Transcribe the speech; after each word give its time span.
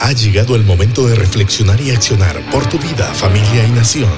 Ha 0.00 0.12
llegado 0.12 0.54
el 0.54 0.62
momento 0.62 1.08
de 1.08 1.16
reflexionar 1.16 1.80
y 1.80 1.90
accionar 1.90 2.36
por 2.52 2.64
tu 2.68 2.78
vida, 2.78 3.12
familia 3.14 3.66
y 3.66 3.72
nación. 3.72 4.08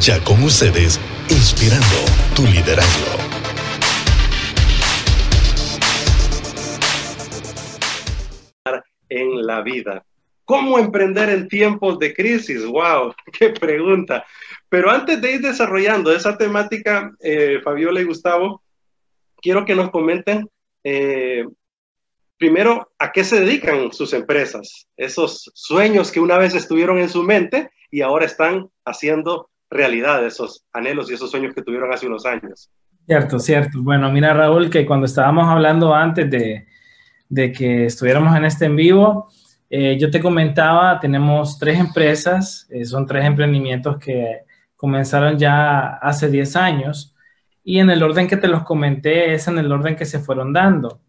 Ya 0.00 0.18
con 0.24 0.42
ustedes, 0.42 0.98
inspirando 1.28 1.86
tu 2.34 2.42
liderazgo. 2.46 3.18
En 9.10 9.46
la 9.46 9.60
vida. 9.60 10.02
¿Cómo 10.46 10.78
emprender 10.78 11.28
en 11.28 11.48
tiempos 11.48 11.98
de 11.98 12.14
crisis? 12.14 12.64
¡Wow! 12.64 13.14
¡Qué 13.38 13.50
pregunta! 13.50 14.24
Pero 14.70 14.90
antes 14.90 15.20
de 15.20 15.32
ir 15.32 15.40
desarrollando 15.42 16.12
esa 16.12 16.38
temática, 16.38 17.14
eh, 17.20 17.60
Fabiola 17.62 18.00
y 18.00 18.04
Gustavo, 18.04 18.62
quiero 19.42 19.66
que 19.66 19.74
nos 19.74 19.90
comenten 19.90 20.48
eh, 20.82 21.44
primero 22.38 22.90
a 22.98 23.12
qué 23.12 23.24
se 23.24 23.40
dedican 23.40 23.92
sus 23.92 24.12
empresas, 24.12 24.86
esos 24.96 25.50
sueños 25.54 26.12
que 26.12 26.20
una 26.20 26.38
vez 26.38 26.54
estuvieron 26.54 26.98
en 26.98 27.08
su 27.08 27.22
mente 27.22 27.70
y 27.90 28.02
ahora 28.02 28.26
están 28.26 28.68
haciendo 28.84 29.50
realidad 29.70 30.24
esos 30.24 30.64
anhelos 30.72 31.10
y 31.10 31.14
esos 31.14 31.30
sueños 31.30 31.54
que 31.54 31.62
tuvieron 31.62 31.92
hace 31.92 32.06
unos 32.06 32.26
años. 32.26 32.70
Cierto, 33.06 33.38
cierto. 33.38 33.82
Bueno, 33.82 34.10
mira 34.10 34.34
Raúl, 34.34 34.70
que 34.70 34.84
cuando 34.84 35.06
estábamos 35.06 35.46
hablando 35.48 35.94
antes 35.94 36.28
de, 36.30 37.52
que 37.52 37.86
estuviéramos 37.86 38.36
en 38.36 38.44
este 38.44 38.66
en 38.66 38.76
vivo, 38.76 39.28
eh, 39.70 39.96
yo 39.98 40.10
te 40.10 40.20
comentaba, 40.20 41.00
tenemos 41.00 41.58
tres 41.58 41.78
empresas, 41.78 42.66
eh, 42.70 42.84
son 42.84 43.06
tres 43.06 43.24
emprendimientos 43.24 43.98
que 43.98 44.42
comenzaron 44.76 45.38
ya 45.38 45.96
hace 45.96 46.28
10 46.28 46.56
años 46.56 47.14
y 47.64 47.80
en 47.80 47.90
el 47.90 48.02
orden 48.02 48.28
que 48.28 48.36
te 48.36 48.46
los 48.46 48.62
comenté 48.62 49.34
es 49.34 49.48
en 49.48 49.58
el 49.58 49.72
orden 49.72 49.96
que 49.96 50.04
se 50.04 50.20
fueron 50.20 50.52
dando. 50.52 51.00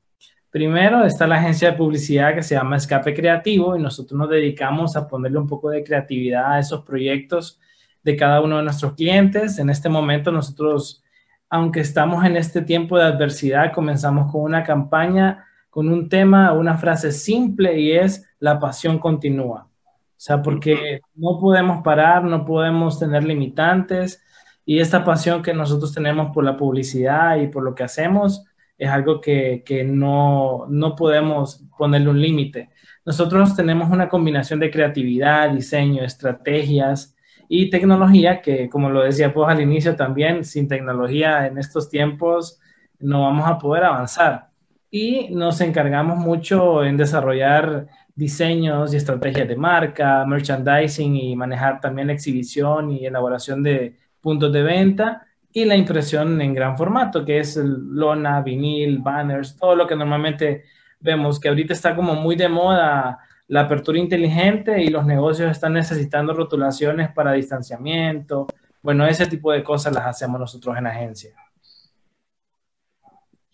Primero 0.50 1.04
está 1.04 1.28
la 1.28 1.36
agencia 1.36 1.72
de 1.72 1.78
publicidad 1.78 2.34
que 2.34 2.42
se 2.42 2.56
llama 2.56 2.78
Escape 2.78 3.14
Creativo 3.14 3.76
y 3.76 3.82
nosotros 3.82 4.18
nos 4.18 4.30
dedicamos 4.30 4.96
a 4.96 5.08
ponerle 5.08 5.40
un 5.40 5.48
poco 5.48 5.70
de 5.70 5.84
creatividad 5.84 6.54
a 6.54 6.60
esos 6.60 6.84
proyectos 6.84 7.60
de 8.02 8.16
cada 8.16 8.40
uno 8.40 8.58
de 8.58 8.64
nuestros 8.64 8.94
clientes. 8.94 9.60
En 9.60 9.70
este 9.70 9.90
momento 9.90 10.32
nosotros, 10.32 11.04
aunque 11.50 11.82
estamos 11.82 12.24
en 12.24 12.38
este 12.38 12.62
tiempo 12.62 12.98
de 12.98 13.04
adversidad, 13.04 13.74
comenzamos 13.74 14.32
con 14.32 14.42
una 14.42 14.64
campaña, 14.64 15.46
con 15.70 15.90
un 15.90 16.08
tema, 16.08 16.54
una 16.54 16.78
frase 16.78 17.12
simple 17.12 17.78
y 17.78 17.92
es 17.92 18.26
la 18.40 18.58
pasión 18.58 19.00
continúa. 19.00 19.68
O 19.90 20.20
sea, 20.20 20.42
porque 20.42 21.02
no 21.14 21.40
podemos 21.40 21.84
parar, 21.84 22.24
no 22.24 22.46
podemos 22.46 22.98
tener 22.98 23.26
limitantes 23.26 24.24
y 24.66 24.80
esta 24.80 25.04
pasión 25.04 25.44
que 25.44 25.54
nosotros 25.54 25.94
tenemos 25.94 26.32
por 26.34 26.46
la 26.46 26.56
publicidad 26.56 27.36
y 27.38 27.48
por 27.48 27.64
lo 27.64 27.76
que 27.76 27.84
hacemos 27.84 28.46
es 28.78 28.90
algo 28.90 29.20
que, 29.20 29.64
que 29.66 29.84
no, 29.84 30.66
no 30.70 30.96
podemos 30.96 31.64
ponerle 31.78 32.10
un 32.10 32.22
límite. 32.22 32.70
Nosotros 33.06 33.56
tenemos 33.56 33.90
una 33.90 34.10
combinación 34.10 34.60
de 34.60 34.70
creatividad, 34.70 35.52
diseño, 35.52 36.04
estrategias 36.04 37.16
y 37.50 37.70
tecnología 37.70 38.42
que, 38.42 38.70
como 38.70 38.90
lo 38.90 39.02
decía 39.02 39.30
vos 39.30 39.50
al 39.50 39.62
inicio 39.62 39.96
también, 39.96 40.44
sin 40.44 40.68
tecnología 40.68 41.48
en 41.48 41.58
estos 41.58 41.90
tiempos 41.90 42.60
no 43.00 43.24
vamos 43.24 43.48
a 43.48 43.58
poder 43.58 43.86
avanzar. 43.86 44.50
Y 44.90 45.30
nos 45.30 45.62
encargamos 45.62 46.18
mucho 46.18 46.84
en 46.84 46.98
desarrollar 46.98 47.88
diseños 48.16 48.94
y 48.94 48.98
estrategias 48.98 49.48
de 49.48 49.56
marca, 49.56 50.26
merchandising 50.26 51.16
y 51.16 51.36
manejar 51.36 51.80
también 51.80 52.08
la 52.08 52.14
exhibición 52.14 52.92
y 52.92 53.06
elaboración 53.06 53.62
de 53.64 53.96
puntos 54.22 54.52
de 54.52 54.64
venta 54.64 55.27
y 55.52 55.66
la 55.66 55.76
impresión 55.76 56.40
en 56.42 56.54
gran 56.54 56.78
formato, 56.78 57.26
que 57.26 57.40
es 57.40 57.56
lona, 57.58 58.42
vinil, 58.42 59.00
banners, 59.00 59.58
todo 59.58 59.76
lo 59.76 59.88
que 59.88 59.96
normalmente 59.96 60.66
vemos, 61.00 61.40
que 61.40 61.50
ahorita 61.50 61.74
está 61.74 61.96
como 61.96 62.16
muy 62.16 62.36
de 62.36 62.50
moda 62.50 63.20
la 63.48 63.62
apertura 63.62 63.98
inteligente 63.98 64.84
y 64.84 64.90
los 64.90 65.06
negocios 65.06 65.50
están 65.50 65.74
necesitando 65.74 66.34
rotulaciones 66.34 67.12
para 67.12 67.32
distanciamiento. 67.32 68.48
Bueno, 68.82 69.08
ese 69.08 69.26
tipo 69.26 69.52
de 69.52 69.64
cosas 69.64 69.94
las 69.94 70.06
hacemos 70.06 70.40
nosotros 70.40 70.78
en 70.78 70.88
agencia. 70.88 71.36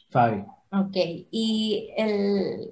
Fabi. 0.10 0.44
Ok, 0.72 0.96
y 1.32 1.92
el, 1.96 2.72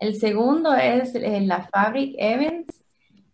el 0.00 0.14
segundo 0.16 0.74
es 0.74 1.14
eh, 1.14 1.40
la 1.42 1.62
Fabric 1.62 2.14
Events. 2.18 2.82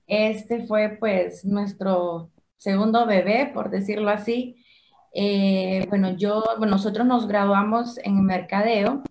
Este 0.06 0.66
fue 0.66 0.96
pues 0.98 1.44
nuestro 1.44 2.30
segundo 2.56 3.06
bebé, 3.06 3.50
por 3.54 3.70
decirlo 3.70 4.10
así. 4.10 4.56
Eh, 5.14 5.86
bueno, 5.88 6.16
yo, 6.16 6.42
nosotros 6.60 7.06
nos 7.06 7.28
graduamos 7.28 7.98
en 7.98 8.24
mercadeo, 8.24 9.02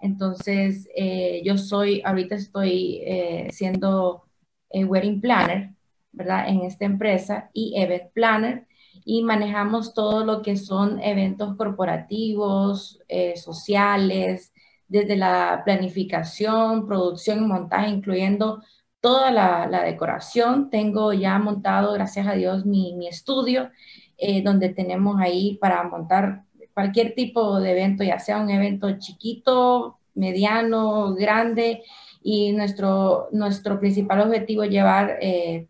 entonces 0.00 0.88
eh, 0.94 1.42
yo 1.44 1.56
soy, 1.58 2.02
ahorita 2.04 2.34
estoy 2.34 3.02
siendo 3.50 4.24
wedding 4.70 5.20
planner, 5.20 5.70
¿verdad? 6.12 6.48
En 6.48 6.62
esta 6.62 6.84
empresa 6.84 7.50
y 7.52 7.74
event 7.76 8.12
planner 8.12 8.66
y 9.04 9.22
manejamos 9.22 9.94
todo 9.94 10.24
lo 10.24 10.42
que 10.42 10.56
son 10.56 11.00
eventos 11.00 11.56
corporativos, 11.56 13.00
sociales, 13.36 14.52
desde 14.92 15.16
la 15.16 15.62
planificación, 15.64 16.86
producción 16.86 17.38
y 17.38 17.46
montaje, 17.46 17.88
incluyendo 17.88 18.62
toda 19.00 19.30
la, 19.30 19.82
decoración. 19.84 20.68
Tengo 20.68 21.14
ya 21.14 21.38
montado, 21.38 21.94
gracias 21.94 22.26
a 22.26 22.34
Dios, 22.34 22.66
mi, 22.66 23.08
estudio, 23.08 23.70
eh, 24.24 24.40
donde 24.42 24.68
tenemos 24.68 25.20
ahí 25.20 25.56
para 25.56 25.82
montar 25.82 26.44
cualquier 26.72 27.14
tipo 27.14 27.58
de 27.60 27.72
evento, 27.72 28.04
ya 28.04 28.20
sea 28.20 28.40
un 28.40 28.50
evento 28.50 28.98
chiquito, 28.98 29.98
mediano, 30.14 31.14
grande, 31.14 31.82
y 32.22 32.52
nuestro, 32.52 33.28
nuestro 33.32 33.80
principal 33.80 34.20
objetivo 34.20 34.62
es 34.62 34.70
llevar 34.70 35.18
eh, 35.20 35.66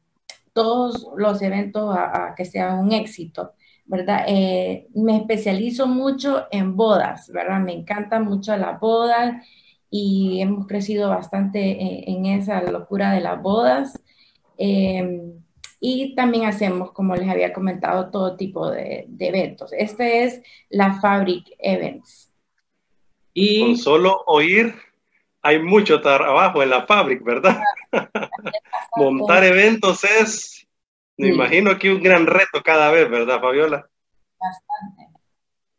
todos 0.52 1.08
los 1.16 1.40
eventos 1.40 1.96
a, 1.96 2.34
que 2.36 2.44
sean 2.44 2.78
un 2.78 2.92
éxito. 2.92 3.52
¿verdad? 3.86 4.24
Eh, 4.28 4.86
me 4.94 5.16
especializo 5.16 5.86
mucho 5.86 6.46
en 6.50 6.76
bodas, 6.76 7.30
¿verdad? 7.32 7.60
Me 7.60 7.72
encanta 7.72 8.20
mucho 8.20 8.56
la 8.56 8.72
boda 8.72 9.42
y 9.90 10.40
hemos 10.40 10.66
crecido 10.66 11.08
bastante 11.08 12.10
en, 12.10 12.26
esa 12.26 12.62
locura 12.62 13.12
de 13.12 13.20
las 13.20 13.42
bodas. 13.42 13.98
Y 15.84 16.14
también 16.14 16.44
hacemos, 16.44 16.92
como 16.92 17.16
les 17.16 17.28
había 17.28 17.52
comentado, 17.52 18.08
todo 18.10 18.36
tipo 18.36 18.70
de, 18.70 19.08
eventos. 19.18 19.72
Este 19.72 20.22
es 20.22 20.40
la 20.70 21.00
Fabric 21.00 21.44
Events. 21.58 22.32
Y 23.34 23.60
con 23.60 23.76
solo 23.76 24.22
oír, 24.26 24.76
hay 25.42 25.60
mucho 25.60 26.00
trabajo 26.00 26.62
en 26.62 26.70
la 26.70 26.86
Fabric, 26.86 27.24
¿verdad? 27.24 27.60
Montar 28.96 29.42
eventos 29.42 30.04
es 30.04 30.68
me 31.16 31.28
imagino 31.28 31.76
que 31.76 31.92
un 31.92 32.00
gran 32.00 32.26
reto 32.26 32.62
cada 32.64 32.92
vez, 32.92 33.10
¿verdad, 33.10 33.40
Fabiola? 33.40 33.88
Bastante. 34.38 35.18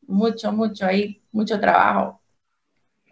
Mucho, 0.07 0.51
mucho 0.51 0.85
ahí, 0.85 1.23
mucho 1.31 1.59
trabajo. 1.61 2.21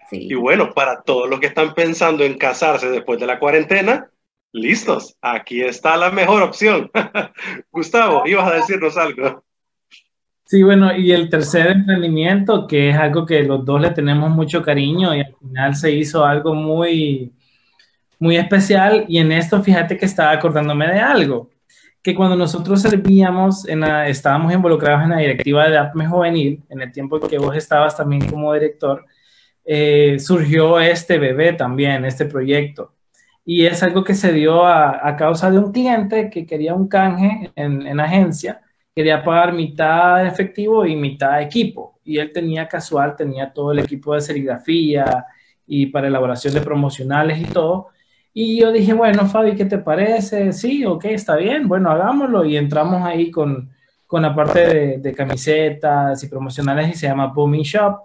Sí. 0.09 0.28
Y 0.29 0.35
bueno, 0.35 0.73
para 0.73 1.03
todos 1.03 1.29
los 1.29 1.40
que 1.40 1.47
están 1.47 1.73
pensando 1.73 2.25
en 2.25 2.38
casarse 2.38 2.90
después 2.90 3.18
de 3.18 3.28
la 3.28 3.40
cuarentena, 3.40 4.12
listos, 4.53 5.17
aquí 5.22 5.62
está 5.62 5.97
la 5.97 6.12
mejor 6.12 6.44
opción. 6.44 6.89
Gustavo, 7.72 8.23
ibas 8.25 8.51
a 8.51 8.56
decirnos 8.56 8.97
algo. 8.97 9.44
Sí, 10.45 10.63
bueno, 10.63 10.95
y 10.95 11.12
el 11.13 11.29
tercer 11.29 11.67
emprendimiento, 11.67 12.67
que 12.67 12.90
es 12.90 12.97
algo 12.97 13.25
que 13.25 13.44
los 13.44 13.63
dos 13.63 13.79
le 13.79 13.91
tenemos 13.91 14.29
mucho 14.31 14.61
cariño 14.61 15.16
y 15.16 15.22
al 15.22 15.35
final 15.40 15.75
se 15.75 15.91
hizo 15.91 16.25
algo 16.25 16.53
muy, 16.53 17.31
muy 18.19 18.35
especial. 18.35 19.06
Y 19.07 19.19
en 19.19 19.31
esto, 19.31 19.63
fíjate 19.63 19.97
que 19.97 20.06
estaba 20.06 20.31
acordándome 20.31 20.88
de 20.88 21.00
algo 21.00 21.50
que 22.01 22.16
cuando 22.16 22.35
nosotros 22.35 22.81
servíamos, 22.81 23.67
en 23.67 23.84
estábamos 23.84 24.53
involucrados 24.53 25.03
en 25.03 25.11
la 25.11 25.17
directiva 25.17 25.69
de 25.69 25.78
APME 25.78 26.07
Juvenil, 26.07 26.63
en 26.69 26.81
el 26.81 26.91
tiempo 26.91 27.19
que 27.19 27.38
vos 27.38 27.56
estabas 27.56 27.95
también 27.95 28.28
como 28.28 28.53
director, 28.53 29.06
eh, 29.63 30.17
surgió 30.19 30.79
este 30.79 31.19
bebé 31.19 31.53
también, 31.53 32.03
este 32.06 32.25
proyecto. 32.25 32.94
Y 33.46 33.66
es 33.66 33.82
algo 33.84 34.03
que 34.03 34.14
se 34.14 34.32
dio 34.34 34.66
a, 34.66 35.16
causa 35.17 35.49
de 35.52 35.59
un 35.59 35.72
cliente 35.72 36.29
que 36.29 36.46
quería 36.46 36.73
un 36.76 36.88
canje 36.88 37.52
en, 37.55 37.85
en 37.88 37.99
agencia, 37.99 38.61
quería 38.96 39.23
pagar 39.23 39.53
mitad 39.53 40.26
efectivo 40.26 40.85
y 40.85 40.96
mitad 40.96 41.41
equipo. 41.41 41.99
Y 42.03 42.17
él 42.17 42.32
tenía 42.32 42.67
casual, 42.67 43.16
tenía 43.16 43.52
todo 43.53 43.72
el 43.72 43.79
equipo 43.79 44.14
de 44.14 44.22
serigrafía 44.22 45.26
y 45.66 45.88
para 45.88 46.08
elaboración 46.08 46.53
de 46.53 46.61
promocionales 46.61 47.40
y 47.40 47.46
todo 47.46 47.90
y 48.34 48.59
yo 48.61 48.72
dije, 48.72 48.93
bueno, 48.93 49.28
Fabi, 49.28 49.55
¿qué 49.55 49.66
te 49.66 49.78
parece? 49.78 50.53
Sí, 50.53 50.85
ok, 50.85 51.05
está 51.05 51.35
bien, 51.35 51.67
bueno, 51.67 51.91
hagámoslo. 51.91 52.46
Y 52.46 52.55
entramos 52.55 53.03
ahí 53.05 53.29
con, 53.29 53.70
con 54.08 54.22
la 54.22 54.34
parte 54.34 54.99
de, 54.99 55.14
camisetas 55.14 56.23
y 56.23 56.28
promocionales 56.28 56.90
y 56.90 56.94
se 56.94 57.08
llama 57.08 57.28
Booming 57.28 57.64
Shop. 57.64 58.03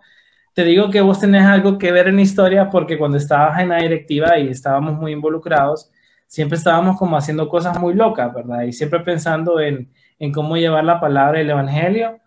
Te 0.56 0.64
digo 0.64 0.88
que 0.88 1.02
vos 1.02 1.20
tenés 1.20 1.44
algo 1.44 1.76
que 1.76 1.92
ver 1.92 2.08
en 2.08 2.16
la 2.16 2.22
historia 2.22 2.70
porque 2.70 2.96
cuando 2.96 3.18
estabas 3.18 3.60
en 3.60 3.68
la 3.68 3.76
directiva 3.76 4.38
y 4.38 4.48
estábamos 4.48 4.94
muy 4.94 5.12
involucrados, 5.12 5.92
siempre 6.26 6.56
estábamos 6.56 6.98
como 6.98 7.14
haciendo 7.14 7.46
cosas 7.46 7.78
muy 7.78 7.92
locas, 7.92 8.32
¿verdad? 8.32 8.62
Y 8.62 8.72
siempre 8.72 9.00
pensando 9.00 9.60
en, 9.60 9.92
en 10.18 10.32
cómo 10.32 10.56
llevar 10.56 10.82
la 10.84 10.98
palabra 10.98 11.40
del 11.40 11.50
Evangelio. 11.50 12.20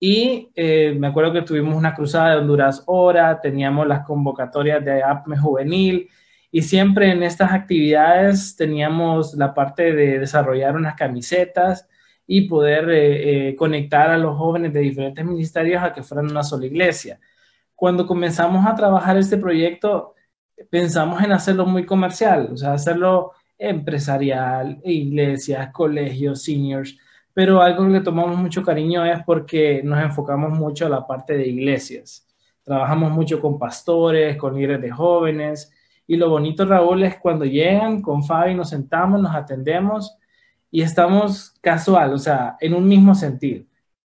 Y 0.00 0.50
eh, 0.56 0.96
me 0.98 1.06
acuerdo 1.06 1.32
que 1.32 1.42
tuvimos 1.42 1.76
una 1.76 1.94
cruzada 1.94 2.30
de 2.30 2.38
Honduras 2.38 2.82
Hora, 2.86 3.40
teníamos 3.40 3.86
las 3.86 4.04
convocatorias 4.04 4.84
de 4.84 5.04
APME 5.04 5.38
Juvenil, 5.38 6.08
Y 6.50 6.62
siempre 6.62 7.12
en 7.12 7.22
estas 7.22 7.52
actividades 7.52 8.56
teníamos 8.56 9.34
la 9.34 9.54
parte 9.54 9.92
de 9.92 10.18
desarrollar 10.18 10.74
unas 10.74 10.96
camisetas 10.96 11.88
y 12.26 12.48
poder 12.48 12.90
eh, 12.90 13.50
eh, 13.50 13.54
conectar 13.54 14.10
a 14.10 14.18
los 14.18 14.36
jóvenes 14.36 14.72
de 14.72 14.80
diferentes 14.80 15.24
ministerios 15.24 15.84
a 15.84 15.92
que 15.92 16.02
fueran 16.02 16.28
una 16.28 16.42
sola 16.42 16.66
iglesia. 16.66 17.20
Cuando 17.76 18.06
comenzamos 18.06 18.66
a 18.66 18.74
trabajar 18.74 19.16
este 19.18 19.36
proyecto, 19.36 20.14
pensamos 20.70 21.22
en 21.22 21.32
hacerlo 21.32 21.66
muy 21.66 21.84
comercial, 21.86 22.48
o 22.52 22.56
sea, 22.56 22.72
hacerlo 22.72 23.32
empresarial, 23.58 24.80
iglesias, 24.84 25.70
colegios, 25.72 26.42
seniors, 26.42 26.96
pero 27.34 27.60
algo 27.60 27.86
que 27.92 28.00
tomamos 28.00 28.38
mucho 28.38 28.62
cariño 28.62 29.04
es 29.04 29.22
porque 29.24 29.82
nos 29.84 30.02
enfocamos 30.02 30.58
mucho 30.58 30.86
a 30.86 30.88
la 30.88 31.06
parte 31.06 31.36
de 31.36 31.46
iglesias. 31.48 32.26
Trabajamos 32.64 33.12
mucho 33.12 33.40
con 33.40 33.58
pastores, 33.58 34.36
con 34.36 34.54
líderes 34.56 34.80
de 34.80 34.90
jóvenes, 34.90 35.72
y 36.06 36.16
lo 36.16 36.30
bonito, 36.30 36.64
Raúl, 36.64 37.02
es 37.02 37.16
cuando 37.18 37.44
llegan 37.44 38.00
con 38.00 38.24
Fabi, 38.24 38.54
nos 38.54 38.70
sentamos, 38.70 39.20
nos 39.20 39.34
atendemos 39.34 40.16
y 40.70 40.82
estamos 40.82 41.54
casual, 41.60 42.14
o 42.14 42.18
sea, 42.18 42.56
en 42.60 42.74
un 42.74 42.86
mismo 42.88 43.14
sentido. 43.14 43.64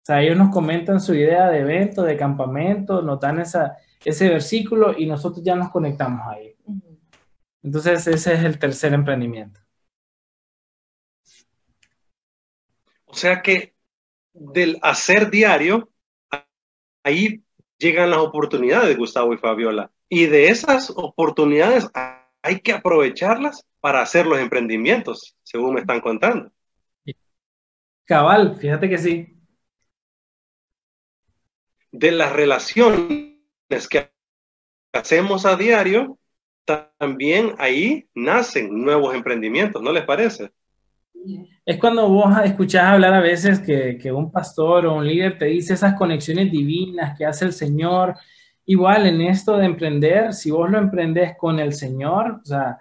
Sea, 0.08 0.22
ellos 0.22 0.38
nos 0.38 0.48
comentan 0.48 1.02
su 1.02 1.14
idea 1.14 1.50
de 1.50 1.58
evento, 1.58 2.02
de 2.02 2.16
campamento, 2.16 3.02
nos 3.02 3.20
dan 3.20 3.40
esa, 3.40 3.76
ese 4.02 4.30
versículo 4.30 4.98
y 4.98 5.04
nosotros 5.04 5.44
ya 5.44 5.54
nos 5.54 5.68
conectamos 5.68 6.26
ahí. 6.26 6.56
Entonces, 7.62 8.06
ese 8.06 8.32
es 8.32 8.42
el 8.42 8.58
tercer 8.58 8.94
emprendimiento. 8.94 9.60
O 13.04 13.12
sea 13.12 13.42
que 13.42 13.74
del 14.32 14.78
hacer 14.80 15.30
diario, 15.30 15.90
ahí 17.04 17.44
llegan 17.76 18.08
las 18.08 18.20
oportunidades, 18.20 18.96
Gustavo 18.96 19.34
y 19.34 19.36
Fabiola. 19.36 19.90
Y 20.08 20.24
de 20.24 20.48
esas 20.48 20.88
oportunidades 20.88 21.86
hay 22.40 22.60
que 22.60 22.72
aprovecharlas 22.72 23.66
para 23.78 24.00
hacer 24.00 24.26
los 24.26 24.38
emprendimientos, 24.38 25.36
según 25.42 25.74
me 25.74 25.80
están 25.80 26.00
contando. 26.00 26.50
Cabal, 28.06 28.56
fíjate 28.56 28.88
que 28.88 28.96
sí. 28.96 29.37
De 31.98 32.12
las 32.12 32.32
relaciones 32.32 33.88
que 33.90 34.08
hacemos 34.92 35.44
a 35.44 35.56
diario, 35.56 36.16
también 36.64 37.54
ahí 37.58 38.06
nacen 38.14 38.84
nuevos 38.84 39.16
emprendimientos, 39.16 39.82
¿no 39.82 39.90
les 39.90 40.04
parece? 40.04 40.52
Es 41.66 41.76
cuando 41.78 42.08
vos 42.08 42.32
escuchás 42.44 42.84
hablar 42.84 43.14
a 43.14 43.20
veces 43.20 43.58
que, 43.58 43.98
que, 44.00 44.12
un 44.12 44.30
pastor 44.30 44.86
o 44.86 44.94
un 44.94 45.08
líder 45.08 45.38
te 45.38 45.46
dice 45.46 45.74
esas 45.74 45.94
conexiones 45.94 46.52
divinas 46.52 47.18
que 47.18 47.26
hace 47.26 47.46
el 47.46 47.52
Señor. 47.52 48.14
Igual 48.64 49.06
en 49.06 49.20
esto 49.22 49.56
de 49.56 49.66
emprender, 49.66 50.32
si 50.34 50.52
vos 50.52 50.70
lo 50.70 50.78
emprendes 50.78 51.36
con 51.36 51.58
el 51.58 51.72
Señor, 51.72 52.40
o 52.42 52.44
sea, 52.44 52.78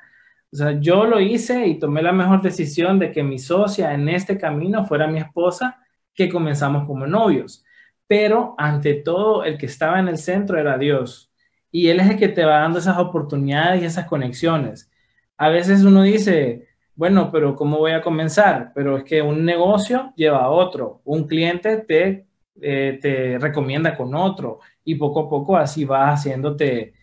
o 0.53 0.55
sea, 0.55 0.79
yo 0.79 1.05
lo 1.05 1.19
hice 1.19 1.65
y 1.65 1.79
tomé 1.79 2.03
la 2.03 2.11
mejor 2.11 2.43
decisión 2.43 2.99
de 2.99 3.11
que 3.11 3.23
mi 3.23 3.39
socia 3.39 3.93
en 3.93 4.07
este 4.09 4.37
camino 4.37 4.85
fuera 4.85 5.07
mi 5.07 5.19
esposa, 5.19 5.79
que 6.13 6.29
comenzamos 6.29 6.85
como 6.85 7.07
novios. 7.07 7.65
Pero 8.07 8.55
ante 8.57 8.93
todo, 8.95 9.43
el 9.43 9.57
que 9.57 9.65
estaba 9.65 9.99
en 9.99 10.07
el 10.07 10.17
centro 10.17 10.59
era 10.59 10.77
Dios. 10.77 11.31
Y 11.71 11.89
Él 11.89 11.99
es 11.99 12.09
el 12.09 12.17
que 12.17 12.29
te 12.29 12.45
va 12.45 12.59
dando 12.59 12.79
esas 12.79 12.97
oportunidades 12.97 13.81
y 13.81 13.85
esas 13.85 14.05
conexiones. 14.07 14.89
A 15.37 15.49
veces 15.49 15.83
uno 15.83 16.03
dice, 16.03 16.67
bueno, 16.95 17.31
pero 17.31 17.55
¿cómo 17.55 17.77
voy 17.77 17.91
a 17.91 18.01
comenzar? 18.01 18.71
Pero 18.73 18.97
es 18.97 19.03
que 19.03 19.21
un 19.21 19.45
negocio 19.45 20.13
lleva 20.15 20.39
a 20.43 20.49
otro. 20.49 21.01
Un 21.05 21.27
cliente 21.27 21.77
te, 21.77 22.27
eh, 22.61 22.99
te 23.01 23.37
recomienda 23.39 23.95
con 23.95 24.15
otro. 24.15 24.59
Y 24.83 24.95
poco 24.95 25.21
a 25.21 25.29
poco 25.29 25.57
así 25.57 25.85
va 25.85 26.11
haciéndote 26.11 26.93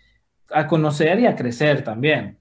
a 0.51 0.67
conocer 0.67 1.21
y 1.21 1.27
a 1.27 1.37
crecer 1.37 1.85
también. 1.85 2.39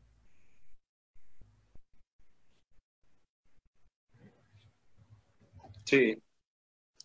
Sí. 5.86 6.22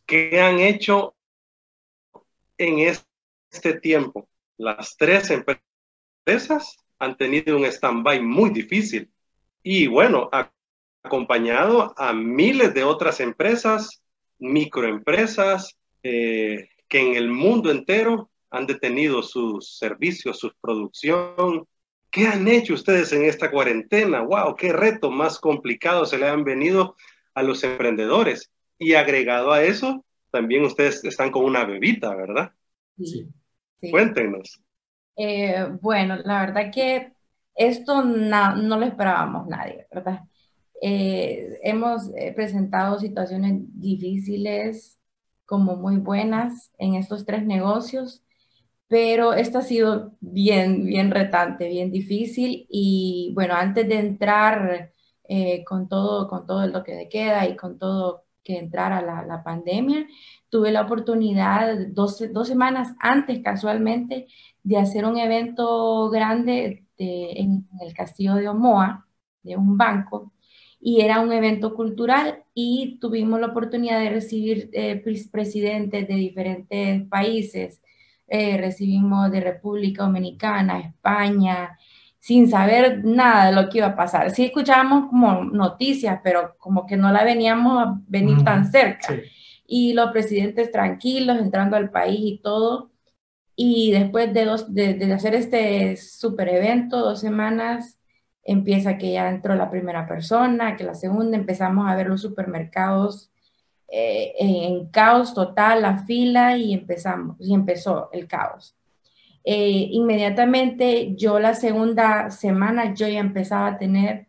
¿Qué 0.06 0.40
han 0.40 0.58
hecho 0.60 1.14
en 2.58 2.80
este 3.50 3.74
tiempo? 3.80 4.28
Las 4.56 4.96
tres 4.96 5.30
empresas 5.30 6.76
han 6.98 7.16
tenido 7.16 7.56
un 7.56 7.64
stand-by 7.64 8.20
muy 8.20 8.50
difícil 8.50 9.10
y 9.62 9.86
bueno, 9.86 10.28
acompañado 11.02 11.94
a 11.96 12.12
miles 12.12 12.74
de 12.74 12.84
otras 12.84 13.20
empresas, 13.20 14.02
microempresas, 14.38 15.76
eh, 16.02 16.68
que 16.88 17.00
en 17.00 17.16
el 17.16 17.28
mundo 17.30 17.70
entero 17.70 18.30
han 18.50 18.66
detenido 18.66 19.22
sus 19.22 19.76
servicios, 19.78 20.38
su 20.38 20.52
producción. 20.60 21.66
¿Qué 22.10 22.26
han 22.26 22.48
hecho 22.48 22.74
ustedes 22.74 23.12
en 23.12 23.24
esta 23.24 23.50
cuarentena? 23.50 24.22
¡Wow! 24.22 24.56
¡Qué 24.56 24.72
reto 24.72 25.10
más 25.10 25.38
complicado 25.38 26.06
se 26.06 26.18
le 26.18 26.28
han 26.28 26.44
venido 26.44 26.96
a 27.34 27.42
los 27.42 27.62
emprendedores! 27.62 28.50
Y 28.78 28.94
agregado 28.94 29.52
a 29.52 29.62
eso, 29.62 30.04
también 30.30 30.64
ustedes 30.64 31.04
están 31.04 31.30
con 31.30 31.44
una 31.44 31.64
bebita, 31.64 32.14
¿verdad? 32.14 32.52
Sí. 32.96 33.28
Cuéntenos. 33.90 34.60
Eh, 35.16 35.66
bueno, 35.80 36.16
la 36.24 36.40
verdad 36.46 36.70
que 36.72 37.12
esto 37.54 38.04
no, 38.04 38.54
lo 38.56 38.84
esperábamos 38.84 39.48
nadie, 39.48 39.86
¿verdad? 39.92 40.20
Eh, 40.80 41.58
hemos 41.62 42.08
eh, 42.16 42.32
presentado 42.34 43.00
situaciones 43.00 43.62
difíciles 43.74 45.00
como 45.44 45.76
muy 45.76 45.96
buenas 45.96 46.72
en 46.78 46.94
estos 46.94 47.24
tres 47.26 47.44
negocios, 47.44 48.22
pero 48.86 49.32
esto 49.32 49.58
ha 49.58 49.62
sido 49.62 50.16
bien, 50.20 50.84
bien 50.86 51.10
retante, 51.10 51.68
bien 51.68 51.90
difícil 51.90 52.66
y 52.68 53.32
bueno, 53.34 53.54
antes 53.54 53.88
de 53.88 53.98
entrar 53.98 54.92
con 55.66 55.88
todo, 55.88 56.26
con 56.28 56.46
todo 56.46 56.64
el 56.64 56.72
toque 56.72 56.92
de 56.94 57.08
queda 57.08 57.46
y 57.46 57.54
con 57.54 57.78
todo 57.78 58.24
que 58.48 58.58
entrara 58.58 59.02
la, 59.02 59.42
pandemia, 59.44 60.06
tuve 60.48 60.72
la 60.72 60.80
oportunidad 60.80 61.76
dos, 61.88 62.24
dos, 62.32 62.48
semanas 62.48 62.94
antes 62.98 63.42
casualmente 63.42 64.26
de 64.62 64.78
hacer 64.78 65.04
un 65.04 65.18
evento 65.18 66.08
grande 66.08 66.86
en 66.96 67.68
el 67.82 67.92
castillo 67.92 68.36
de 68.36 68.48
Omoa, 68.48 69.06
de 69.42 69.54
un 69.56 69.76
banco, 69.76 70.32
y 70.80 71.02
era 71.02 71.20
un 71.20 71.30
evento 71.30 71.74
cultural 71.74 72.44
y 72.54 72.98
tuvimos 73.00 73.38
la 73.38 73.48
oportunidad 73.48 74.00
de 74.00 74.10
recibir 74.10 74.70
eh, 74.72 75.02
presidentes 75.30 76.08
de 76.08 76.14
diferentes 76.14 77.06
países. 77.08 77.82
Eh, 78.28 78.56
recibimos 78.56 79.30
de 79.30 79.40
República 79.40 80.04
Dominicana, 80.04 80.80
España, 80.80 81.78
sin 82.18 82.48
saber 82.50 83.04
nada 83.04 83.46
de 83.46 83.52
lo 83.52 83.68
que 83.68 83.78
iba 83.78 83.88
a 83.88 83.96
pasar. 83.96 84.30
Sí 84.30 84.46
escuchábamos 84.46 85.08
como 85.08 85.44
noticias, 85.44 86.20
pero 86.22 86.56
como 86.58 86.86
que 86.86 86.96
no 86.96 87.12
la 87.12 87.24
veníamos 87.24 87.86
a 87.86 88.00
venir 88.06 88.42
tan 88.44 88.70
cerca. 88.70 89.14
Y 89.66 89.92
los 89.92 90.10
presidentes 90.10 90.70
tranquilos, 90.72 91.38
entrando 91.38 91.76
al 91.76 91.90
país 91.90 92.20
y 92.20 92.38
todo. 92.38 92.90
Y 93.54 93.90
después 93.92 94.32
de, 94.32 94.44
dos, 94.44 94.72
de, 94.72 95.12
hacer 95.12 95.34
este 95.34 95.96
super 95.96 96.48
evento, 96.48 97.00
dos 97.00 97.20
semanas, 97.20 97.98
empieza 98.44 98.98
que 98.98 99.12
ya 99.12 99.28
entró 99.28 99.54
la 99.54 99.70
primera 99.70 100.06
persona, 100.06 100.76
que 100.76 100.84
la 100.84 100.94
segunda, 100.94 101.36
empezamos 101.36 101.90
a 101.90 101.96
ver 101.96 102.06
los 102.08 102.22
supermercados 102.22 103.30
eh, 103.88 104.32
en 104.38 104.88
caos 104.90 105.34
total, 105.34 105.82
la 105.82 105.98
fila, 106.04 106.56
y 106.56 106.72
empezamos, 106.72 107.36
y 107.40 107.54
empezó 107.54 108.10
el 108.12 108.26
caos. 108.26 108.77
Eh, 109.50 109.88
inmediatamente 109.92 111.14
yo 111.16 111.38
la 111.40 111.54
segunda 111.54 112.30
semana 112.30 112.92
yo 112.92 113.08
ya 113.08 113.20
empezaba 113.20 113.68
a 113.68 113.78
tener 113.78 114.28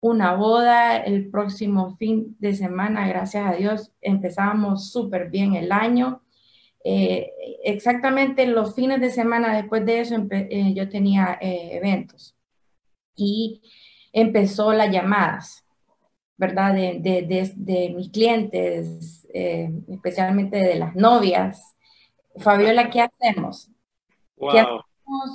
una 0.00 0.34
boda, 0.34 0.98
el 0.98 1.30
próximo 1.30 1.96
fin 1.96 2.36
de 2.38 2.54
semana, 2.54 3.08
gracias 3.08 3.46
a 3.46 3.54
Dios, 3.56 3.92
empezábamos 4.02 4.92
súper 4.92 5.30
bien 5.30 5.54
el 5.54 5.72
año. 5.72 6.22
Eh, 6.84 7.32
exactamente 7.64 8.46
los 8.46 8.74
fines 8.74 9.00
de 9.00 9.10
semana 9.10 9.56
después 9.56 9.86
de 9.86 10.00
eso 10.00 10.16
eh, 10.30 10.74
yo 10.74 10.88
tenía 10.90 11.38
eventos 11.40 12.36
y 13.16 13.62
empezó 14.12 14.74
las 14.74 14.92
llamadas, 14.92 15.64
¿verdad? 16.36 16.74
De, 16.74 17.00
de, 17.00 17.52
de, 17.56 17.90
mis 17.96 18.10
clientes, 18.10 19.26
especialmente 19.32 20.58
de 20.58 20.74
las 20.74 20.94
novias. 20.94 21.74
Fabiola, 22.36 22.90
¿qué 22.90 23.00
hacemos? 23.00 23.70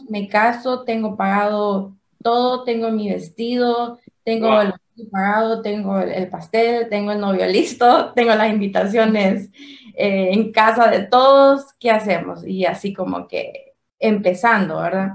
Me 0.10 0.28
caso, 0.28 0.84
tengo 0.84 1.16
pagado 1.18 1.96
todo, 2.22 2.64
tengo 2.64 2.90
mi 2.92 3.10
vestido, 3.10 4.00
tengo 4.24 4.62
el 4.62 4.74
pagado, 5.12 5.62
tengo 5.62 6.00
el, 6.00 6.30
pastel, 6.30 6.88
tengo 6.90 7.12
el 7.12 7.20
novio 7.20 7.46
listo, 7.48 8.12
tengo 8.16 8.34
las 8.36 8.52
invitaciones 8.52 9.50
eh, 9.96 10.30
en 10.32 10.52
casa 10.52 10.88
de 10.88 11.06
todos, 11.06 11.74
¿qué 11.80 11.92
hacemos? 11.92 12.46
Y 12.46 12.66
así 12.66 12.94
como 12.94 13.28
que 13.28 13.74
empezando, 14.00 14.82
¿verdad? 14.82 15.14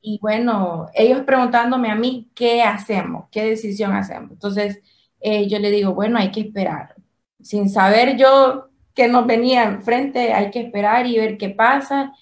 Y 0.00 0.18
bueno, 0.20 0.88
ellos 0.94 1.22
preguntándome 1.22 1.90
a 1.90 1.94
mí, 1.94 2.30
¿qué 2.34 2.62
hacemos? 2.62 3.26
¿Qué 3.30 3.44
decisión 3.44 3.92
hacemos? 3.92 4.32
Entonces, 4.32 4.80
eh, 5.20 5.46
yo 5.48 5.58
le 5.58 5.70
digo, 5.70 5.94
bueno, 5.94 6.18
hay 6.18 6.30
que 6.30 6.40
esperar. 6.40 6.94
Sin 7.42 7.68
saber 7.68 8.16
yo 8.16 8.68
qué 8.94 9.08
nos 9.08 9.26
venía 9.26 9.64
enfrente, 9.64 10.32
hay 10.32 10.50
que 10.50 10.60
esperar 10.60 11.06
y 11.06 11.18
ver 11.18 11.36
qué 11.36 11.50
pasa 11.50 12.12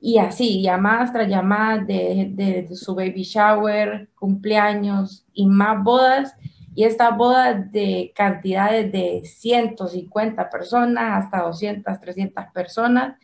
y 0.00 0.16
así, 0.18 0.62
llamadas 0.62 1.12
tras 1.12 1.28
llamadas 1.28 1.86
de, 1.86 2.30
de, 2.32 2.74
su 2.74 2.94
baby 2.94 3.22
shower, 3.22 4.08
cumpleaños 4.18 5.26
y 5.34 5.46
más 5.46 5.84
bodas. 5.84 6.34
Y 6.74 6.84
estas 6.84 7.14
bodas 7.16 7.70
de 7.70 8.12
cantidades 8.14 8.90
de 8.90 9.22
150 9.24 10.48
personas 10.48 11.24
hasta 11.24 11.42
200, 11.42 12.00
300 12.00 12.44
personas. 12.54 13.18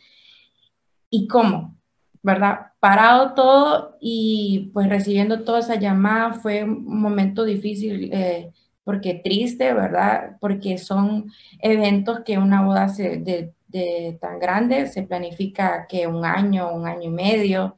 ¿Y 1.09 1.27
cómo? 1.27 1.75
¿Verdad? 2.21 2.73
Parado 2.79 3.33
todo 3.33 3.97
y 3.99 4.69
pues 4.73 4.87
recibiendo 4.87 5.43
toda 5.43 5.59
esa 5.59 5.75
llamada 5.75 6.33
fue 6.33 6.63
un 6.63 6.99
momento 6.99 7.43
difícil. 7.43 8.11
Eh, 8.13 8.51
porque 8.83 9.15
triste, 9.15 9.73
¿verdad? 9.73 10.37
Porque 10.39 10.77
son 10.77 11.29
eventos 11.59 12.21
que 12.21 12.37
una 12.37 12.61
boda 12.61 12.87
se, 12.87 13.17
de, 13.17 13.53
de 13.67 14.17
tan 14.21 14.39
grande, 14.39 14.87
se 14.87 15.03
planifica 15.03 15.85
que 15.87 16.07
un 16.07 16.25
año, 16.25 16.73
un 16.73 16.87
año 16.87 17.09
y 17.09 17.13
medio, 17.13 17.75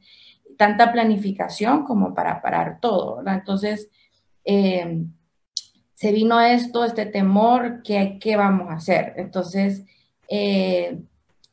tanta 0.56 0.92
planificación 0.92 1.84
como 1.84 2.14
para 2.14 2.40
parar 2.42 2.78
todo, 2.80 3.16
¿verdad? 3.16 3.36
Entonces, 3.36 3.90
eh, 4.44 5.04
se 5.94 6.12
vino 6.12 6.40
esto, 6.40 6.84
este 6.84 7.06
temor, 7.06 7.82
¿qué, 7.82 8.18
qué 8.20 8.36
vamos 8.36 8.70
a 8.70 8.74
hacer? 8.74 9.14
Entonces, 9.16 9.84
eh, 10.28 10.98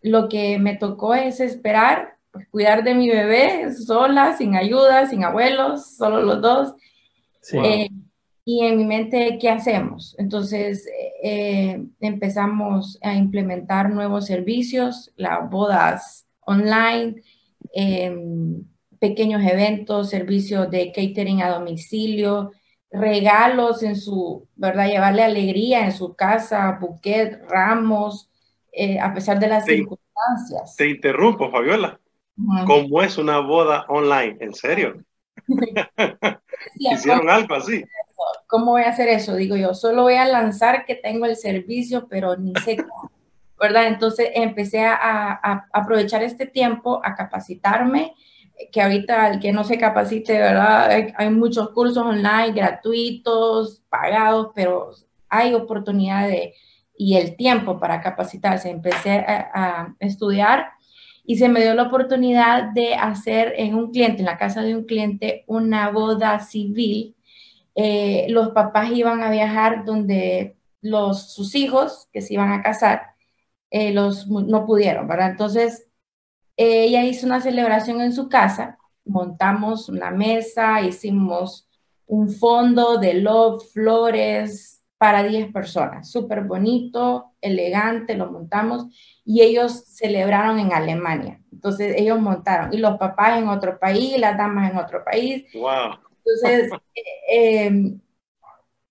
lo 0.01 0.29
que 0.29 0.59
me 0.59 0.75
tocó 0.75 1.13
es 1.15 1.39
esperar, 1.39 2.17
pues, 2.31 2.47
cuidar 2.49 2.83
de 2.83 2.95
mi 2.95 3.09
bebé 3.09 3.73
sola, 3.73 4.37
sin 4.37 4.55
ayuda, 4.55 5.07
sin 5.07 5.23
abuelos, 5.23 5.95
solo 5.97 6.21
los 6.21 6.41
dos. 6.41 6.73
Sí. 7.41 7.57
Eh, 7.57 7.89
y 8.49 8.63
en 8.63 8.77
mi 8.77 8.85
mente, 8.85 9.37
¿qué 9.41 9.49
hacemos? 9.49 10.15
Entonces 10.17 10.87
eh, 11.21 11.83
empezamos 11.99 12.97
a 13.01 13.13
implementar 13.13 13.89
nuevos 13.89 14.25
servicios, 14.25 15.11
las 15.17 15.49
bodas 15.49 16.25
online, 16.45 17.21
em, 17.73 18.63
pequeños 18.99 19.43
eventos, 19.43 20.09
servicios 20.09 20.71
de 20.71 20.93
catering 20.93 21.41
a 21.41 21.49
domicilio, 21.49 22.53
regalos 22.89 23.83
en 23.83 23.97
su, 23.97 24.47
¿verdad? 24.55 24.87
Llevarle 24.87 25.23
alegría 25.23 25.83
en 25.83 25.91
su 25.91 26.15
casa, 26.15 26.77
buquet, 26.79 27.43
ramos, 27.49 28.29
eh, 28.71 28.97
a 28.97 29.13
pesar 29.13 29.41
de 29.41 29.47
las 29.47 29.65
circunstancias. 29.65 30.77
Te 30.77 30.89
interrumpo, 30.89 31.51
Fabiola. 31.51 31.99
¿Cómo 32.65 33.01
es 33.01 33.17
una 33.17 33.39
boda 33.39 33.85
online? 33.89 34.37
¿En 34.39 34.53
serio? 34.53 35.03
Hicieron 36.79 37.29
algo 37.29 37.53
así. 37.55 37.83
¿Cómo 38.47 38.71
voy 38.71 38.83
a 38.83 38.89
hacer 38.89 39.09
eso? 39.09 39.35
Digo 39.35 39.55
yo, 39.55 39.73
solo 39.73 40.03
voy 40.03 40.15
a 40.15 40.25
lanzar 40.25 40.85
que 40.85 40.95
tengo 40.95 41.25
el 41.25 41.35
servicio, 41.35 42.07
pero 42.07 42.35
ni 42.37 42.53
sé 42.63 42.77
cómo, 42.77 43.11
¿verdad? 43.59 43.87
Entonces 43.87 44.29
empecé 44.33 44.85
a, 44.85 45.67
aprovechar 45.71 46.23
este 46.23 46.45
tiempo 46.45 47.01
a 47.03 47.15
capacitarme, 47.15 48.15
que 48.71 48.81
ahorita 48.81 49.29
el 49.29 49.39
que 49.39 49.51
no 49.51 49.63
se 49.63 49.77
capacite, 49.77 50.33
¿verdad? 50.33 51.11
Hay, 51.15 51.29
muchos 51.29 51.69
cursos 51.69 52.03
online 52.03 52.53
gratuitos, 52.53 53.83
pagados, 53.89 54.49
pero 54.55 54.91
hay 55.29 55.53
oportunidad 55.53 56.27
de, 56.27 56.55
y 56.97 57.17
el 57.17 57.35
tiempo 57.35 57.79
para 57.79 58.01
capacitarse. 58.01 58.69
Empecé 58.69 59.19
a, 59.19 59.51
a 59.53 59.95
estudiar 59.99 60.69
y 61.23 61.37
se 61.37 61.49
me 61.49 61.61
dio 61.61 61.75
la 61.75 61.83
oportunidad 61.83 62.71
de 62.71 62.95
hacer 62.95 63.53
en 63.57 63.75
un 63.75 63.91
cliente, 63.91 64.19
en 64.19 64.25
la 64.25 64.37
casa 64.37 64.61
de 64.61 64.75
un 64.75 64.85
cliente, 64.85 65.43
una 65.45 65.91
boda 65.91 66.39
civil 66.39 67.16
eh, 67.79 68.25
los 68.29 68.49
papás 68.49 68.89
iban 68.91 69.21
a 69.21 69.29
viajar 69.29 69.85
donde 69.85 70.57
los, 70.81 71.31
sus 71.31 71.53
hijos 71.53 72.09
que 72.11 72.21
se 72.21 72.33
iban 72.33 72.51
a 72.51 72.63
casar 72.63 73.11
eh, 73.69 73.93
los, 73.93 74.27
no 74.27 74.65
pudieron, 74.65 75.07
¿verdad? 75.07 75.29
Entonces, 75.29 75.87
ella 76.55 77.03
hizo 77.03 77.27
una 77.27 77.39
celebración 77.39 78.01
en 78.01 78.13
su 78.13 78.29
casa, 78.29 78.79
montamos 79.05 79.89
una 79.89 80.09
mesa, 80.09 80.81
hicimos 80.81 81.69
un 82.07 82.31
fondo 82.31 82.97
de 82.97 83.13
love, 83.13 83.63
flores 83.71 84.83
para 84.97 85.21
10 85.21 85.53
personas, 85.53 86.09
súper 86.09 86.45
bonito, 86.45 87.33
elegante, 87.41 88.15
lo 88.15 88.31
montamos 88.31 88.87
y 89.23 89.43
ellos 89.43 89.83
celebraron 89.85 90.57
en 90.57 90.73
Alemania. 90.73 91.43
Entonces 91.51 91.93
ellos 91.95 92.19
montaron 92.19 92.73
y 92.73 92.77
los 92.77 92.97
papás 92.97 93.37
en 93.37 93.49
otro 93.49 93.77
país, 93.77 94.19
las 94.19 94.35
damas 94.35 94.71
en 94.71 94.77
otro 94.77 95.03
país. 95.03 95.45
Wow. 95.53 96.06
Entonces, 96.27 96.71
em, 97.29 97.99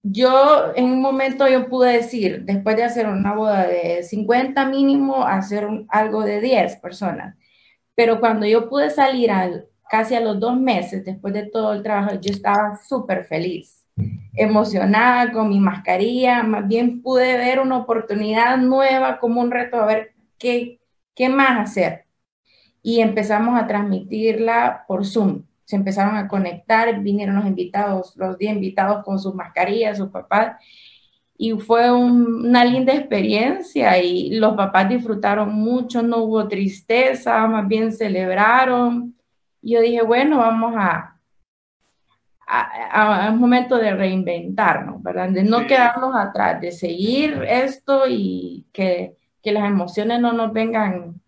yo 0.03 0.73
en 0.77 0.85
un 0.85 1.03
momento 1.03 1.49
yo 1.49 1.69
pude 1.69 1.93
decir, 1.95 2.45
después 2.45 2.77
de 2.77 2.85
hacer 2.85 3.07
una 3.09 3.35
boda 3.35 3.67
de 3.67 4.03
50 4.03 4.67
mínimo, 4.67 5.27
hacer 5.27 5.69
algo 5.89 6.23
de 6.23 6.41
10 6.41 6.77
personas. 6.77 7.37
Pero 7.95 8.21
cuando 8.21 8.47
yo 8.47 8.69
pude 8.69 8.91
salir 8.91 9.31
al, 9.31 9.67
casi 9.91 10.15
a 10.15 10.21
los 10.21 10.39
dos 10.39 10.59
meses, 10.59 11.05
después 11.05 11.35
de 11.35 11.45
todo 11.45 11.73
el 11.73 11.83
trabajo, 11.83 12.21
yo 12.21 12.33
estaba 12.33 12.77
súper 12.77 13.25
feliz, 13.25 13.85
emocionada 14.35 15.33
con 15.33 15.49
mi 15.49 15.59
mascarilla, 15.61 16.43
más 16.43 16.69
bien 16.69 17.03
pude 17.03 17.37
ver 17.39 17.61
una 17.61 17.79
oportunidad 17.79 18.59
nueva 18.59 19.19
como 19.19 19.41
un 19.41 19.51
reto, 19.51 19.79
a 19.81 19.87
ver 19.87 20.15
qué, 20.39 20.81
qué 21.15 21.29
más 21.29 21.71
hacer. 21.71 22.07
Y 22.83 23.01
empezamos 23.01 23.61
a 23.61 23.67
transmitirla 23.67 24.85
por 24.87 25.05
Zoom 25.05 25.46
se 25.67 25.77
empezaron 25.77 26.17
a 26.17 26.29
conectar, 26.29 27.01
vinieron 27.01 27.37
los 27.37 27.47
invitados, 27.47 28.17
los 28.17 28.39
10 28.39 28.55
invitados 28.55 29.05
con 29.05 29.19
sus 29.19 29.35
mascarillas, 29.35 29.99
sus 29.99 30.11
papás, 30.11 30.57
y 31.37 31.53
fue 31.53 31.93
una 31.93 32.65
linda 32.65 32.95
experiencia 32.95 33.99
y 34.03 34.31
los 34.37 34.55
papás 34.55 34.89
disfrutaron 34.89 35.53
mucho, 35.53 36.03
no 36.03 36.19
hubo 36.19 36.49
tristeza, 36.49 37.47
más 37.47 37.69
bien 37.69 37.93
celebraron. 37.93 39.15
Y 39.61 39.75
yo 39.75 39.81
dije, 39.81 40.03
bueno, 40.03 40.39
vamos 40.39 40.75
a, 40.77 41.19
a, 42.47 43.31
un 43.31 43.39
momento 43.39 43.77
de 43.77 43.95
reinventarnos, 43.95 45.03
¿verdad? 45.03 45.29
De 45.31 45.43
no 45.43 45.67
quedarnos 45.67 46.15
atrás, 46.17 46.61
de 46.61 46.73
seguir 46.73 47.45
esto 47.47 48.05
y 48.09 48.67
que, 48.73 49.17
que 49.43 49.53
las 49.53 49.65
emociones 49.69 50.21
no 50.21 50.33
nos 50.33 50.53
vengan 50.53 51.21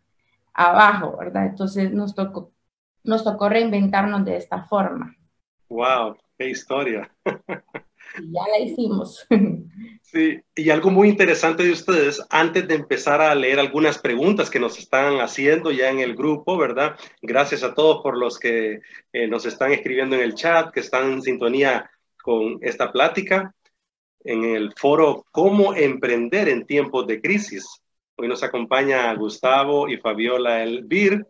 abajo, 0.54 1.16
¿verdad? 1.18 1.46
Entonces 1.46 1.92
nos 1.92 2.14
tocó 2.14 2.52
nos 3.04 3.24
tocó 3.24 3.48
reinventarnos 3.48 4.24
de 4.24 4.36
esta 4.36 4.64
forma. 4.64 5.16
¡Wow! 5.68 6.16
¡Qué 6.38 6.50
historia! 6.50 7.10
Y 8.18 8.32
ya 8.32 8.42
la 8.50 8.58
hicimos. 8.58 9.26
Sí, 10.02 10.40
y 10.54 10.70
algo 10.70 10.90
muy 10.90 11.10
interesante 11.10 11.62
de 11.62 11.72
ustedes, 11.72 12.24
antes 12.30 12.66
de 12.66 12.76
empezar 12.76 13.20
a 13.20 13.34
leer 13.34 13.60
algunas 13.60 13.98
preguntas 13.98 14.48
que 14.48 14.58
nos 14.58 14.78
están 14.78 15.20
haciendo 15.20 15.70
ya 15.70 15.90
en 15.90 15.98
el 15.98 16.16
grupo, 16.16 16.56
¿verdad? 16.56 16.96
Gracias 17.20 17.62
a 17.62 17.74
todos 17.74 18.00
por 18.02 18.16
los 18.16 18.38
que 18.38 18.80
eh, 19.12 19.28
nos 19.28 19.44
están 19.44 19.72
escribiendo 19.72 20.16
en 20.16 20.22
el 20.22 20.34
chat, 20.34 20.72
que 20.72 20.80
están 20.80 21.12
en 21.12 21.20
sintonía 21.20 21.90
con 22.22 22.58
esta 22.62 22.90
plática. 22.90 23.54
En 24.24 24.44
el 24.44 24.72
foro 24.76 25.26
¿Cómo 25.30 25.74
emprender 25.74 26.48
en 26.48 26.64
tiempos 26.64 27.06
de 27.06 27.20
crisis? 27.20 27.66
Hoy 28.16 28.28
nos 28.28 28.42
acompaña 28.42 29.14
Gustavo 29.14 29.88
y 29.88 29.98
Fabiola 29.98 30.62
Elvir, 30.62 31.26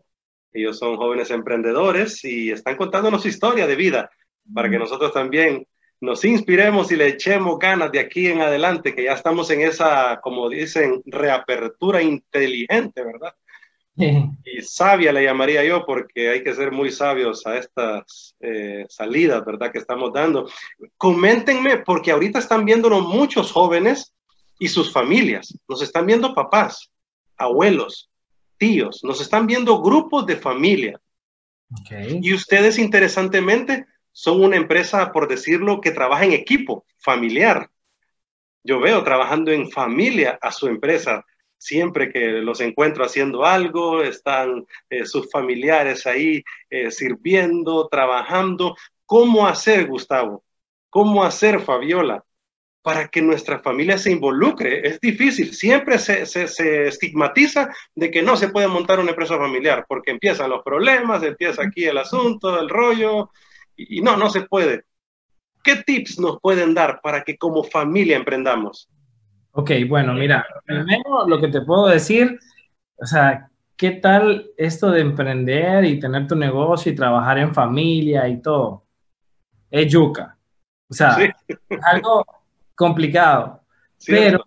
ellos 0.53 0.77
son 0.77 0.97
jóvenes 0.97 1.31
emprendedores 1.31 2.23
y 2.23 2.51
están 2.51 2.75
contándonos 2.75 3.25
historia 3.25 3.67
de 3.67 3.75
vida 3.75 4.09
para 4.53 4.69
que 4.69 4.79
nosotros 4.79 5.13
también 5.13 5.65
nos 6.01 6.23
inspiremos 6.23 6.91
y 6.91 6.95
le 6.95 7.07
echemos 7.07 7.59
ganas 7.59 7.91
de 7.91 7.99
aquí 7.99 8.27
en 8.27 8.41
adelante, 8.41 8.95
que 8.95 9.03
ya 9.03 9.13
estamos 9.13 9.49
en 9.51 9.61
esa, 9.61 10.19
como 10.21 10.49
dicen, 10.49 11.01
reapertura 11.05 12.01
inteligente, 12.01 13.03
¿verdad? 13.03 13.33
Y 14.45 14.61
sabia 14.61 15.11
le 15.11 15.25
llamaría 15.25 15.63
yo, 15.63 15.85
porque 15.85 16.29
hay 16.29 16.41
que 16.41 16.55
ser 16.55 16.71
muy 16.71 16.89
sabios 16.89 17.45
a 17.45 17.57
estas 17.57 18.33
eh, 18.39 18.85
salidas, 18.87 19.43
¿verdad? 19.43 19.73
Que 19.73 19.79
estamos 19.79 20.13
dando. 20.13 20.49
Coméntenme, 20.95 21.79
porque 21.79 22.11
ahorita 22.11 22.39
están 22.39 22.63
viéndonos 22.63 23.05
muchos 23.05 23.51
jóvenes 23.51 24.13
y 24.57 24.69
sus 24.69 24.93
familias. 24.93 25.53
Nos 25.67 25.81
están 25.81 26.05
viendo 26.05 26.33
papás, 26.33 26.89
abuelos, 27.37 28.08
tíos, 28.59 29.03
nos 29.03 29.19
están 29.21 29.47
viendo 29.47 29.81
grupos 29.81 30.27
de 30.27 30.35
familia. 30.35 31.01
Y 32.21 32.33
ustedes, 32.33 32.77
interesantemente, 32.77 33.85
son 34.11 34.43
una 34.43 34.57
empresa, 34.57 35.11
por 35.11 35.27
decirlo, 35.27 35.81
que 35.81 35.91
trabaja 35.91 36.25
en 36.25 36.33
equipo 36.33 36.85
familiar. 36.97 37.69
Yo 38.63 38.79
veo 38.79 39.03
trabajando 39.03 39.51
en 39.51 39.71
familia 39.71 40.37
a 40.41 40.51
su 40.51 40.67
empresa. 40.67 41.25
Siempre 41.57 42.11
que 42.11 42.19
los 42.41 42.61
encuentro 42.61 43.05
haciendo 43.05 43.45
algo, 43.45 44.01
están 44.01 44.65
eh, 44.89 45.05
sus 45.05 45.29
familiares 45.31 46.05
ahí 46.07 46.43
eh, 46.69 46.91
sirviendo, 46.91 47.87
trabajando. 47.87 48.75
¿Cómo 49.05 49.47
hacer, 49.47 49.87
Gustavo? 49.87 50.43
¿Cómo 50.89 51.23
hacer, 51.23 51.61
Fabiola? 51.61 52.23
Para 52.81 53.07
que 53.07 53.21
nuestra 53.21 53.59
familia 53.59 53.97
se 53.97 54.11
involucre. 54.11 54.87
Es 54.87 54.99
difícil, 54.99 55.53
siempre 55.53 55.97
se, 55.97 56.25
se, 56.25 56.87
estigmatiza 56.87 57.69
de 57.95 58.09
que 58.09 58.21
no 58.21 58.37
se 58.37 58.49
puede 58.49 58.67
montar 58.67 58.99
una 58.99 59.11
empresa 59.11 59.37
familiar, 59.37 59.85
porque 59.87 60.11
empiezan 60.11 60.49
los 60.49 60.63
problemas, 60.63 61.23
empieza 61.23 61.63
aquí 61.63 61.85
el 61.85 61.97
asunto, 61.97 62.59
el 62.59 62.69
rollo, 62.69 63.31
y, 63.75 64.01
no, 64.01 64.17
no 64.17 64.29
se 64.29 64.41
puede. 64.41 64.85
¿Qué 65.63 65.77
tips 65.77 66.19
nos 66.19 66.39
pueden 66.39 66.73
dar 66.73 67.01
para 67.01 67.23
que 67.23 67.37
como 67.37 67.63
familia 67.63 68.15
emprendamos? 68.15 68.89
Ok, 69.51 69.71
bueno, 69.87 70.13
mira, 70.13 70.45
primero 70.65 71.27
lo 71.27 71.39
que 71.41 71.49
te 71.49 71.61
puedo 71.61 71.87
decir, 71.87 72.39
o 72.95 73.05
sea, 73.05 73.49
¿qué 73.75 73.91
tal 73.91 74.51
esto 74.57 74.89
de 74.89 75.01
emprender 75.01 75.83
y 75.83 75.99
tener 75.99 76.27
tu 76.27 76.35
negocio 76.35 76.91
y 76.91 76.95
trabajar 76.95 77.39
en 77.39 77.53
familia 77.53 78.27
y 78.29 78.41
todo? 78.41 78.85
Es 79.69 79.91
yuca. 79.91 80.37
O 80.89 80.93
sea, 80.93 81.17
es 81.19 81.79
algo 81.83 82.25
complicado, 82.79 83.61
pero 84.07 84.41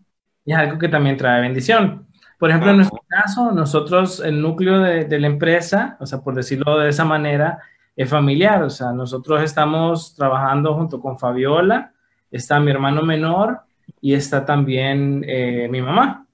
es 0.46 0.56
algo 0.56 0.78
que 0.78 0.88
también 0.88 1.18
trae 1.18 1.42
bendición. 1.42 2.06
Por 2.38 2.48
ejemplo, 2.48 2.70
en 2.70 2.78
nuestro 2.78 3.04
caso, 3.06 3.52
nosotros, 3.52 4.20
el 4.20 4.40
núcleo 4.40 4.80
de, 4.80 5.04
de, 5.04 5.20
la 5.20 5.26
empresa, 5.26 5.98
o 6.00 6.06
sea, 6.06 6.20
por 6.22 6.34
decirlo 6.34 6.78
de 6.78 6.88
esa 6.88 7.04
manera, 7.04 7.58
es 7.94 8.08
familiar. 8.08 8.62
O 8.62 8.70
sea, 8.70 8.92
nosotros 8.92 9.42
estamos 9.42 10.14
trabajando 10.16 10.74
junto 10.74 10.98
con 10.98 11.18
Fabiola, 11.18 11.92
está 12.30 12.58
mi 12.58 12.70
hermano 12.70 13.02
menor 13.02 13.60
y 14.00 14.14
está 14.14 14.46
también 14.46 15.22
eh, 15.28 15.68
mi 15.70 15.82
mamá, 15.82 16.26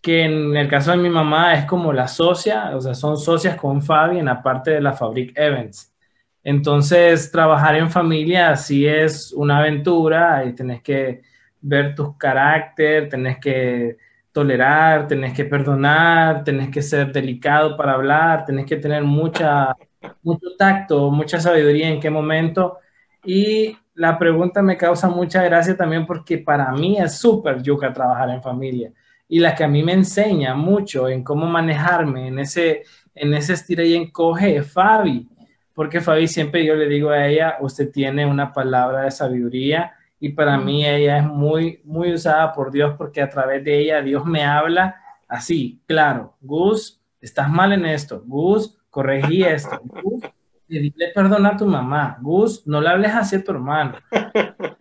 que 0.00 0.24
en 0.24 0.56
el 0.56 0.66
caso 0.66 0.92
de 0.92 0.96
mi 0.96 1.10
mamá 1.10 1.52
es 1.54 1.66
como 1.66 1.92
la 1.92 2.08
socia, 2.08 2.74
o 2.74 2.80
sea, 2.80 2.94
son 2.94 3.18
socias 3.18 3.56
con 3.56 3.82
Fabi 3.82 4.18
en 4.18 4.24
la 4.24 4.42
parte 4.42 4.70
de 4.70 4.80
la 4.80 4.94
Fabric 4.94 5.36
Events. 5.36 5.94
Entonces, 6.42 7.30
trabajar 7.30 7.76
en 7.76 7.90
familia 7.90 8.56
sí 8.56 8.86
es 8.86 9.30
una 9.32 9.58
aventura 9.58 10.44
y 10.46 10.54
tenés 10.54 10.82
que 10.82 11.33
ver 11.64 11.94
tus 11.94 12.16
carácter, 12.16 13.08
tenés 13.08 13.38
que 13.38 13.96
tolerar, 14.32 15.06
tenés 15.08 15.32
que 15.32 15.44
perdonar, 15.44 16.44
tenés 16.44 16.68
que 16.70 16.82
ser 16.82 17.12
delicado 17.12 17.76
para 17.76 17.92
hablar, 17.92 18.44
tenés 18.44 18.66
que 18.66 18.76
tener 18.76 19.02
mucha, 19.04 19.74
mucho 20.22 20.48
tacto, 20.58 21.10
mucha 21.10 21.40
sabiduría 21.40 21.88
en 21.88 22.00
qué 22.00 22.10
momento. 22.10 22.78
Y 23.24 23.76
la 23.94 24.18
pregunta 24.18 24.62
me 24.62 24.76
causa 24.76 25.08
mucha 25.08 25.42
gracia 25.42 25.76
también 25.76 26.06
porque 26.06 26.38
para 26.38 26.70
mí 26.72 26.98
es 26.98 27.18
súper 27.18 27.62
yuca 27.62 27.92
trabajar 27.92 28.30
en 28.30 28.42
familia. 28.42 28.92
Y 29.28 29.38
la 29.40 29.54
que 29.54 29.64
a 29.64 29.68
mí 29.68 29.82
me 29.82 29.92
enseña 29.92 30.54
mucho 30.54 31.08
en 31.08 31.24
cómo 31.24 31.46
manejarme 31.46 32.28
en 32.28 32.38
ese, 32.40 32.82
en 33.14 33.34
ese 33.34 33.54
estira 33.54 33.84
y 33.84 33.94
encoge 33.94 34.56
es 34.56 34.72
Fabi 34.72 35.28
porque 35.74 36.00
Fabi 36.00 36.28
siempre 36.28 36.64
yo 36.64 36.76
le 36.76 36.88
digo 36.88 37.10
a 37.10 37.26
ella, 37.26 37.56
usted 37.60 37.90
tiene 37.90 38.24
una 38.24 38.52
palabra 38.52 39.02
de 39.02 39.10
sabiduría 39.10 39.92
y 40.24 40.30
para 40.30 40.56
mí 40.56 40.86
ella 40.86 41.18
es 41.18 41.24
muy, 41.24 41.82
muy 41.84 42.14
usada 42.14 42.50
por 42.54 42.72
Dios 42.72 42.94
porque 42.96 43.20
a 43.20 43.28
través 43.28 43.62
de 43.62 43.78
ella 43.78 44.00
Dios 44.00 44.24
me 44.24 44.42
habla 44.42 44.98
así, 45.28 45.82
claro, 45.86 46.34
Gus, 46.40 46.98
estás 47.20 47.50
mal 47.50 47.74
en 47.74 47.84
esto, 47.84 48.22
Gus, 48.24 48.78
corregí 48.88 49.44
esto, 49.44 49.78
Gus, 50.02 50.22
dile 50.66 51.12
perdón 51.14 51.44
a 51.44 51.58
tu 51.58 51.66
mamá, 51.66 52.16
Gus, 52.22 52.66
no 52.66 52.80
le 52.80 52.88
hables 52.88 53.12
así 53.14 53.36
a 53.36 53.44
tu 53.44 53.52
hermano. 53.52 53.98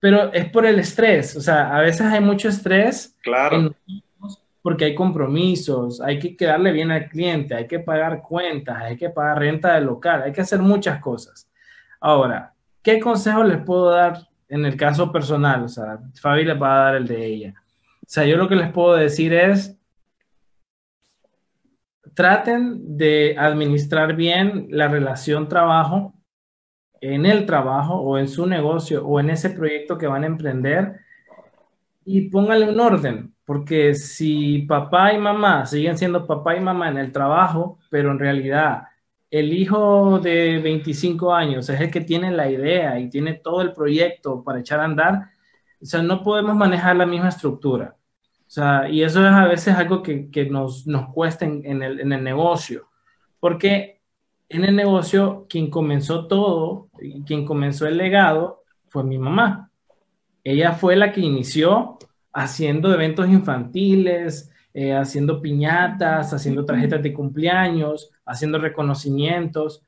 Pero 0.00 0.32
es 0.32 0.50
por 0.50 0.66
el 0.66 0.80
estrés, 0.80 1.36
o 1.36 1.40
sea, 1.40 1.76
a 1.76 1.80
veces 1.80 2.00
hay 2.00 2.20
mucho 2.20 2.48
estrés. 2.48 3.16
Claro 3.22 3.72
porque 4.62 4.84
hay 4.84 4.94
compromisos, 4.94 6.02
hay 6.02 6.18
que 6.18 6.36
quedarle 6.36 6.70
bien 6.72 6.90
al 6.90 7.08
cliente, 7.08 7.54
hay 7.54 7.66
que 7.66 7.78
pagar 7.78 8.20
cuentas, 8.20 8.76
hay 8.82 8.98
que 8.98 9.08
pagar 9.08 9.38
renta 9.38 9.74
del 9.74 9.84
local, 9.84 10.22
hay 10.22 10.32
que 10.32 10.42
hacer 10.42 10.58
muchas 10.58 11.00
cosas. 11.00 11.48
Ahora, 11.98 12.52
¿qué 12.82 13.00
consejo 13.00 13.42
les 13.42 13.56
puedo 13.64 13.88
dar 13.88 14.29
en 14.50 14.66
el 14.66 14.76
caso 14.76 15.10
personal? 15.10 15.64
O 15.64 15.68
sea, 15.68 15.98
Fabi 16.20 16.44
les 16.44 16.60
va 16.60 16.74
a 16.74 16.84
dar 16.84 16.96
el 16.96 17.06
de 17.06 17.24
ella. 17.24 17.54
O 18.02 18.06
sea, 18.06 18.26
yo 18.26 18.36
lo 18.36 18.48
que 18.48 18.56
les 18.56 18.70
puedo 18.72 18.94
decir 18.94 19.32
es, 19.32 19.76
traten 22.14 22.98
de 22.98 23.36
administrar 23.38 24.14
bien 24.14 24.66
la 24.70 24.88
relación 24.88 25.48
trabajo 25.48 26.12
en 27.00 27.24
el 27.24 27.46
trabajo 27.46 27.94
o 27.94 28.18
en 28.18 28.28
su 28.28 28.46
negocio 28.46 29.06
o 29.06 29.20
en 29.20 29.30
ese 29.30 29.50
proyecto 29.50 29.96
que 29.96 30.06
van 30.06 30.24
a 30.24 30.26
emprender 30.26 31.00
y 32.04 32.28
pónganle 32.28 32.68
un 32.70 32.80
orden 32.80 33.34
porque 33.50 33.96
si 33.96 34.62
papá 34.62 35.12
y 35.12 35.18
mamá 35.18 35.66
siguen 35.66 35.98
siendo 35.98 36.24
papá 36.24 36.54
y 36.54 36.60
mamá 36.60 36.88
en 36.88 36.98
el 36.98 37.10
trabajo, 37.10 37.80
pero 37.90 38.12
en 38.12 38.20
realidad 38.20 38.84
el 39.30 39.52
hijo 39.52 40.18
de 40.18 40.58
25 40.58 41.32
años 41.32 41.68
es 41.68 41.80
el 41.80 41.90
que 41.90 42.00
tiene 42.00 42.32
la 42.32 42.50
idea 42.50 42.98
y 42.98 43.08
tiene 43.08 43.34
todo 43.34 43.62
el 43.62 43.72
proyecto 43.72 44.42
para 44.42 44.60
echar 44.60 44.80
a 44.80 44.84
andar, 44.84 45.30
o 45.80 45.86
sea, 45.86 46.02
no 46.02 46.22
podemos 46.22 46.56
manejar 46.56 46.96
la 46.96 47.06
misma 47.06 47.28
estructura. 47.28 47.96
O 48.40 48.52
sea, 48.52 48.88
y 48.88 49.02
eso 49.02 49.24
es 49.24 49.32
a 49.32 49.46
veces 49.46 49.76
algo 49.76 50.02
que, 50.02 50.28
que 50.30 50.46
nos, 50.46 50.86
nos 50.86 51.12
cuesta 51.12 51.44
en, 51.44 51.82
el, 51.82 52.00
en 52.00 52.12
el 52.12 52.24
negocio, 52.24 52.88
porque 53.38 54.00
en 54.48 54.64
el 54.64 54.74
negocio 54.74 55.46
quien 55.48 55.70
comenzó 55.70 56.26
todo, 56.26 56.88
quien 57.24 57.46
comenzó 57.46 57.86
el 57.86 57.96
legado, 57.96 58.64
fue 58.88 59.04
mi 59.04 59.18
mamá. 59.18 59.70
Ella 60.42 60.72
fue 60.72 60.96
la 60.96 61.12
que 61.12 61.20
inició 61.20 61.98
haciendo 62.32 62.92
eventos 62.92 63.28
infantiles, 63.28 64.49
eh, 64.72 64.94
haciendo 64.94 65.40
piñatas, 65.40 66.32
haciendo 66.32 66.64
tarjetas 66.64 67.02
de 67.02 67.12
cumpleaños, 67.12 68.10
haciendo 68.24 68.58
reconocimientos. 68.58 69.84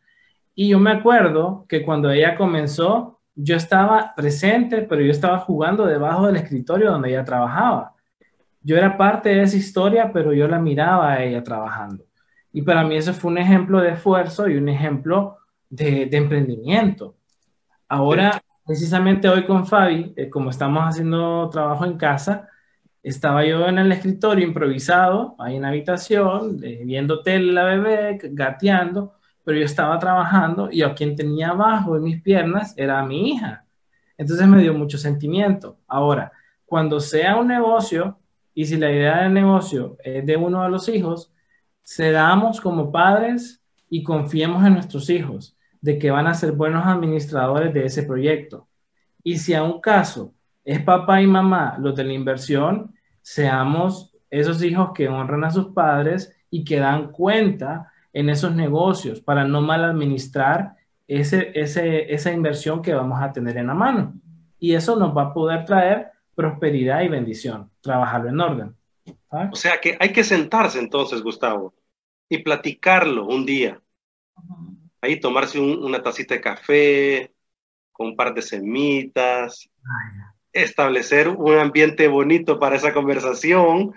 Y 0.55 0.69
yo 0.69 0.79
me 0.79 0.91
acuerdo 0.91 1.67
que 1.69 1.85
cuando 1.85 2.11
ella 2.11 2.35
comenzó, 2.37 3.21
yo 3.35 3.57
estaba 3.57 4.15
presente, 4.15 4.83
pero 4.83 5.01
yo 5.03 5.11
estaba 5.11 5.39
jugando 5.39 5.87
debajo 5.87 6.27
del 6.27 6.37
escritorio 6.37 6.91
donde 6.91 7.11
ella 7.11 7.25
trabajaba. 7.25 7.95
Yo 8.63 8.77
era 8.77 8.97
parte 8.97 9.31
de 9.31 9.43
esa 9.43 9.57
historia, 9.57 10.13
pero 10.13 10.33
yo 10.33 10.47
la 10.49 10.59
miraba 10.59 11.13
a 11.13 11.25
ella 11.25 11.43
trabajando. 11.43 12.05
Y 12.53 12.63
para 12.63 12.85
mí 12.85 12.97
eso 12.97 13.15
fue 13.15 13.31
un 13.31 13.39
ejemplo 13.39 13.81
de 13.81 13.91
esfuerzo 13.91 14.49
y 14.49 14.57
un 14.57 14.69
ejemplo 14.69 15.39
de, 15.71 16.07
de 16.07 16.17
emprendimiento. 16.17 17.17
Ahora, 17.89 18.43
precisamente 18.67 19.29
hoy 19.29 19.45
con 19.45 19.67
Fabi, 19.67 20.13
eh, 20.17 20.31
como 20.31 20.51
estamos 20.51 20.83
haciendo 20.85 21.49
trabajo 21.51 21.85
en 21.85 21.97
casa, 21.97 22.49
estaba 23.03 23.45
yo 23.45 23.67
en 23.67 23.79
el 23.79 23.91
escritorio 23.93 24.47
improvisado, 24.47 25.35
ahí 25.39 25.57
en 25.57 25.63
la 25.63 25.69
habitación, 25.69 26.59
viendo 26.59 27.23
tele 27.23 27.53
la 27.53 27.65
bebé, 27.65 28.19
gateando, 28.23 29.15
pero 29.45 29.59
yo 29.59 29.65
estaba 29.65 29.99
trabajando 29.99 30.69
y 30.71 30.83
a 30.83 30.95
quien 30.95 31.17
tenía 31.17 31.51
abajo 31.51 31.97
en 31.97 32.05
mis 32.05 32.23
piernas 32.23 32.75
era 32.77 33.05
mi 33.05 33.31
hija. 33.31 33.65
Entonces 34.17 34.47
me 34.47 34.63
dio 34.63 34.73
mucho 34.75 34.99
sentimiento. 34.99 35.79
Ahora, 35.89 36.31
cuando 36.65 37.01
sea 37.01 37.37
un 37.37 37.49
negocio 37.49 38.19
y 38.55 38.67
si 38.67 38.77
la 38.77 38.91
idea 38.91 39.23
del 39.23 39.35
negocio 39.35 39.97
es 40.05 40.25
de 40.25 40.37
uno 40.37 40.63
de 40.63 40.71
los 40.71 40.89
hijos, 40.89 41.33
cedamos 41.85 42.61
como 42.61 42.93
padres 42.93 43.61
y 43.91 44.05
confiemos 44.05 44.65
en 44.65 44.75
nuestros 44.75 45.11
hijos 45.11 45.57
de 45.81 45.99
que 45.99 46.13
van 46.13 46.29
a 46.29 46.35
ser 46.35 46.53
buenos 46.53 46.87
administradores 46.87 47.75
de 47.75 47.85
ese 47.85 48.05
proyecto. 48.05 48.69
Y 49.25 49.39
si 49.39 49.55
a 49.55 49.65
un 49.65 49.81
caso 49.81 50.35
es 50.65 50.81
papá 50.81 51.21
y 51.21 51.27
mamá 51.27 51.77
los 51.79 51.95
de 51.97 52.05
la 52.05 52.13
inversión, 52.13 52.95
seamos 53.21 54.15
esos 54.31 54.63
hijos 54.63 54.91
que 54.95 55.09
honran 55.09 55.45
a 55.45 55.51
sus 55.51 55.73
padres 55.73 56.35
y 56.51 56.65
que 56.65 56.79
dan 56.79 57.13
cuenta 57.13 57.93
en 58.13 58.29
esos 58.29 58.55
negocios 58.55 59.21
para 59.21 59.45
no 59.45 59.61
mal 59.61 59.85
administrar 59.85 60.77
ese, 61.07 61.53
esa 61.55 62.33
inversión 62.33 62.83
que 62.83 62.95
vamos 62.95 63.21
a 63.21 63.33
tener 63.33 63.57
en 63.57 63.67
la 63.67 63.75
mano. 63.75 64.15
Y 64.59 64.75
eso 64.75 64.97
nos 64.97 65.17
va 65.17 65.23
a 65.25 65.35
poder 65.35 65.65
traer 65.65 66.11
prosperidad 66.35 67.03
y 67.03 67.09
bendición, 67.09 67.71
trabajarlo 67.81 68.29
en 68.31 68.41
orden. 68.41 68.77
O 69.51 69.57
sea 69.57 69.81
que 69.81 69.97
hay 69.99 70.13
que 70.13 70.25
sentarse 70.25 70.79
entonces, 70.79 71.23
Gustavo, 71.23 71.75
y 72.29 72.39
platicarlo 72.39 73.27
un 73.27 73.45
día 73.45 73.81
ahí 75.03 75.19
tomarse 75.19 75.61
una 75.61 76.03
tacita 76.03 76.35
de 76.35 76.41
café 76.41 77.35
con 77.91 78.09
un 78.09 78.17
par 78.17 78.33
de 78.33 78.41
semitas, 78.41 79.69
establecer 80.53 81.29
un 81.29 81.57
ambiente 81.59 82.09
bonito 82.09 82.59
para 82.59 82.77
esa 82.77 82.93
conversación 82.93 83.95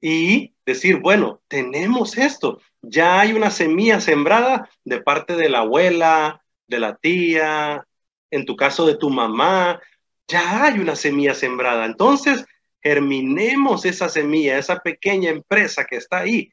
y 0.00 0.54
decir, 0.64 1.00
bueno, 1.00 1.40
tenemos 1.48 2.16
esto, 2.16 2.60
ya 2.82 3.20
hay 3.20 3.32
una 3.32 3.50
semilla 3.50 4.00
sembrada 4.00 4.68
de 4.84 5.00
parte 5.00 5.34
de 5.34 5.48
la 5.48 5.60
abuela, 5.60 6.42
de 6.66 6.78
la 6.78 6.96
tía, 6.96 7.86
en 8.30 8.44
tu 8.44 8.56
caso 8.56 8.86
de 8.86 8.96
tu 8.96 9.10
mamá, 9.10 9.80
ya 10.28 10.64
hay 10.64 10.78
una 10.78 10.94
semilla 10.94 11.34
sembrada. 11.34 11.86
Entonces, 11.86 12.44
germinemos 12.82 13.84
esa 13.84 14.08
semilla, 14.08 14.58
esa 14.58 14.78
pequeña 14.80 15.30
empresa 15.30 15.84
que 15.84 15.96
está 15.96 16.18
ahí 16.18 16.52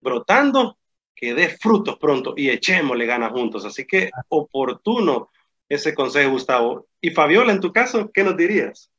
brotando 0.00 0.78
que 1.14 1.34
dé 1.34 1.48
frutos 1.48 1.96
pronto 1.98 2.34
y 2.36 2.50
echémosle 2.50 3.06
ganas 3.06 3.32
juntos. 3.32 3.64
Así 3.64 3.86
que 3.86 4.10
oportuno 4.28 5.30
ese 5.68 5.94
consejo, 5.94 6.30
Gustavo. 6.32 6.86
Y 7.00 7.10
Fabiola, 7.10 7.52
en 7.52 7.60
tu 7.60 7.72
caso, 7.72 8.10
¿qué 8.12 8.24
nos 8.24 8.36
dirías? 8.36 8.90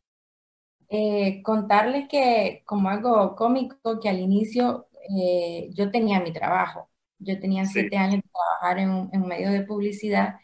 Eh, 0.89 1.41
contarles 1.43 2.08
que 2.08 2.63
como 2.65 2.89
algo 2.89 3.36
cómico, 3.36 3.99
que 3.99 4.10
al 4.10 4.19
inicio 4.19 4.88
eh, 5.17 5.69
yo 5.73 5.91
tenía 5.91 6.19
mi 6.21 6.32
trabajo. 6.34 6.89
Yo 7.19 7.39
tenía 7.39 7.65
siete 7.65 7.97
años 7.97 8.21
de 8.23 8.30
trabajar 8.32 8.80
en 8.80 8.89
un, 8.91 9.10
en 9.13 9.23
un 9.23 9.27
medio 9.27 9.51
de 9.51 9.63
publicidad, 9.63 10.36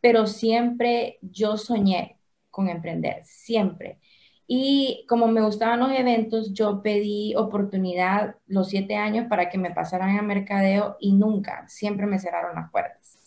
pero 0.00 0.26
siempre 0.26 1.18
yo 1.22 1.56
soñé 1.56 2.18
con 2.50 2.68
emprender, 2.68 3.22
siempre. 3.24 4.00
Y 4.46 5.06
como 5.08 5.28
me 5.28 5.42
gustaban 5.42 5.80
los 5.80 5.92
eventos, 5.92 6.52
yo 6.52 6.82
pedí 6.82 7.34
oportunidad 7.36 8.36
los 8.46 8.68
siete 8.68 8.96
años 8.96 9.26
para 9.28 9.48
que 9.50 9.58
me 9.58 9.70
pasaran 9.72 10.18
a 10.18 10.22
mercadeo 10.22 10.96
y 11.00 11.12
nunca, 11.12 11.68
siempre 11.68 12.06
me 12.06 12.18
cerraron 12.18 12.56
las 12.56 12.70
puertas. 12.70 13.19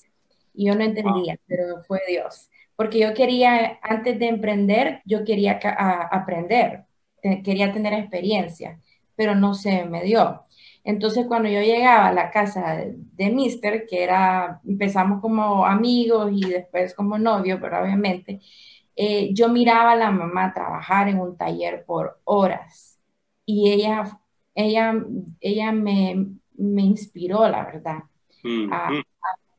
Y 0.54 0.68
yo 0.68 0.76
no 0.76 0.84
entendía, 0.84 1.40
pero 1.48 1.84
fue 1.88 2.00
Dios. 2.08 2.50
Porque 2.76 3.00
yo 3.00 3.14
quería, 3.14 3.80
antes 3.82 4.20
de 4.20 4.28
emprender, 4.28 5.02
yo 5.06 5.24
quería 5.24 5.60
aprender, 6.12 6.86
quería 7.44 7.72
tener 7.72 7.94
experiencia, 7.94 8.80
pero 9.16 9.36
no 9.36 9.54
se 9.54 9.86
me 9.86 10.04
dio. 10.04 10.44
Entonces, 10.84 11.26
cuando 11.28 11.50
yo 11.50 11.62
llegaba 11.62 12.08
a 12.08 12.14
la 12.14 12.30
casa 12.32 12.78
de 12.78 13.30
Mister, 13.32 13.86
que 13.88 14.04
era, 14.04 14.60
empezamos 14.68 15.22
como 15.22 15.66
amigos 15.66 16.32
y 16.34 16.42
después 16.50 16.94
como 16.94 17.18
novios, 17.18 17.60
pero 17.62 17.82
obviamente, 17.82 18.42
eh, 18.96 19.34
yo 19.34 19.50
miraba 19.50 19.94
a 19.94 19.96
la 19.96 20.12
mamá 20.12 20.54
trabajar 20.54 21.10
en 21.10 21.20
un 21.20 21.38
taller 21.38 21.86
por 21.86 22.20
horas 22.26 23.00
y 23.46 23.72
ella, 23.72 24.20
ella, 24.56 24.94
ella 25.40 25.72
me, 25.72 26.28
me 26.56 26.82
inspiró, 26.84 27.48
la 27.50 27.66
verdad, 27.66 28.04
a, 28.72 28.90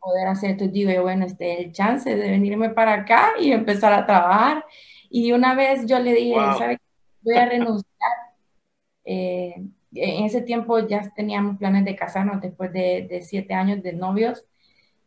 poder 0.05 0.29
hacer 0.29 0.51
esto. 0.53 0.69
Digo, 0.69 1.03
bueno, 1.03 1.25
este 1.25 1.63
el 1.63 1.73
chance 1.73 2.15
de 2.15 2.31
venirme 2.31 2.71
para 2.71 2.95
acá 2.95 3.33
y 3.41 3.53
empezar 3.53 3.93
a 3.93 4.07
trabajar. 4.07 4.65
Y 5.11 5.33
una 5.33 5.55
vez 5.55 5.87
yo 5.87 5.99
le 5.99 6.13
dije, 6.13 6.35
¿sabes? 6.59 6.79
Voy 7.23 7.37
a 7.37 7.47
renunciar. 7.47 7.85
Eh, 9.07 9.55
en 9.95 10.25
ese 10.25 10.41
tiempo 10.41 10.79
ya 10.79 11.13
teníamos 11.15 11.59
planes 11.59 11.85
de 11.85 11.95
casarnos 11.95 12.41
después 12.41 12.73
de, 12.73 13.07
de 13.07 13.21
siete 13.21 13.53
años 13.53 13.83
de 13.83 13.93
novios. 13.93 14.47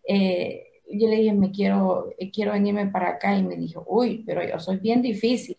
Eh, 0.07 0.67
yo 0.89 1.07
le 1.07 1.17
dije, 1.17 1.33
me 1.33 1.51
quiero, 1.51 2.13
quiero 2.31 2.53
venirme 2.53 2.87
para 2.87 3.09
acá 3.09 3.35
y 3.35 3.43
me 3.43 3.55
dijo, 3.55 3.83
uy, 3.87 4.23
pero 4.25 4.47
yo 4.47 4.59
soy 4.59 4.77
bien 4.77 5.01
difícil. 5.01 5.57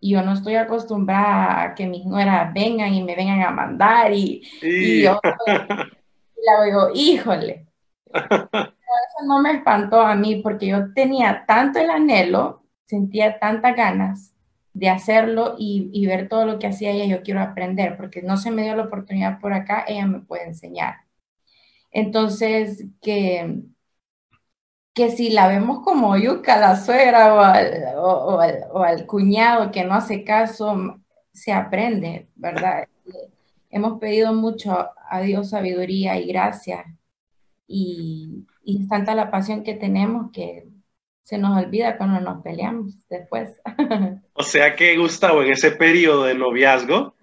Y 0.00 0.10
yo 0.10 0.22
no 0.22 0.34
estoy 0.34 0.56
acostumbrada 0.56 1.62
a 1.62 1.74
que 1.74 1.86
mis 1.86 2.04
nueras 2.04 2.52
vengan 2.52 2.92
y 2.92 3.02
me 3.02 3.16
vengan 3.16 3.42
a 3.42 3.50
mandar 3.50 4.12
y, 4.12 4.42
y 4.60 5.02
yo 5.02 5.20
la 5.56 6.64
digo, 6.64 6.90
híjole. 6.94 7.65
Eso 8.14 9.26
no 9.26 9.40
me 9.40 9.52
espantó 9.52 10.00
a 10.00 10.14
mí 10.14 10.36
porque 10.42 10.68
yo 10.68 10.92
tenía 10.94 11.44
tanto 11.46 11.78
el 11.78 11.90
anhelo, 11.90 12.62
sentía 12.86 13.38
tantas 13.38 13.76
ganas 13.76 14.34
de 14.72 14.90
hacerlo 14.90 15.56
y, 15.58 16.06
ver 16.06 16.28
todo 16.28 16.44
lo 16.46 16.58
que 16.58 16.66
hacía 16.66 16.90
ella, 16.90 17.06
yo 17.06 17.22
quiero 17.22 17.40
aprender, 17.40 17.96
porque 17.96 18.22
no 18.22 18.36
se 18.36 18.50
me 18.50 18.62
dio 18.62 18.76
la 18.76 18.84
oportunidad 18.84 19.40
por 19.40 19.52
acá, 19.54 19.84
ella 19.88 20.06
me 20.06 20.20
puede 20.20 20.44
enseñar. 20.44 20.96
Entonces, 21.90 22.86
que, 23.00 23.62
que 24.94 25.10
si 25.10 25.30
la 25.30 25.48
vemos 25.48 25.82
como 25.84 26.16
yuca, 26.16 26.58
la 26.58 26.76
suegra 26.76 27.34
o 27.34 27.40
al, 27.40 27.96
o, 27.96 28.38
o, 28.72 28.82
al, 28.82 29.06
cuñado 29.06 29.70
que 29.70 29.84
no 29.84 29.94
hace 29.94 30.24
caso, 30.24 31.00
se 31.32 31.52
aprende, 31.52 32.28
¿verdad? 32.34 32.88
Hemos 33.70 33.98
pedido 33.98 34.34
mucho 34.34 34.90
a 35.08 35.20
Dios 35.20 35.50
sabiduría 35.50 36.18
y 36.18 36.26
gracia 36.28 36.84
y, 37.66 38.46
y 38.62 38.82
es 38.82 38.88
tanta 38.88 39.14
la 39.14 39.30
pasión 39.30 39.62
que 39.62 39.74
tenemos 39.74 40.30
que 40.32 40.68
se 41.26 41.38
nos 41.38 41.56
olvida 41.56 41.96
cuando 41.96 42.20
nos 42.20 42.42
peleamos 42.42 42.94
después. 43.08 43.60
o 44.32 44.42
sea 44.42 44.76
que 44.76 44.96
Gustavo 44.96 45.42
en 45.42 45.52
ese 45.52 45.72
periodo 45.72 46.24
de 46.24 46.34
noviazgo 46.34 47.16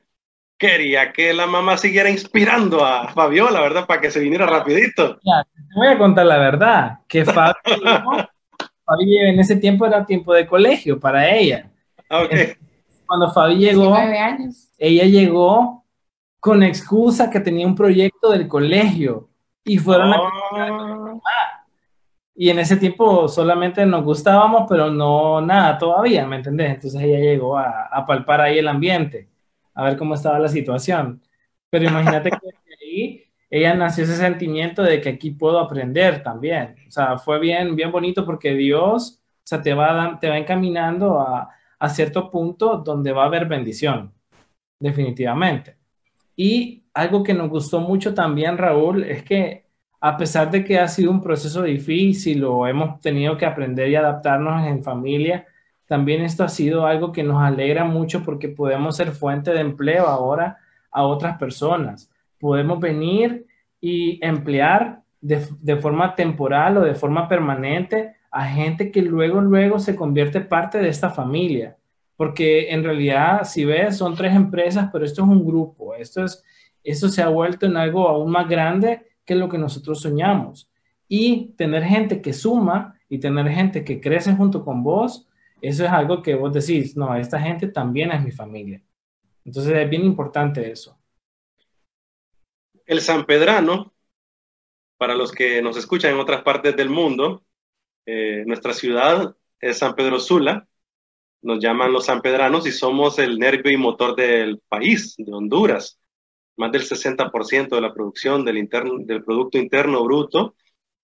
quería 0.58 1.14
que 1.14 1.34
la 1.34 1.48
mamá 1.48 1.78
siguiera 1.78 2.10
inspirando 2.10 2.86
a 2.86 3.10
Fabiola, 3.10 3.62
¿verdad? 3.62 3.86
Para 3.86 4.02
que 4.02 4.12
se 4.12 4.20
viniera 4.20 4.46
rapidito. 4.46 5.20
Ya, 5.24 5.44
te 5.44 5.76
voy 5.76 5.88
a 5.88 5.98
contar 5.98 6.26
la 6.26 6.38
verdad, 6.38 7.00
que 7.08 7.26
Fabio, 7.26 7.56
en 9.00 9.40
ese 9.40 9.56
tiempo 9.56 9.86
era 9.86 10.06
tiempo 10.06 10.34
de 10.34 10.48
colegio 10.48 11.00
para 11.00 11.30
ella. 11.30 11.72
Okay. 12.10 12.54
Cuando 13.06 13.32
Fabi 13.32 13.56
llegó, 13.56 13.96
ella 14.78 15.06
llegó 15.06 15.86
con 16.40 16.64
excusa 16.64 17.30
que 17.30 17.40
tenía 17.40 17.68
un 17.68 17.76
proyecto 17.76 18.32
del 18.32 18.48
colegio 18.48 19.30
y 19.66 19.78
fueron 19.78 20.14
a 20.14 20.18
oh. 20.22 21.22
Y 22.36 22.50
en 22.50 22.60
ese 22.60 22.78
tiempo 22.78 23.28
solamente 23.28 23.86
nos 23.86 24.04
gustábamos, 24.04 24.66
pero 24.68 24.90
no 24.90 25.40
nada 25.42 25.78
todavía, 25.78 26.26
¿me 26.26 26.38
entendés? 26.38 26.72
Entonces 26.72 27.02
ella 27.02 27.20
llegó 27.20 27.58
a, 27.58 27.88
a 27.92 28.06
palpar 28.06 28.42
ahí 28.42 28.58
el 28.58 28.68
ambiente, 28.68 29.30
a 29.76 29.84
ver 29.84 29.98
cómo 29.98 30.16
estaba 30.16 30.40
la 30.40 30.48
situación. 30.48 31.22
Pero 31.70 31.86
imagínate 31.86 32.32
que 32.32 32.38
ahí 32.82 33.24
ella 33.50 33.76
nació 33.76 34.04
ese 34.06 34.16
sentimiento 34.16 34.82
de 34.82 35.00
que 35.00 35.10
aquí 35.10 35.30
puedo 35.32 35.60
aprender 35.60 36.24
también. 36.24 36.76
O 36.88 36.92
sea, 36.92 37.20
fue 37.20 37.40
bien, 37.40 37.76
bien 37.76 37.92
bonito 37.92 38.26
porque 38.26 38.56
Dios, 38.56 39.22
o 39.22 39.42
sea, 39.44 39.62
te 39.62 39.76
va, 39.76 40.18
te 40.20 40.28
va 40.28 40.38
encaminando 40.40 41.20
a, 41.20 41.50
a 41.78 41.90
cierto 41.90 42.32
punto 42.32 42.78
donde 42.78 43.12
va 43.12 43.24
a 43.24 43.26
haber 43.28 43.46
bendición, 43.46 44.12
definitivamente. 44.80 45.78
Y 46.36 46.84
algo 46.94 47.24
que 47.24 47.34
nos 47.34 47.50
gustó 47.50 47.80
mucho 47.80 48.14
también, 48.14 48.58
Raúl, 48.58 49.04
es 49.04 49.24
que 49.24 49.66
a 50.00 50.18
pesar 50.18 50.52
de 50.52 50.64
que 50.66 50.80
ha 50.80 50.88
sido 50.88 51.12
un 51.12 51.22
proceso 51.22 51.64
difícil 51.64 52.44
o 52.44 52.68
hemos 52.68 53.00
tenido 53.00 53.38
que 53.38 53.46
aprender 53.46 53.90
y 53.90 53.96
adaptarnos 53.96 54.68
en 54.68 54.84
familia, 54.84 55.48
también 55.88 56.22
esto 56.22 56.44
ha 56.44 56.50
sido 56.50 56.86
algo 56.86 57.12
que 57.12 57.24
nos 57.24 57.42
alegra 57.42 57.86
mucho 57.86 58.24
porque 58.24 58.50
podemos 58.50 58.98
ser 58.98 59.12
fuente 59.12 59.52
de 59.52 59.62
empleo 59.62 60.08
ahora 60.08 60.58
a 60.92 61.04
otras 61.04 61.38
personas. 61.38 62.10
Podemos 62.40 62.80
venir 62.80 63.46
y 63.80 64.20
emplear 64.26 65.04
de, 65.22 65.78
forma 65.78 66.16
temporal 66.16 66.78
o 66.78 66.82
de 66.82 66.96
forma 66.96 67.28
permanente 67.28 68.16
a 68.30 68.46
gente 68.46 68.92
que 68.92 69.02
luego, 69.02 69.40
luego 69.40 69.80
se 69.80 69.96
convierte 69.96 70.42
parte 70.42 70.80
de 70.80 70.90
esta 70.90 71.12
familia. 71.12 71.78
Porque 72.16 72.70
en 72.70 72.84
realidad, 72.84 73.44
si 73.44 73.66
ves, 73.66 73.98
son 73.98 74.16
tres 74.16 74.36
empresas, 74.36 74.90
pero 74.92 75.06
esto 75.06 75.24
es 75.24 75.28
un 75.28 75.46
grupo. 75.46 75.96
Esto, 75.96 76.24
es, 76.24 76.44
esto 76.84 77.10
se 77.10 77.22
ha 77.22 77.30
vuelto 77.30 77.66
en 77.66 77.78
algo 77.78 78.08
aún 78.08 78.32
más 78.32 78.48
grande 78.48 79.08
que 79.26 79.36
lo 79.36 79.50
que 79.50 79.58
nosotros 79.58 80.02
soñamos. 80.02 80.70
Y 81.08 81.54
tener 81.58 81.84
gente 81.84 82.22
que 82.22 82.34
suma 82.34 83.00
y 83.10 83.20
tener 83.20 83.48
gente 83.50 83.84
que 83.84 84.00
crece 84.00 84.34
junto 84.34 84.64
con 84.64 84.84
vos, 84.84 85.28
eso 85.62 85.86
es 85.86 85.92
algo 85.92 86.22
que 86.22 86.36
vos 86.36 86.54
decís, 86.54 86.98
no, 86.98 87.16
esta 87.16 87.40
gente 87.40 87.68
también 87.68 88.12
es 88.12 88.24
mi 88.24 88.32
familia. 88.32 88.82
Entonces 89.46 89.74
es 89.74 89.90
bien 89.90 90.04
importante 90.04 90.70
eso. 90.70 90.98
El 92.86 93.02
San 93.02 93.26
Pedrano, 93.26 93.94
para 94.98 95.16
los 95.16 95.32
que 95.32 95.62
nos 95.62 95.78
escuchan 95.78 96.14
en 96.14 96.20
otras 96.20 96.44
partes 96.44 96.76
del 96.76 96.90
mundo, 96.90 97.46
eh, 98.06 98.44
nuestra 98.46 98.74
ciudad 98.74 99.36
es 99.60 99.78
San 99.78 99.96
Pedro 99.96 100.20
Sula, 100.20 100.68
nos 101.44 101.60
llaman 101.60 101.94
los 101.94 102.06
San 102.06 102.22
Pedranos 102.22 102.66
y 102.66 102.72
somos 102.72 103.20
el 103.20 103.38
nervio 103.38 103.72
y 103.72 103.78
motor 103.78 104.16
del 104.16 104.60
país, 104.70 105.16
de 105.18 105.32
Honduras 105.32 106.00
más 106.58 106.72
del 106.72 106.84
60% 106.84 107.70
de 107.70 107.82
la 107.82 107.94
producción 107.94 108.46
del, 108.46 108.58
interno, 108.58 108.96
del 109.00 109.24
Producto 109.24 109.58
Interno 109.58 110.04
Bruto 110.04 110.56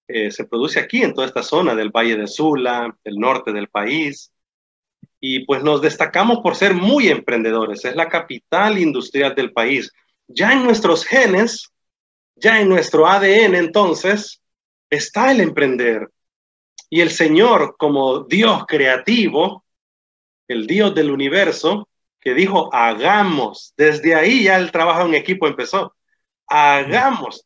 eh, 0.07 0.31
se 0.31 0.45
produce 0.45 0.79
aquí, 0.79 1.03
en 1.03 1.13
toda 1.13 1.27
esta 1.27 1.43
zona 1.43 1.75
del 1.75 1.91
Valle 1.91 2.15
de 2.15 2.27
Sula, 2.27 2.97
el 3.03 3.15
norte 3.17 3.51
del 3.51 3.67
país. 3.67 4.31
Y 5.19 5.45
pues 5.45 5.63
nos 5.63 5.81
destacamos 5.81 6.39
por 6.39 6.55
ser 6.55 6.73
muy 6.73 7.09
emprendedores. 7.09 7.85
Es 7.85 7.95
la 7.95 8.09
capital 8.09 8.79
industrial 8.79 9.35
del 9.35 9.51
país. 9.51 9.91
Ya 10.27 10.53
en 10.53 10.63
nuestros 10.63 11.05
genes, 11.05 11.69
ya 12.35 12.59
en 12.59 12.69
nuestro 12.69 13.07
ADN 13.07 13.55
entonces, 13.55 14.41
está 14.89 15.31
el 15.31 15.41
emprender. 15.41 16.09
Y 16.89 17.01
el 17.01 17.11
Señor 17.11 17.75
como 17.77 18.21
Dios 18.21 18.65
creativo, 18.67 19.63
el 20.49 20.67
Dios 20.67 20.93
del 20.93 21.11
universo, 21.11 21.87
que 22.19 22.33
dijo, 22.33 22.73
hagamos. 22.73 23.73
Desde 23.77 24.15
ahí 24.15 24.43
ya 24.43 24.57
el 24.57 24.71
trabajo 24.71 25.05
en 25.05 25.15
equipo 25.15 25.47
empezó. 25.47 25.95
Hagamos 26.47 27.45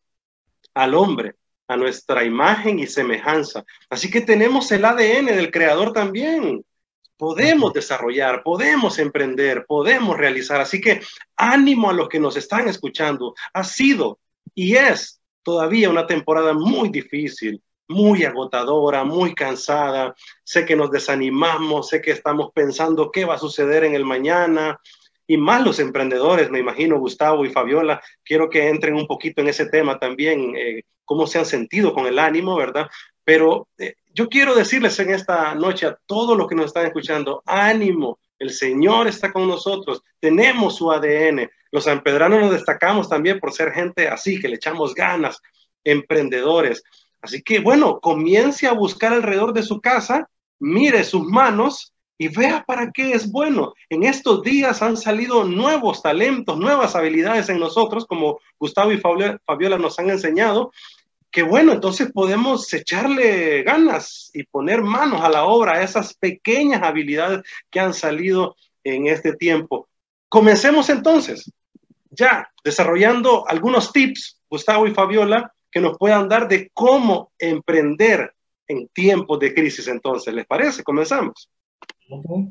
al 0.73 0.95
hombre 0.95 1.35
a 1.67 1.77
nuestra 1.77 2.23
imagen 2.23 2.79
y 2.79 2.87
semejanza. 2.87 3.63
Así 3.89 4.09
que 4.09 4.21
tenemos 4.21 4.71
el 4.71 4.85
ADN 4.85 5.27
del 5.27 5.51
creador 5.51 5.93
también. 5.93 6.65
Podemos 7.17 7.73
desarrollar, 7.73 8.41
podemos 8.43 8.97
emprender, 8.97 9.65
podemos 9.67 10.17
realizar. 10.17 10.59
Así 10.59 10.81
que 10.81 11.01
ánimo 11.35 11.89
a 11.89 11.93
los 11.93 12.09
que 12.09 12.19
nos 12.19 12.35
están 12.35 12.67
escuchando. 12.67 13.35
Ha 13.53 13.63
sido 13.63 14.19
y 14.55 14.75
es 14.75 15.21
todavía 15.43 15.89
una 15.89 16.07
temporada 16.07 16.53
muy 16.53 16.89
difícil, 16.89 17.61
muy 17.87 18.23
agotadora, 18.23 19.03
muy 19.03 19.33
cansada. 19.33 20.15
Sé 20.43 20.65
que 20.65 20.75
nos 20.75 20.91
desanimamos, 20.91 21.89
sé 21.89 22.01
que 22.01 22.11
estamos 22.11 22.51
pensando 22.53 23.11
qué 23.11 23.25
va 23.25 23.35
a 23.35 23.39
suceder 23.39 23.83
en 23.83 23.95
el 23.95 24.05
mañana. 24.05 24.79
Y 25.25 25.37
más 25.37 25.63
los 25.63 25.79
emprendedores, 25.79 26.49
me 26.49 26.59
imagino, 26.59 26.99
Gustavo 26.99 27.45
y 27.45 27.49
Fabiola, 27.49 28.01
quiero 28.23 28.49
que 28.49 28.67
entren 28.67 28.95
un 28.95 29.07
poquito 29.07 29.41
en 29.41 29.47
ese 29.47 29.67
tema 29.67 29.97
también, 29.97 30.53
eh, 30.55 30.83
cómo 31.05 31.27
se 31.27 31.39
han 31.39 31.45
sentido 31.45 31.93
con 31.93 32.07
el 32.07 32.19
ánimo, 32.19 32.55
¿verdad? 32.55 32.89
Pero 33.23 33.69
eh, 33.77 33.95
yo 34.13 34.27
quiero 34.27 34.53
decirles 34.53 34.99
en 34.99 35.11
esta 35.11 35.55
noche 35.55 35.85
a 35.85 35.97
todos 36.05 36.37
los 36.37 36.47
que 36.47 36.55
nos 36.55 36.65
están 36.65 36.85
escuchando, 36.85 37.41
ánimo, 37.45 38.19
el 38.39 38.49
Señor 38.49 39.07
está 39.07 39.31
con 39.31 39.47
nosotros, 39.47 40.01
tenemos 40.19 40.75
su 40.75 40.91
ADN. 40.91 41.49
Los 41.71 41.85
sanpedranos 41.85 42.41
nos 42.41 42.51
destacamos 42.51 43.07
también 43.07 43.39
por 43.39 43.53
ser 43.53 43.71
gente 43.71 44.09
así, 44.09 44.39
que 44.39 44.49
le 44.49 44.55
echamos 44.57 44.93
ganas, 44.93 45.41
emprendedores. 45.83 46.83
Así 47.23 47.41
que 47.41 47.59
bueno, 47.59 48.01
comience 48.01 48.67
a 48.67 48.73
buscar 48.73 49.13
alrededor 49.13 49.53
de 49.53 49.63
su 49.63 49.79
casa, 49.79 50.29
mire 50.59 51.05
sus 51.05 51.23
manos 51.23 51.93
y 52.17 52.27
vea 52.27 52.65
para 52.67 52.91
qué 52.91 53.13
es 53.13 53.31
bueno. 53.31 53.73
En 53.89 54.03
estos 54.03 54.43
días 54.43 54.81
han 54.81 54.97
salido 54.97 55.45
nuevos 55.45 56.03
talentos, 56.03 56.59
nuevas 56.59 56.97
habilidades 56.97 57.47
en 57.47 57.59
nosotros, 57.59 58.05
como 58.05 58.39
Gustavo 58.59 58.91
y 58.91 58.97
Fabiola 58.97 59.77
nos 59.77 59.97
han 59.99 60.09
enseñado, 60.09 60.73
que 61.31 61.43
bueno, 61.43 61.71
entonces 61.71 62.11
podemos 62.11 62.71
echarle 62.73 63.63
ganas 63.63 64.29
y 64.33 64.43
poner 64.43 64.81
manos 64.81 65.21
a 65.21 65.29
la 65.29 65.45
obra 65.45 65.75
a 65.75 65.81
esas 65.81 66.13
pequeñas 66.15 66.83
habilidades 66.83 67.41
que 67.71 67.79
han 67.79 67.93
salido 67.93 68.57
en 68.83 69.07
este 69.07 69.33
tiempo. 69.33 69.87
Comencemos 70.27 70.89
entonces. 70.89 71.49
ya 72.11 72.51
desarrollando 72.65 73.47
algunos 73.47 73.93
tips, 73.93 74.41
Gustavo 74.49 74.87
y 74.87 74.93
Fabiola, 74.93 75.53
que 75.73 75.81
nos 75.81 75.97
puedan 75.97 76.29
dar 76.29 76.47
de 76.47 76.69
cómo 76.71 77.31
emprender 77.39 78.33
en 78.67 78.87
tiempos 78.89 79.39
de 79.39 79.53
crisis. 79.53 79.87
Entonces, 79.87 80.33
¿les 80.33 80.45
parece? 80.45 80.83
Comenzamos. 80.83 81.49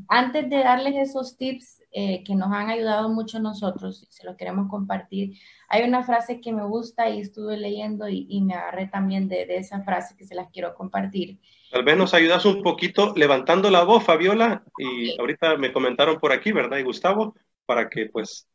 Antes 0.09 0.51
de 0.51 0.59
darles 0.59 0.95
esos 0.97 1.37
tips 1.37 1.83
eh, 1.93 2.25
que 2.25 2.35
nos 2.35 2.51
han 2.53 2.69
ayudado 2.69 3.09
mucho 3.11 3.39
nosotros, 3.39 4.07
se 4.11 4.27
los 4.27 4.37
queremos 4.37 4.69
compartir, 4.69 5.39
hay 5.69 5.85
una 5.85 6.03
frase 6.03 6.41
que 6.41 6.53
me 6.53 6.65
gusta 6.65 7.09
y 7.11 7.21
estuve 7.21 7.57
leyendo 7.57 8.09
y, 8.09 8.41
me 8.41 8.55
agarré 8.55 8.89
también 8.89 9.29
de, 9.29 9.47
esa 9.57 9.83
frase 9.83 10.17
que 10.17 10.25
se 10.25 10.35
las 10.35 10.51
quiero 10.51 10.75
compartir. 10.75 11.39
Tal 11.71 11.85
vez 11.85 11.97
nos 11.97 12.13
ayudas 12.15 12.45
un 12.45 12.63
poquito 12.63 13.13
levantando 13.15 13.71
la 13.71 13.85
voz, 13.85 14.03
Fabiola, 14.03 14.65
y 14.79 15.19
ahorita 15.19 15.57
me 15.59 15.73
comentaron 15.73 16.19
por 16.19 16.33
aquí, 16.33 16.51
¿verdad? 16.51 16.79
Y 16.79 16.83
Gustavo, 16.83 17.37
para 17.67 17.89
que 17.89 18.07
pues 18.07 18.49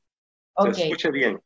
se 0.74 0.84
escuche 0.84 1.10
bien. 1.12 1.40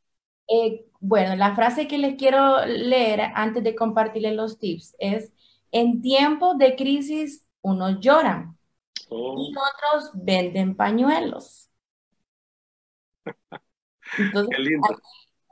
Eh, 0.51 0.85
bueno, 0.99 1.35
la 1.35 1.55
frase 1.55 1.87
que 1.87 1.97
les 1.97 2.15
quiero 2.15 2.65
leer 2.65 3.21
antes 3.35 3.63
de 3.63 3.75
compartirles 3.75 4.35
los 4.35 4.59
tips 4.59 4.95
es, 4.99 5.31
en 5.71 6.01
tiempos 6.01 6.57
de 6.57 6.75
crisis 6.75 7.45
unos 7.61 7.99
lloran 8.01 8.57
oh. 9.09 9.35
y 9.39 9.53
otros 9.55 10.11
venden 10.13 10.75
pañuelos. 10.75 11.69
Entonces, 14.17 14.55
Qué 14.55 14.61
lindo. 14.61 14.87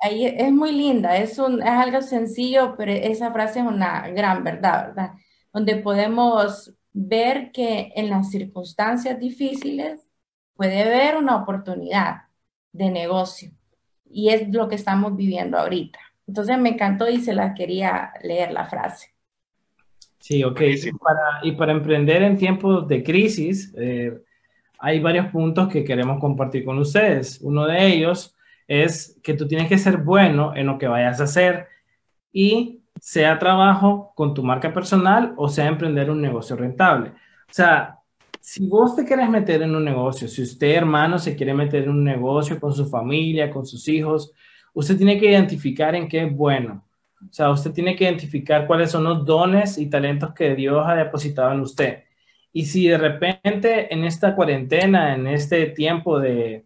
Ahí, 0.02 0.26
es 0.26 0.52
muy 0.52 0.72
linda, 0.72 1.18
es, 1.18 1.40
un, 1.40 1.62
es 1.62 1.70
algo 1.70 2.02
sencillo, 2.02 2.76
pero 2.78 2.92
esa 2.92 3.32
frase 3.32 3.60
es 3.60 3.66
una 3.66 4.08
gran 4.10 4.44
verdad, 4.44 4.88
¿verdad? 4.88 5.12
Donde 5.54 5.76
podemos 5.78 6.74
ver 6.94 7.52
que 7.52 7.92
en 7.96 8.10
las 8.10 8.30
circunstancias 8.30 9.20
difíciles 9.20 10.08
puede 10.56 10.82
haber 10.84 11.18
una 11.18 11.38
oportunidad 11.38 12.24
de 12.72 12.90
negocio 12.90 13.52
y 14.10 14.30
es 14.30 14.50
lo 14.50 14.68
que 14.68 14.76
estamos 14.76 15.16
viviendo 15.16 15.58
ahorita. 15.58 16.00
Entonces 16.28 16.58
me 16.60 16.70
encantó 16.70 17.10
y 17.10 17.20
se 17.20 17.34
la 17.34 17.54
quería 17.54 18.12
leer 18.24 18.52
la 18.52 18.66
frase. 18.66 19.14
Sí, 20.20 20.44
ok. 20.44 20.62
Y 20.62 20.92
para, 20.92 21.40
y 21.44 21.52
para 21.54 21.72
emprender 21.72 22.22
en 22.24 22.38
tiempos 22.38 22.88
de 22.88 23.04
crisis, 23.04 23.74
eh, 23.78 24.14
hay 24.78 25.00
varios 25.00 25.28
puntos 25.28 25.68
que 25.70 25.84
queremos 25.84 26.20
compartir 26.20 26.66
con 26.66 26.78
ustedes. 26.78 27.40
Uno 27.42 27.66
de 27.66 27.88
ellos 27.88 28.36
es 28.68 29.20
que 29.24 29.34
tú 29.34 29.48
tienes 29.48 29.68
que 29.68 29.78
ser 29.78 29.98
bueno 29.98 30.56
en 30.56 30.68
lo 30.68 30.78
que 30.78 30.88
vayas 30.88 31.20
a 31.20 31.24
hacer 31.24 31.68
y 32.32 32.84
sea 33.00 33.40
trabajo 33.40 34.12
con 34.16 34.34
tu 34.34 34.44
marca 34.44 34.74
personal 34.74 35.34
o 35.38 35.48
sea 35.48 35.68
emprender 35.68 36.10
un 36.12 36.22
negocio 36.22 36.56
rentable. 36.56 37.10
O 37.10 37.54
sea, 37.54 37.99
si 38.52 38.66
vos 38.66 38.96
te 38.96 39.06
quieres 39.06 39.30
meter 39.30 39.62
en 39.62 39.76
un 39.76 39.86
negocio, 39.86 40.28
si 40.28 40.42
usted, 40.42 40.72
hermano, 40.72 41.20
se 41.20 41.36
quiere 41.36 41.54
meter 41.54 41.84
en 41.84 41.90
un 41.92 42.04
negocio 42.04 42.60
con 42.60 42.74
su 42.74 42.90
familia, 42.90 43.52
con 43.52 43.64
sus 43.64 43.88
hijos, 43.88 44.34
usted 44.74 44.98
tiene 44.98 45.20
que 45.20 45.30
identificar 45.30 45.94
en 45.94 46.08
qué 46.08 46.24
es 46.24 46.36
bueno. 46.36 46.84
O 47.22 47.32
sea, 47.32 47.52
usted 47.52 47.72
tiene 47.72 47.96
que 47.96 48.06
identificar 48.06 48.66
cuáles 48.66 48.90
son 48.90 49.04
los 49.04 49.24
dones 49.24 49.78
y 49.78 49.88
talentos 49.88 50.34
que 50.34 50.56
Dios 50.56 50.84
ha 50.88 50.96
depositado 50.96 51.52
en 51.52 51.60
usted. 51.60 52.06
Y 52.52 52.66
si 52.66 52.88
de 52.88 52.98
repente 52.98 53.94
en 53.94 54.04
esta 54.04 54.36
cuarentena, 54.36 55.14
en 55.14 55.28
este 55.28 55.68
tiempo 55.68 56.20
de, 56.20 56.66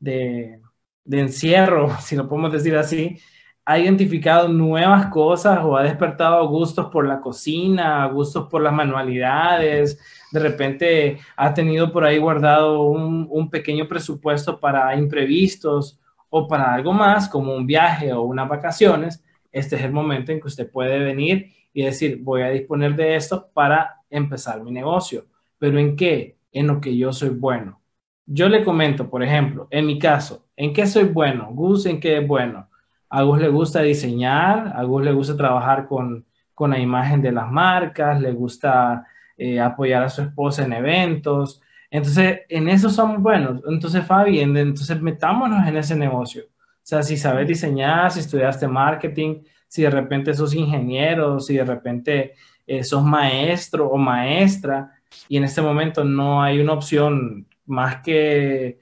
de, 0.00 0.60
de 1.04 1.20
encierro, 1.20 1.96
si 2.00 2.16
lo 2.16 2.28
podemos 2.28 2.52
decir 2.52 2.74
así, 2.76 3.20
ha 3.64 3.78
identificado 3.78 4.48
nuevas 4.48 5.06
cosas 5.06 5.60
o 5.62 5.76
ha 5.76 5.84
despertado 5.84 6.48
gustos 6.48 6.86
por 6.90 7.06
la 7.06 7.20
cocina, 7.20 8.06
gustos 8.06 8.48
por 8.48 8.62
las 8.62 8.72
manualidades, 8.72 10.00
de 10.30 10.40
repente 10.40 11.18
ha 11.36 11.52
tenido 11.54 11.92
por 11.92 12.04
ahí 12.04 12.18
guardado 12.18 12.82
un, 12.82 13.50
pequeño 13.50 13.88
presupuesto 13.88 14.60
para 14.60 14.96
imprevistos 14.96 15.98
o 16.28 16.46
para 16.46 16.72
algo 16.72 16.92
más, 16.92 17.28
como 17.28 17.54
un 17.54 17.66
viaje 17.66 18.12
o 18.12 18.22
unas 18.22 18.48
vacaciones, 18.48 19.24
este 19.50 19.76
es 19.76 19.82
el 19.82 19.92
momento 19.92 20.30
en 20.30 20.40
que 20.40 20.46
usted 20.46 20.70
puede 20.70 20.98
venir 21.00 21.52
y 21.72 21.84
decir, 21.84 22.20
voy 22.22 22.42
a 22.42 22.50
disponer 22.50 22.94
de 22.94 23.16
esto 23.16 23.50
para 23.52 23.96
empezar 24.08 24.62
mi 24.62 24.70
negocio. 24.70 25.26
¿Pero 25.58 25.78
en 25.78 25.96
qué? 25.96 26.38
En 26.52 26.68
lo 26.68 26.80
que 26.80 26.96
yo 26.96 27.12
soy 27.12 27.30
bueno. 27.30 27.80
Yo 28.26 28.48
le 28.48 28.64
comento, 28.64 29.10
por 29.10 29.24
ejemplo, 29.24 29.66
en 29.70 29.86
mi 29.86 29.98
caso, 29.98 30.46
¿en 30.56 30.72
qué 30.72 30.86
soy 30.86 31.04
bueno? 31.04 31.48
Gus, 31.52 31.86
¿en 31.86 31.98
qué 31.98 32.18
es 32.18 32.26
bueno? 32.26 32.68
A 33.08 33.22
Gus 33.24 33.40
le 33.40 33.48
gusta 33.48 33.82
diseñar, 33.82 34.72
a 34.76 34.84
Gus 34.84 35.02
le 35.02 35.12
gusta 35.12 35.36
trabajar 35.36 35.88
con, 35.88 36.24
con 36.54 36.70
la 36.70 36.78
imagen 36.78 37.22
de 37.22 37.32
las 37.32 37.50
marcas, 37.50 38.20
le 38.20 38.32
gusta 38.32 39.04
eh, 39.40 39.60
apoyar 39.60 40.02
a 40.02 40.08
su 40.08 40.22
esposa 40.22 40.64
en 40.64 40.72
eventos. 40.72 41.62
Entonces, 41.90 42.40
en 42.48 42.68
eso 42.68 42.90
somos 42.90 43.20
buenos. 43.22 43.62
Entonces, 43.66 44.04
Fabi, 44.04 44.40
entonces 44.40 45.00
metámonos 45.00 45.66
en 45.66 45.76
ese 45.76 45.96
negocio. 45.96 46.44
O 46.44 46.82
sea, 46.90 47.02
si 47.02 47.16
sabes 47.16 47.48
diseñar, 47.48 48.10
si 48.10 48.20
estudiaste 48.20 48.68
marketing, 48.68 49.42
si 49.66 49.82
de 49.82 49.90
repente 49.90 50.34
sos 50.34 50.54
ingeniero, 50.54 51.40
si 51.40 51.56
de 51.56 51.64
repente 51.64 52.34
eh, 52.66 52.84
sos 52.84 53.02
maestro 53.04 53.88
o 53.88 53.96
maestra, 53.96 54.92
y 55.28 55.36
en 55.38 55.44
este 55.44 55.62
momento 55.62 56.04
no 56.04 56.42
hay 56.42 56.60
una 56.60 56.74
opción 56.74 57.46
más 57.66 58.02
que 58.02 58.78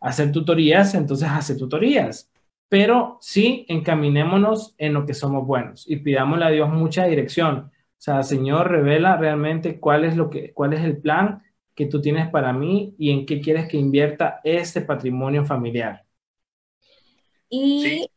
hacer 0.00 0.30
tutorías, 0.32 0.94
entonces 0.94 1.28
hace 1.28 1.54
tutorías 1.54 2.32
pero 2.72 3.18
sí 3.20 3.66
encaminémonos 3.68 4.74
en 4.78 4.94
lo 4.94 5.04
que 5.04 5.12
somos 5.12 5.46
buenos 5.46 5.84
y 5.86 5.96
pidámosle 5.96 6.46
a 6.46 6.48
Dios 6.48 6.70
mucha 6.70 7.04
dirección. 7.04 7.70
O 8.02 8.04
sea, 8.04 8.24
Señor, 8.24 8.68
revela 8.68 9.16
realmente 9.16 9.78
cuál 9.78 10.04
es, 10.04 10.16
lo 10.16 10.28
que, 10.28 10.52
cuál 10.54 10.72
es 10.72 10.82
el 10.82 11.00
plan 11.00 11.40
que 11.72 11.86
tú 11.86 12.00
tienes 12.00 12.28
para 12.30 12.52
mí 12.52 12.96
y 12.98 13.12
en 13.12 13.26
qué 13.26 13.40
quieres 13.40 13.68
que 13.68 13.76
invierta 13.76 14.40
este 14.42 14.80
patrimonio 14.80 15.44
familiar. 15.44 16.04
Y, 17.48 18.08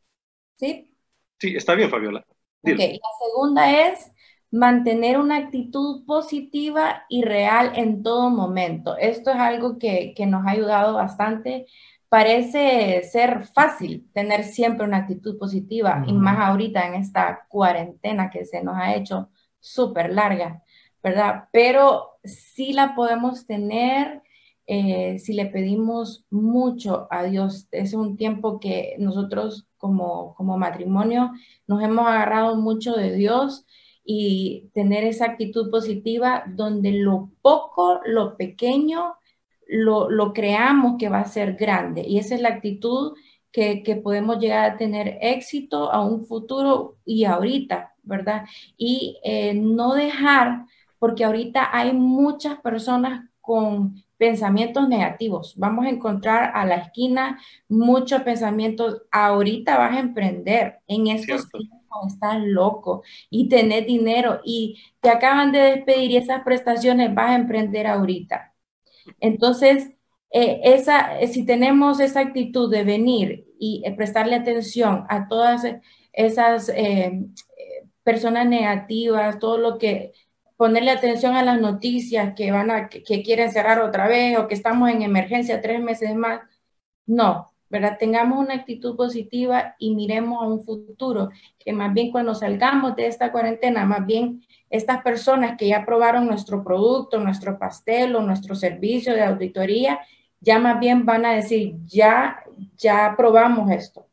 ¿sí? 0.55 0.91
Sí, 1.37 1.55
está 1.55 1.75
bien, 1.75 1.91
Fabiola. 1.91 2.25
La 2.63 2.75
segunda 2.75 3.87
es 3.87 4.11
mantener 4.49 5.19
una 5.19 5.37
actitud 5.37 6.03
positiva 6.07 7.03
y 7.07 7.21
real 7.21 7.73
en 7.75 8.01
todo 8.01 8.31
momento. 8.31 8.97
Esto 8.97 9.29
es 9.29 9.37
algo 9.37 9.77
que, 9.77 10.15
que 10.17 10.25
nos 10.25 10.47
ha 10.47 10.49
ayudado 10.49 10.95
bastante 10.95 11.67
parece 12.09 13.03
ser 13.03 13.45
fácil 13.45 14.09
tener 14.13 14.45
siempre 14.45 14.87
una 14.87 14.97
actitud 14.97 15.37
positiva 15.37 16.03
y 16.07 16.13
más 16.13 16.39
ahorita 16.39 16.87
en 16.87 16.95
esta 16.95 17.45
cuarentena 17.49 18.31
que 18.31 18.45
se 18.45 18.63
nos 18.63 18.77
ha 18.77 18.95
hecho 18.95 19.29
súper 19.65 20.13
larga, 20.13 20.63
¿verdad? 21.03 21.45
Pero 21.51 22.17
sí 22.23 22.73
la 22.73 22.95
podemos 22.95 23.45
tener 23.45 24.21
eh, 24.67 25.19
si 25.19 25.33
le 25.33 25.45
pedimos 25.45 26.25
mucho 26.29 27.07
a 27.11 27.23
Dios. 27.23 27.67
Es 27.71 27.93
un 27.93 28.17
tiempo 28.17 28.59
que 28.59 28.95
nosotros 28.99 29.67
como, 29.77 30.33
como 30.35 30.57
matrimonio 30.57 31.31
nos 31.67 31.83
hemos 31.83 32.07
agarrado 32.07 32.55
mucho 32.55 32.93
de 32.93 33.13
Dios 33.15 33.65
y 34.03 34.69
tener 34.73 35.03
esa 35.03 35.25
actitud 35.25 35.71
positiva 35.71 36.43
donde 36.47 36.91
lo 36.91 37.31
poco, 37.41 38.01
lo 38.05 38.37
pequeño, 38.37 39.15
lo, 39.67 40.33
creamos 40.33 40.97
que 40.99 41.09
va 41.09 41.19
a 41.21 41.25
ser 41.25 41.55
grande. 41.55 42.03
Y 42.07 42.19
esa 42.19 42.35
es 42.35 42.41
la 42.41 42.49
actitud 42.49 43.13
que, 43.51 44.01
podemos 44.03 44.39
llegar 44.39 44.69
a 44.69 44.77
tener 44.77 45.17
éxito 45.21 45.91
a 45.91 46.05
un 46.05 46.25
futuro 46.25 46.97
y 47.03 47.23
ahorita, 47.25 47.94
¿verdad? 48.05 48.45
Y 48.77 49.19
eh, 49.23 49.53
no 49.53 49.93
dejar, 49.93 50.65
porque 50.99 51.25
ahorita 51.25 51.69
hay 51.71 51.93
muchas 51.93 52.59
personas 52.61 53.29
con 53.41 54.03
pensamientos 54.17 54.87
negativos. 54.87 55.53
Vamos 55.57 55.85
a 55.85 55.89
encontrar 55.89 56.51
a 56.55 56.65
la 56.65 56.75
esquina 56.75 57.39
muchos 57.67 58.21
pensamientos. 58.23 59.03
Ahorita 59.11 59.77
vas 59.77 59.95
a 59.95 59.99
emprender. 59.99 60.79
En 60.87 61.07
estos 61.07 61.49
tiempos 61.51 62.13
estás 62.13 62.41
loco 62.41 63.03
y 63.29 63.49
tenés 63.49 63.85
dinero 63.85 64.41
y 64.43 64.81
te 65.01 65.09
acaban 65.09 65.51
de 65.51 65.59
despedir 65.59 66.11
y 66.11 66.17
esas 66.17 66.43
prestaciones 66.43 67.13
vas 67.13 67.31
a 67.31 67.35
emprender 67.35 67.87
ahorita. 67.87 68.53
Entonces, 69.19 69.91
eh, 70.31 70.61
esa, 70.63 71.19
eh, 71.19 71.27
si 71.27 71.45
tenemos 71.45 71.99
esa 71.99 72.21
actitud 72.21 72.69
de 72.69 72.83
venir 72.83 73.47
y 73.59 73.83
eh, 73.85 73.93
prestarle 73.95 74.35
atención 74.35 75.05
a 75.09 75.27
todas 75.27 75.63
esas 76.11 76.71
personas 78.05 78.47
negativas, 78.47 79.39
todo 79.39 79.57
lo 79.57 79.77
que 79.79 80.13
ponerle 80.57 80.91
atención 80.91 81.35
a 81.35 81.43
las 81.43 81.59
noticias 81.59 82.33
que 82.35 82.51
van 82.51 82.71
a 82.71 82.87
que, 82.87 83.23
quieren 83.23 83.51
cerrar 83.51 83.81
otra 83.81 84.07
vez 84.07 84.37
o 84.37 84.47
que 84.47 84.53
estamos 84.53 84.89
en 84.89 85.01
emergencia 85.01 85.61
tres 85.61 85.81
meses 85.81 86.15
más, 86.15 86.41
no, 87.07 87.51
¿verdad? 87.69 87.97
Tengamos 87.99 88.39
una 88.39 88.53
actitud 88.53 88.95
positiva 88.95 89.75
y 89.79 89.95
miremos 89.95 90.41
a 90.41 90.47
un 90.47 90.63
futuro 90.63 91.29
que 91.59 91.73
más 91.73 91.93
bien 91.93 92.11
cuando 92.11 92.35
salgamos 92.35 92.95
de 92.95 93.07
esta 93.07 93.31
cuarentena, 93.31 93.85
más 93.85 94.05
bien 94.05 94.43
estas 94.69 95.01
personas 95.01 95.57
que 95.57 95.67
ya 95.67 95.83
probaron 95.85 96.27
nuestro 96.27 96.63
producto, 96.63 97.19
nuestro 97.19 97.57
pastel 97.57 98.15
o 98.15 98.21
nuestro 98.21 98.55
servicio 98.55 99.13
de 99.13 99.23
auditoría, 99.23 99.99
ya 100.39 100.59
más 100.59 100.79
bien 100.79 101.05
van 101.05 101.25
a 101.25 101.33
decir, 101.33 101.75
ya, 101.85 102.43
ya 102.77 103.15
probamos 103.17 103.71
esto. 103.71 104.04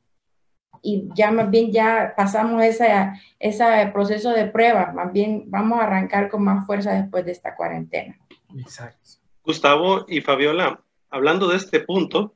Y 0.82 1.08
ya 1.14 1.30
más 1.30 1.48
bien 1.48 1.70
ya 1.70 2.12
pasamos 2.16 2.62
ese 2.62 3.90
proceso 3.92 4.30
de 4.30 4.46
prueba, 4.46 4.92
más 4.92 5.12
bien 5.12 5.44
vamos 5.46 5.78
a 5.80 5.84
arrancar 5.84 6.28
con 6.28 6.42
más 6.42 6.66
fuerza 6.66 6.92
después 6.92 7.24
de 7.24 7.32
esta 7.32 7.54
cuarentena. 7.54 8.18
Exacto. 8.58 8.98
Gustavo 9.44 10.04
y 10.08 10.20
Fabiola, 10.20 10.82
hablando 11.08 11.48
de 11.48 11.56
este 11.56 11.80
punto, 11.80 12.34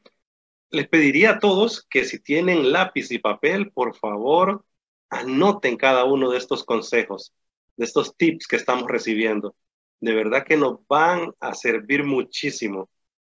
les 0.70 0.88
pediría 0.88 1.30
a 1.32 1.38
todos 1.38 1.86
que 1.88 2.04
si 2.04 2.20
tienen 2.20 2.72
lápiz 2.72 3.10
y 3.10 3.18
papel, 3.18 3.70
por 3.70 3.96
favor, 3.96 4.64
anoten 5.10 5.76
cada 5.76 6.04
uno 6.04 6.30
de 6.30 6.38
estos 6.38 6.64
consejos, 6.64 7.32
de 7.76 7.84
estos 7.84 8.16
tips 8.16 8.46
que 8.46 8.56
estamos 8.56 8.88
recibiendo. 8.88 9.54
De 10.00 10.14
verdad 10.14 10.44
que 10.44 10.56
nos 10.56 10.86
van 10.88 11.32
a 11.40 11.54
servir 11.54 12.04
muchísimo. 12.04 12.88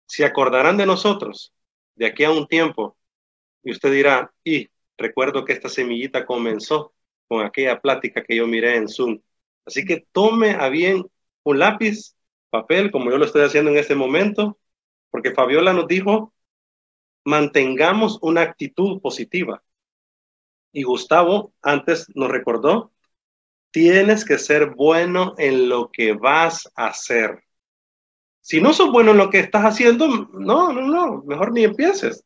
Se 0.06 0.24
acordarán 0.24 0.76
de 0.76 0.86
nosotros 0.86 1.52
de 1.94 2.06
aquí 2.06 2.24
a 2.24 2.30
un 2.30 2.46
tiempo 2.46 2.96
y 3.62 3.72
usted 3.72 3.92
dirá, 3.92 4.32
y 4.42 4.68
recuerdo 4.98 5.44
que 5.44 5.52
esta 5.54 5.68
semillita 5.68 6.26
comenzó 6.26 6.92
con 7.28 7.44
aquella 7.44 7.80
plática 7.80 8.22
que 8.24 8.36
yo 8.36 8.46
miré 8.46 8.76
en 8.76 8.88
Zoom. 8.88 9.20
Así 9.64 9.84
que 9.84 10.06
tome 10.12 10.52
a 10.52 10.68
bien 10.68 11.04
un 11.44 11.58
lápiz, 11.58 12.16
papel, 12.50 12.90
como 12.90 13.10
yo 13.10 13.18
lo 13.18 13.24
estoy 13.24 13.42
haciendo 13.42 13.70
en 13.70 13.78
este 13.78 13.94
momento, 13.94 14.58
porque 15.10 15.32
Fabiola 15.32 15.72
nos 15.72 15.86
dijo, 15.86 16.34
mantengamos 17.24 18.18
una 18.22 18.42
actitud 18.42 19.00
positiva. 19.00 19.62
Y 20.72 20.82
Gustavo 20.82 21.54
antes 21.62 22.06
nos 22.14 22.30
recordó, 22.30 22.92
tienes 23.70 24.24
que 24.24 24.38
ser 24.38 24.70
bueno 24.74 25.34
en 25.38 25.68
lo 25.68 25.90
que 25.90 26.12
vas 26.12 26.70
a 26.74 26.88
hacer. 26.88 27.42
Si 28.40 28.60
no 28.60 28.72
sos 28.72 28.90
bueno 28.90 29.10
en 29.10 29.18
lo 29.18 29.30
que 29.30 29.40
estás 29.40 29.64
haciendo, 29.64 30.08
no, 30.08 30.72
no, 30.72 30.80
no, 30.82 31.22
mejor 31.24 31.52
ni 31.52 31.64
empieces. 31.64 32.24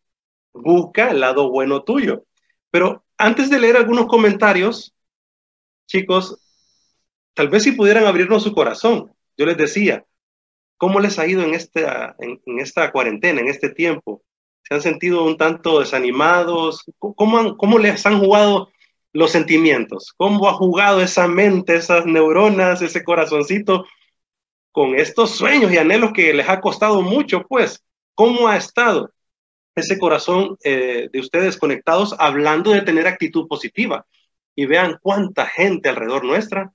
Busca 0.52 1.10
el 1.10 1.20
lado 1.20 1.50
bueno 1.50 1.82
tuyo. 1.82 2.24
Pero 2.72 3.04
antes 3.18 3.50
de 3.50 3.60
leer 3.60 3.76
algunos 3.76 4.06
comentarios, 4.06 4.94
chicos, 5.86 6.38
tal 7.34 7.48
vez 7.48 7.62
si 7.62 7.72
pudieran 7.72 8.06
abrirnos 8.06 8.42
su 8.42 8.54
corazón. 8.54 9.12
Yo 9.36 9.44
les 9.44 9.58
decía, 9.58 10.06
¿cómo 10.78 10.98
les 10.98 11.18
ha 11.18 11.26
ido 11.26 11.42
en 11.42 11.54
esta, 11.54 12.16
en, 12.18 12.40
esta 12.58 12.90
cuarentena, 12.90 13.42
en 13.42 13.48
este 13.48 13.68
tiempo? 13.68 14.22
¿Se 14.62 14.74
han 14.74 14.80
sentido 14.80 15.22
un 15.22 15.36
tanto 15.36 15.80
desanimados? 15.80 16.84
¿Cómo, 16.98 17.58
¿Cómo 17.58 17.78
les 17.78 18.06
han 18.06 18.18
jugado 18.18 18.70
los 19.12 19.30
sentimientos? 19.30 20.14
¿Cómo 20.16 20.48
ha 20.48 20.54
jugado 20.54 21.02
esa 21.02 21.28
mente, 21.28 21.76
esas 21.76 22.06
neuronas, 22.06 22.80
ese 22.80 23.04
corazoncito 23.04 23.84
con 24.70 24.94
estos 24.94 25.32
sueños 25.32 25.70
y 25.72 25.76
anhelos 25.76 26.12
que 26.14 26.32
les 26.32 26.48
ha 26.48 26.62
costado 26.62 27.02
mucho? 27.02 27.42
Pues, 27.46 27.84
¿cómo 28.14 28.48
ha 28.48 28.56
estado 28.56 29.12
ese 29.74 29.98
corazón 29.98 30.56
eh, 30.64 31.08
de 31.12 31.20
ustedes 31.20 31.56
conectados 31.56 32.14
hablando 32.18 32.72
de 32.72 32.82
tener 32.82 33.06
actitud 33.06 33.46
positiva? 33.48 34.06
Y 34.54 34.66
vean 34.66 34.98
cuánta 35.00 35.46
gente 35.46 35.88
alrededor 35.88 36.24
nuestra 36.24 36.72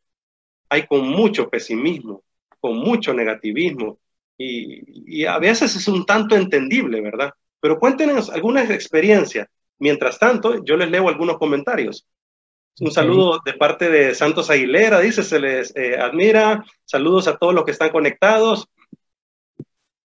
hay 0.69 0.85
con 0.87 1.07
mucho 1.07 1.49
pesimismo, 1.49 2.23
con 2.59 2.77
mucho 2.77 3.13
negativismo, 3.13 3.99
y, 4.37 5.21
y 5.21 5.25
a 5.25 5.37
veces 5.39 5.75
es 5.75 5.87
un 5.87 6.05
tanto 6.05 6.35
entendible, 6.35 7.01
¿verdad? 7.01 7.33
Pero 7.59 7.79
cuéntenos 7.79 8.29
algunas 8.29 8.69
experiencias. 8.69 9.47
Mientras 9.79 10.19
tanto, 10.19 10.63
yo 10.63 10.75
les 10.75 10.89
leo 10.89 11.07
algunos 11.07 11.37
comentarios. 11.37 12.07
Un 12.79 12.91
saludo 12.91 13.39
de 13.43 13.53
parte 13.53 13.89
de 13.89 14.13
Santos 14.13 14.51
Aguilera, 14.51 14.99
dice, 14.99 15.23
se 15.23 15.39
les 15.39 15.75
eh, 15.75 15.97
admira. 15.97 16.63
Saludos 16.85 17.27
a 17.27 17.37
todos 17.37 17.53
los 17.53 17.65
que 17.65 17.71
están 17.71 17.89
conectados. 17.89 18.67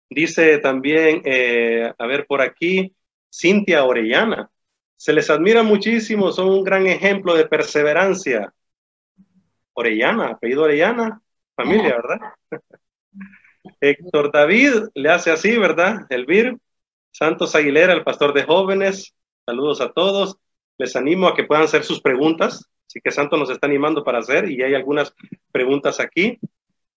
Dice 0.10 0.58
también, 0.58 1.22
eh, 1.26 1.94
a 1.98 2.06
ver 2.08 2.26
por 2.26 2.42
aquí, 2.42 2.96
Cintia 3.32 3.84
Orellana. 3.84 4.50
Se 4.96 5.14
les 5.14 5.30
admira 5.30 5.64
muchísimo, 5.64 6.32
son 6.32 6.50
un 6.50 6.64
gran 6.64 6.88
ejemplo 6.88 7.36
de 7.36 7.46
perseverancia. 7.46 8.54
Orellana, 9.74 10.30
apellido 10.30 10.64
Orellana, 10.64 11.22
familia, 11.56 11.96
¿verdad? 11.96 12.20
Héctor 13.82 14.32
David 14.32 14.90
le 14.94 15.10
hace 15.10 15.32
así, 15.32 15.58
¿verdad? 15.58 16.06
Elvir. 16.10 16.58
Santos 17.12 17.56
Aguilera, 17.56 17.94
el 17.94 18.04
pastor 18.04 18.34
de 18.34 18.44
jóvenes. 18.44 19.14
Saludos 19.46 19.82
a 19.82 19.92
todos. 19.92 20.38
Les 20.78 20.96
animo 20.96 21.28
a 21.28 21.36
que 21.36 21.44
puedan 21.44 21.66
hacer 21.66 21.84
sus 21.84 22.02
preguntas. 22.02 22.70
Así 22.88 23.00
que 23.02 23.12
Santos 23.12 23.40
nos 23.40 23.50
está 23.50 23.68
animando 23.68 24.04
para 24.04 24.20
hacer 24.20 24.50
y 24.50 24.62
hay 24.64 24.74
algunas 24.74 25.14
preguntas 25.52 26.00
aquí. 26.00 26.40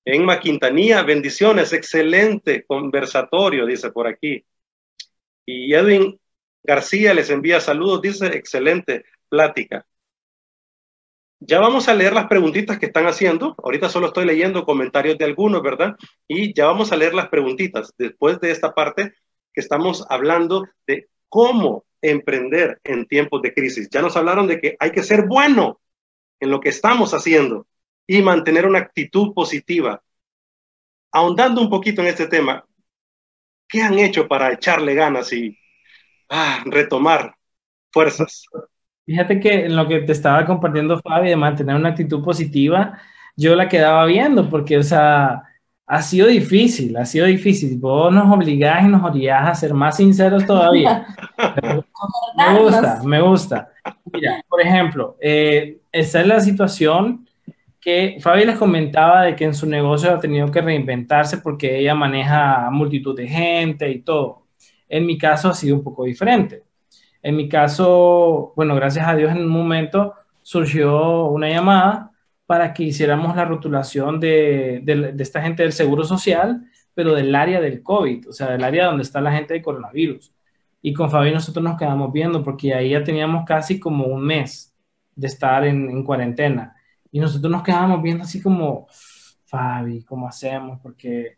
En 0.05 0.27
Quintanilla, 0.41 1.03
bendiciones, 1.03 1.73
excelente 1.73 2.65
conversatorio, 2.67 3.67
dice 3.67 3.91
por 3.93 4.09
aquí. 4.09 4.45
Y 5.47 5.73
Edwin 5.75 6.21
García 6.65 7.15
les 7.15 7.31
envía 7.31 7.61
saludos, 7.61 8.03
dice, 8.03 8.27
excelente 8.27 9.05
plática. 9.29 9.87
Ya 11.39 11.61
vamos 11.61 11.89
a 11.89 11.95
leer 11.95 12.13
las 12.13 12.27
preguntitas 12.27 12.79
que 12.79 12.87
están 12.87 13.07
haciendo. 13.07 13.55
Ahorita 13.63 13.89
solo 13.89 14.09
estoy 14.09 14.25
leyendo 14.27 14.65
comentarios 14.65 15.19
de 15.19 15.25
algunos, 15.25 15.63
¿verdad? 15.63 15.97
Y 16.29 16.55
ya 16.55 16.67
vamos 16.67 16.93
a 16.93 16.97
leer 16.97 17.15
las 17.15 17.29
preguntitas 17.29 17.93
después 17.99 18.41
de 18.41 18.53
esta 18.53 18.75
parte 18.75 19.13
que 19.53 19.61
estamos 19.61 20.05
hablando 20.09 20.67
de 20.87 21.09
cómo 21.29 21.85
emprender 22.01 22.81
en 22.85 23.07
tiempos 23.07 23.43
de 23.43 23.55
crisis. 23.55 23.89
Ya 23.91 24.03
nos 24.03 24.17
hablaron 24.17 24.47
de 24.47 24.61
que 24.61 24.77
hay 24.79 24.91
que 24.91 25.03
ser 25.03 25.27
bueno 25.27 25.81
en 26.41 26.51
lo 26.51 26.61
que 26.61 26.69
estamos 26.69 27.13
haciendo 27.15 27.67
y 28.07 28.23
mantener 28.23 28.67
una 28.67 28.81
actitud 28.81 29.33
positiva. 29.35 30.03
Ahondando 31.13 31.61
un 31.61 31.71
poquito 31.71 32.01
en 32.03 32.09
este 32.09 32.27
tema, 32.27 32.65
¿qué 33.69 33.83
han 33.83 33.99
hecho 33.99 34.27
para 34.27 34.53
echarle 34.53 34.95
ganas 34.95 35.33
y 35.33 35.59
ah, 36.29 36.63
retomar 36.67 37.35
fuerzas? 37.91 38.45
Fíjate 39.05 39.41
que 39.41 39.67
en 39.67 39.77
lo 39.77 39.89
que 39.89 40.01
te 40.01 40.13
estaba 40.13 40.45
compartiendo 40.45 41.01
Fabi 41.01 41.29
de 41.31 41.37
mantener 41.37 41.77
una 41.77 41.91
actitud 41.91 42.23
positiva, 42.23 42.99
yo 43.37 43.55
la 43.55 43.69
quedaba 43.69 44.07
viendo 44.07 44.49
porque, 44.49 44.79
o 44.79 44.83
sea, 44.83 45.43
ha 45.87 46.03
sido 46.03 46.29
difícil, 46.29 46.97
ha 46.97 47.05
sido 47.05 47.27
difícil. 47.27 47.79
Vos 47.79 48.13
nos 48.13 48.33
obligás 48.33 48.85
y 48.85 48.89
nos 48.89 49.03
orillás 49.03 49.49
a 49.49 49.55
ser 49.55 49.75
más 49.75 49.97
sinceros 49.97 50.47
todavía. 50.47 51.07
me 52.37 52.59
gusta, 52.59 53.03
me 53.05 53.21
gusta. 53.21 53.73
Mira, 54.13 54.43
por 54.49 54.61
ejemplo, 54.61 55.17
eh, 55.21 55.81
esta 55.91 56.21
es 56.21 56.27
la 56.27 56.41
situación 56.41 57.27
que 57.83 58.19
Fabi 58.21 58.45
les 58.45 58.59
comentaba 58.59 59.23
de 59.23 59.37
que 59.37 59.45
en 59.45 59.55
su 59.55 59.67
negocio 59.67 60.13
ha 60.13 60.21
tenido 60.21 60.51
que 60.51 60.61
reinventarse 60.63 61.39
porque 61.39 61.81
ella 61.81 61.95
maneja 61.95 62.71
multitud 62.71 63.17
de 63.17 63.29
gente 63.29 63.91
y 63.91 64.03
todo. 64.03 64.47
En 64.89 65.05
mi 65.05 65.19
caso 65.19 65.49
ha 65.49 65.55
sido 65.55 65.77
un 65.77 65.83
poco 65.83 66.05
diferente. 66.05 66.63
En 67.23 67.37
mi 67.37 67.49
caso, 67.49 68.53
bueno, 68.57 68.75
gracias 68.77 69.07
a 69.07 69.17
Dios 69.17 69.33
en 69.33 69.39
un 69.39 69.49
momento 69.49 70.15
surgió 70.43 71.27
una 71.27 71.49
llamada 71.49 72.13
para 72.47 72.75
que 72.75 72.85
hiciéramos 72.85 73.35
la 73.35 73.45
rotulación 73.45 74.21
de, 74.21 74.83
esta 75.19 75.43
gente 75.43 75.63
del 75.63 75.73
Seguro 75.73 76.05
Social, 76.05 76.63
pero 76.95 77.15
del 77.15 77.35
área 77.35 77.61
del 77.61 77.83
COVID, 77.83 78.29
o 78.29 78.33
sea, 78.33 78.51
del 78.51 78.63
área 78.63 78.87
donde 78.87 79.03
está 79.03 79.21
la 79.21 79.33
gente 79.33 79.55
de 79.55 79.63
coronavirus. 79.63 80.35
Y 80.83 80.93
con 80.93 81.11
Fabi 81.11 81.33
nosotros 81.33 81.65
nos 81.65 81.79
quedamos 81.79 82.13
viendo 82.13 82.45
porque 82.45 82.75
ahí 82.75 82.91
ya 82.91 83.03
teníamos 83.03 83.45
casi 83.47 83.81
como 83.81 84.07
un 84.07 84.23
mes 84.25 84.75
de 85.15 85.27
estar 85.29 85.65
en, 85.65 86.05
cuarentena. 86.05 86.72
Y 87.13 87.21
nosotros 87.21 87.53
nos 87.53 87.63
quedábamos 87.63 88.03
viendo 88.03 88.25
así 88.25 88.43
como, 88.43 88.89
Fabi, 89.45 90.03
¿cómo 90.03 90.27
hacemos? 90.27 90.81
Porque 90.83 91.37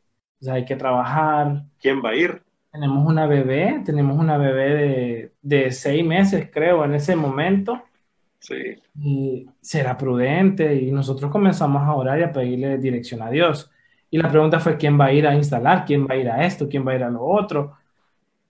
hay 0.48 0.64
que 0.64 0.76
trabajar. 0.76 1.64
¿Quién 1.80 2.00
va 2.02 2.10
a 2.10 2.16
ir? 2.16 2.42
Tenemos 2.70 3.06
una 3.06 3.26
bebé, 3.26 3.82
tenemos 3.84 4.18
una 4.18 4.38
bebé 4.38 4.74
de, 4.74 5.32
de 5.42 5.70
seis 5.72 6.04
meses, 6.04 6.48
creo, 6.52 6.84
en 6.84 6.94
ese 6.94 7.16
momento. 7.16 7.82
Y 9.00 9.48
será 9.60 9.96
prudente. 9.96 10.74
Y 10.74 10.92
nosotros 10.92 11.30
comenzamos 11.30 11.82
a 11.82 11.94
orar 11.94 12.20
y 12.20 12.22
a 12.22 12.32
pedirle 12.32 12.78
dirección 12.78 13.22
a 13.22 13.30
Dios. 13.30 13.70
Y 14.10 14.18
la 14.18 14.30
pregunta 14.30 14.60
fue, 14.60 14.76
¿quién 14.76 14.98
va 14.98 15.06
a 15.06 15.12
ir 15.12 15.26
a 15.26 15.34
instalar? 15.34 15.84
¿Quién 15.84 16.06
va 16.06 16.14
a 16.14 16.18
ir 16.18 16.30
a 16.30 16.46
esto? 16.46 16.68
¿Quién 16.68 16.86
va 16.86 16.92
a 16.92 16.96
ir 16.96 17.02
a 17.02 17.10
lo 17.10 17.24
otro? 17.24 17.76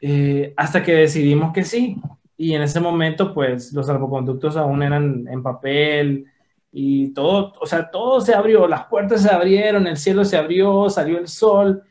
Eh, 0.00 0.52
hasta 0.56 0.82
que 0.82 0.92
decidimos 0.92 1.52
que 1.52 1.64
sí. 1.64 1.96
Y 2.36 2.54
en 2.54 2.62
ese 2.62 2.80
momento, 2.80 3.32
pues 3.32 3.72
los 3.72 3.86
salvoconductos 3.86 4.56
aún 4.56 4.82
eran 4.82 5.26
en 5.28 5.42
papel 5.42 6.26
y 6.74 7.14
todo, 7.14 7.54
o 7.60 7.66
sea, 7.66 7.90
todo 7.90 8.20
se 8.20 8.34
abrió, 8.34 8.66
las 8.68 8.86
puertas 8.86 9.22
se 9.22 9.30
abrieron, 9.30 9.86
el 9.86 9.96
cielo 9.96 10.24
se 10.24 10.36
abrió, 10.36 10.90
salió 10.90 11.18
el 11.18 11.28
sol. 11.28 11.84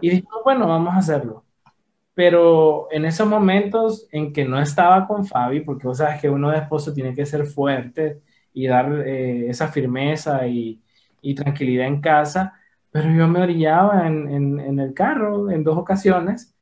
Y 0.00 0.10
dijimos, 0.10 0.40
bueno, 0.44 0.68
vamos 0.68 0.94
a 0.94 0.98
hacerlo 0.98 1.44
pero 2.20 2.88
en 2.90 3.06
esos 3.06 3.26
momentos 3.26 4.06
en 4.12 4.32
que 4.34 4.44
no 4.44 4.60
estaba 4.60 5.06
con 5.06 5.24
Fabi, 5.24 5.60
porque 5.60 5.86
vos 5.86 5.96
sabes 5.96 6.20
que 6.20 6.28
uno 6.28 6.50
de 6.50 6.58
esposo 6.58 6.92
tiene 6.92 7.14
que 7.14 7.24
ser 7.24 7.46
fuerte 7.46 8.20
y 8.52 8.66
dar 8.66 8.92
eh, 9.06 9.48
esa 9.48 9.68
firmeza 9.68 10.46
y, 10.46 10.82
y, 11.22 11.34
tranquilidad 11.34 11.86
en 11.86 12.02
casa, 12.02 12.52
pero 12.90 13.10
yo 13.10 13.26
me 13.26 13.40
orillaba 13.40 14.06
en, 14.06 14.28
en, 14.28 14.60
en, 14.60 14.78
el 14.80 14.92
carro 14.92 15.50
en 15.50 15.64
dos 15.64 15.78
ocasiones 15.78 16.54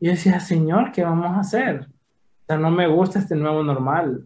y 0.00 0.08
decía, 0.08 0.40
Señor, 0.40 0.92
¿qué 0.92 1.04
vamos 1.04 1.36
a 1.36 1.40
hacer? 1.40 1.88
O 2.44 2.46
sea, 2.46 2.56
no 2.56 2.70
me 2.70 2.86
gusta 2.86 3.18
este 3.18 3.36
nuevo 3.36 3.62
normal, 3.62 4.24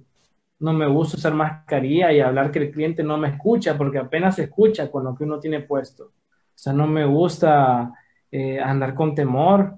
no 0.58 0.72
me 0.72 0.86
gusta 0.86 1.16
usar 1.16 1.34
mascarilla 1.34 2.12
y 2.12 2.20
hablar 2.20 2.50
que 2.50 2.60
el 2.60 2.70
cliente 2.70 3.02
no 3.02 3.18
me 3.18 3.28
escucha, 3.28 3.76
porque 3.76 3.98
apenas 3.98 4.36
se 4.36 4.44
escucha 4.44 4.90
con 4.90 5.04
lo 5.04 5.14
que 5.14 5.24
uno 5.24 5.38
tiene 5.38 5.60
puesto. 5.60 6.04
O 6.04 6.58
sea, 6.58 6.72
no 6.72 6.86
me 6.86 7.04
gusta 7.04 7.92
eh, 8.30 8.60
andar 8.60 8.94
con 8.94 9.14
temor 9.14 9.76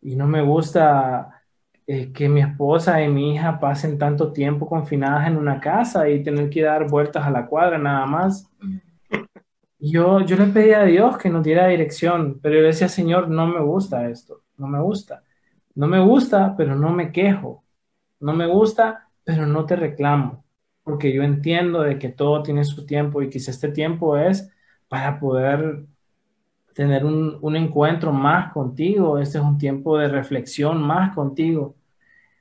y 0.00 0.16
no 0.16 0.26
me 0.26 0.42
gusta 0.42 1.42
eh, 1.86 2.12
que 2.12 2.28
mi 2.28 2.40
esposa 2.40 3.02
y 3.02 3.08
mi 3.08 3.34
hija 3.34 3.60
pasen 3.60 3.98
tanto 3.98 4.32
tiempo 4.32 4.66
confinadas 4.66 5.26
en 5.28 5.36
una 5.36 5.60
casa 5.60 6.08
y 6.08 6.22
tener 6.22 6.48
que 6.48 6.62
dar 6.62 6.88
vueltas 6.88 7.26
a 7.26 7.30
la 7.30 7.46
cuadra 7.46 7.76
nada 7.76 8.06
más. 8.06 8.50
Yo, 9.78 10.20
yo 10.20 10.36
le 10.36 10.46
pedí 10.46 10.72
a 10.72 10.84
Dios 10.84 11.18
que 11.18 11.28
nos 11.28 11.44
diera 11.44 11.66
dirección, 11.66 12.38
pero 12.40 12.54
yo 12.54 12.62
le 12.62 12.68
decía, 12.68 12.88
Señor, 12.88 13.28
no 13.28 13.46
me 13.46 13.60
gusta 13.60 14.08
esto, 14.08 14.42
no 14.56 14.66
me 14.66 14.80
gusta. 14.80 15.22
No 15.74 15.86
me 15.88 16.00
gusta, 16.00 16.54
pero 16.56 16.74
no 16.76 16.90
me 16.90 17.12
quejo. 17.12 17.64
No 18.20 18.32
me 18.32 18.46
gusta, 18.46 19.08
pero 19.24 19.46
no 19.46 19.66
te 19.66 19.76
reclamo, 19.76 20.44
porque 20.82 21.12
yo 21.12 21.22
entiendo 21.22 21.82
de 21.82 21.98
que 21.98 22.10
todo 22.10 22.42
tiene 22.42 22.64
su 22.64 22.86
tiempo 22.86 23.22
y 23.22 23.30
quizá 23.30 23.50
este 23.50 23.68
tiempo 23.70 24.16
es 24.18 24.50
para 24.88 25.18
poder 25.18 25.86
tener 26.74 27.04
un, 27.04 27.38
un 27.40 27.56
encuentro 27.56 28.12
más 28.12 28.52
contigo, 28.52 29.18
este 29.18 29.38
es 29.38 29.44
un 29.44 29.58
tiempo 29.58 29.98
de 29.98 30.08
reflexión 30.08 30.82
más 30.82 31.14
contigo, 31.14 31.76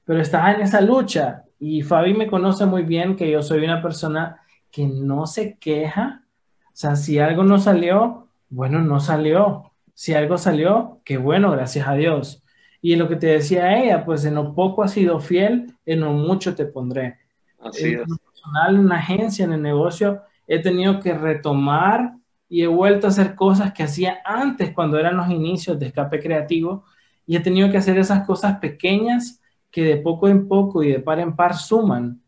pero 0.06 0.22
estás 0.22 0.56
en 0.56 0.62
esa 0.62 0.82
lucha 0.82 1.46
y 1.60 1.82
Fabi 1.82 2.14
me 2.14 2.28
conoce 2.28 2.66
muy 2.66 2.84
bien 2.84 3.16
que 3.16 3.30
yo 3.32 3.42
soy 3.42 3.64
una 3.64 3.82
persona 3.82 4.42
que 4.72 4.88
no 4.88 5.28
se 5.28 5.58
queja, 5.60 6.24
o 6.68 6.72
sea, 6.76 6.96
si 6.96 7.20
algo 7.20 7.44
no 7.44 7.60
salió, 7.60 8.28
bueno, 8.50 8.82
no 8.82 9.00
salió, 9.00 9.72
si 9.94 10.14
algo 10.14 10.38
salió, 10.38 11.00
qué 11.06 11.18
bueno, 11.18 11.52
gracias 11.52 11.88
a 11.88 11.94
Dios. 11.94 12.43
Y 12.84 12.92
en 12.92 13.00
lo 13.00 13.08
que 13.08 13.16
te 13.16 13.28
decía 13.28 13.80
ella, 13.80 14.04
pues 14.04 14.26
en 14.26 14.36
lo 14.36 14.54
poco 14.54 14.84
has 14.84 14.92
sido 14.92 15.18
fiel, 15.22 15.74
en 15.86 16.02
lo 16.02 16.12
mucho 16.12 16.54
te 16.54 16.66
pondré. 16.66 17.18
Así 17.58 17.94
en 17.94 18.02
es. 18.02 18.10
lo 18.10 18.18
personal, 18.18 18.76
en 18.76 18.82
una 18.82 18.98
agencia, 18.98 19.46
en 19.46 19.54
el 19.54 19.62
negocio, 19.62 20.22
he 20.46 20.60
tenido 20.60 21.00
que 21.00 21.14
retomar 21.14 22.14
y 22.50 22.62
he 22.62 22.68
vuelto 22.68 23.08
a 23.08 23.12
hacer 23.12 23.36
cosas 23.36 23.72
que 23.72 23.84
hacía 23.84 24.18
antes 24.26 24.74
cuando 24.74 25.00
eran 25.00 25.16
los 25.16 25.30
inicios 25.30 25.80
de 25.80 25.86
escape 25.86 26.20
creativo 26.20 26.84
y 27.26 27.38
he 27.38 27.40
tenido 27.40 27.72
que 27.72 27.78
hacer 27.78 27.98
esas 27.98 28.26
cosas 28.26 28.60
pequeñas 28.60 29.42
que 29.72 29.86
de 29.86 29.96
poco 29.96 30.28
en 30.28 30.50
poco 30.50 30.84
y 30.84 30.92
de 30.92 31.00
par 31.00 31.22
en 31.22 31.38
par 31.38 31.56
suman. 31.56 32.22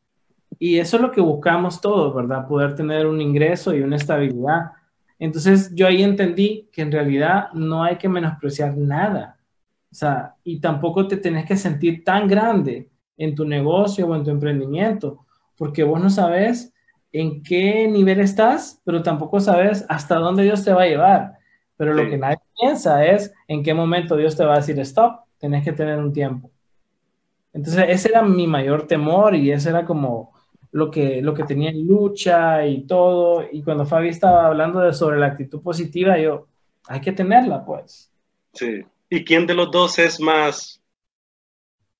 Y 0.57 0.77
eso 0.77 0.95
es 0.95 1.01
lo 1.01 1.11
que 1.11 1.19
buscamos 1.19 1.81
todos, 1.81 2.15
¿verdad? 2.15 2.47
Poder 2.47 2.75
tener 2.75 3.07
un 3.07 3.19
ingreso 3.19 3.75
y 3.75 3.81
una 3.81 3.97
estabilidad. 3.97 4.71
Entonces 5.19 5.75
yo 5.75 5.85
ahí 5.85 6.01
entendí 6.01 6.69
que 6.71 6.81
en 6.81 6.93
realidad 6.93 7.51
no 7.51 7.83
hay 7.83 7.97
que 7.97 8.07
menospreciar 8.07 8.77
nada. 8.77 9.34
O 9.95 9.97
sea, 9.97 10.35
y 10.43 10.59
tampoco 10.59 11.07
te 11.07 11.15
tenés 11.15 11.45
que 11.45 11.55
sentir 11.55 12.03
tan 12.03 12.27
grande 12.27 12.89
en 13.15 13.33
tu 13.33 13.45
negocio 13.45 14.05
o 14.05 14.13
en 14.13 14.25
tu 14.25 14.29
emprendimiento, 14.29 15.25
porque 15.55 15.85
vos 15.85 16.03
no 16.03 16.09
sabes 16.09 16.73
en 17.13 17.41
qué 17.41 17.87
nivel 17.87 18.19
estás, 18.19 18.81
pero 18.83 19.01
tampoco 19.01 19.39
sabes 19.39 19.85
hasta 19.87 20.15
dónde 20.15 20.43
Dios 20.43 20.65
te 20.65 20.73
va 20.73 20.81
a 20.81 20.87
llevar. 20.87 21.37
Pero 21.77 21.93
lo 21.93 22.09
que 22.09 22.17
nadie 22.17 22.39
piensa 22.59 23.05
es 23.05 23.33
en 23.47 23.63
qué 23.63 23.73
momento 23.73 24.17
Dios 24.17 24.35
te 24.35 24.43
va 24.43 24.55
a 24.55 24.57
decir 24.57 24.77
stop, 24.79 25.21
tenés 25.37 25.63
que 25.63 25.71
tener 25.71 25.97
un 25.97 26.11
tiempo. 26.11 26.51
Entonces, 27.53 27.85
ese 27.87 28.09
era 28.09 28.21
mi 28.21 28.47
mayor 28.47 28.87
temor 28.87 29.33
y 29.33 29.49
ese 29.49 29.69
era 29.69 29.85
como 29.85 30.33
lo 30.73 30.91
que, 30.91 31.21
lo 31.21 31.33
que 31.33 31.45
tenía 31.45 31.69
en 31.69 31.87
lucha 31.87 32.67
y 32.67 32.85
todo. 32.85 33.45
Y 33.49 33.63
cuando 33.63 33.85
Fabi 33.85 34.09
estaba 34.09 34.47
hablando 34.47 34.81
de, 34.81 34.91
sobre 34.91 35.19
la 35.19 35.27
actitud 35.27 35.61
positiva, 35.61 36.17
yo, 36.17 36.47
hay 36.85 36.99
que 36.99 37.13
tenerla, 37.13 37.63
pues. 37.63 38.11
Sí. 38.51 38.83
¿Y 39.09 39.23
quién 39.23 39.47
de 39.47 39.53
los 39.53 39.71
dos 39.71 39.99
es 39.99 40.19
más? 40.19 40.81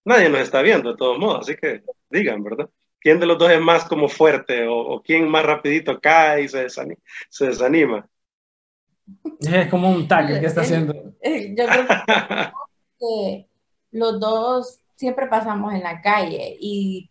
Nadie 0.04 0.30
nos 0.30 0.42
está 0.42 0.62
viendo 0.62 0.92
de 0.92 0.98
todos 0.98 1.18
modos, 1.18 1.42
así 1.42 1.56
que 1.56 1.84
digan, 2.10 2.44
¿verdad? 2.44 2.70
¿Quién 3.00 3.20
de 3.20 3.26
los 3.26 3.38
dos 3.38 3.52
es 3.52 3.62
más 3.62 3.86
como 3.86 4.08
fuerte 4.10 4.68
o, 4.68 4.78
o 4.78 5.02
quién 5.02 5.28
más 5.28 5.46
rapidito 5.46 6.00
cae 6.00 6.44
y 6.44 6.48
se 6.48 6.64
desanima? 6.64 7.02
Se 7.30 7.48
desanima? 7.48 8.08
Es 9.40 9.70
como 9.70 9.90
un 9.90 10.08
tag 10.08 10.40
que 10.40 10.46
está 10.46 10.62
haciendo. 10.62 10.94
Yo 10.94 11.66
creo 11.66 11.88
que 13.00 13.48
los 13.92 14.20
dos 14.20 14.80
siempre 14.96 15.28
pasamos 15.28 15.74
en 15.74 15.84
la 15.84 16.02
calle 16.02 16.58
y 16.60 17.10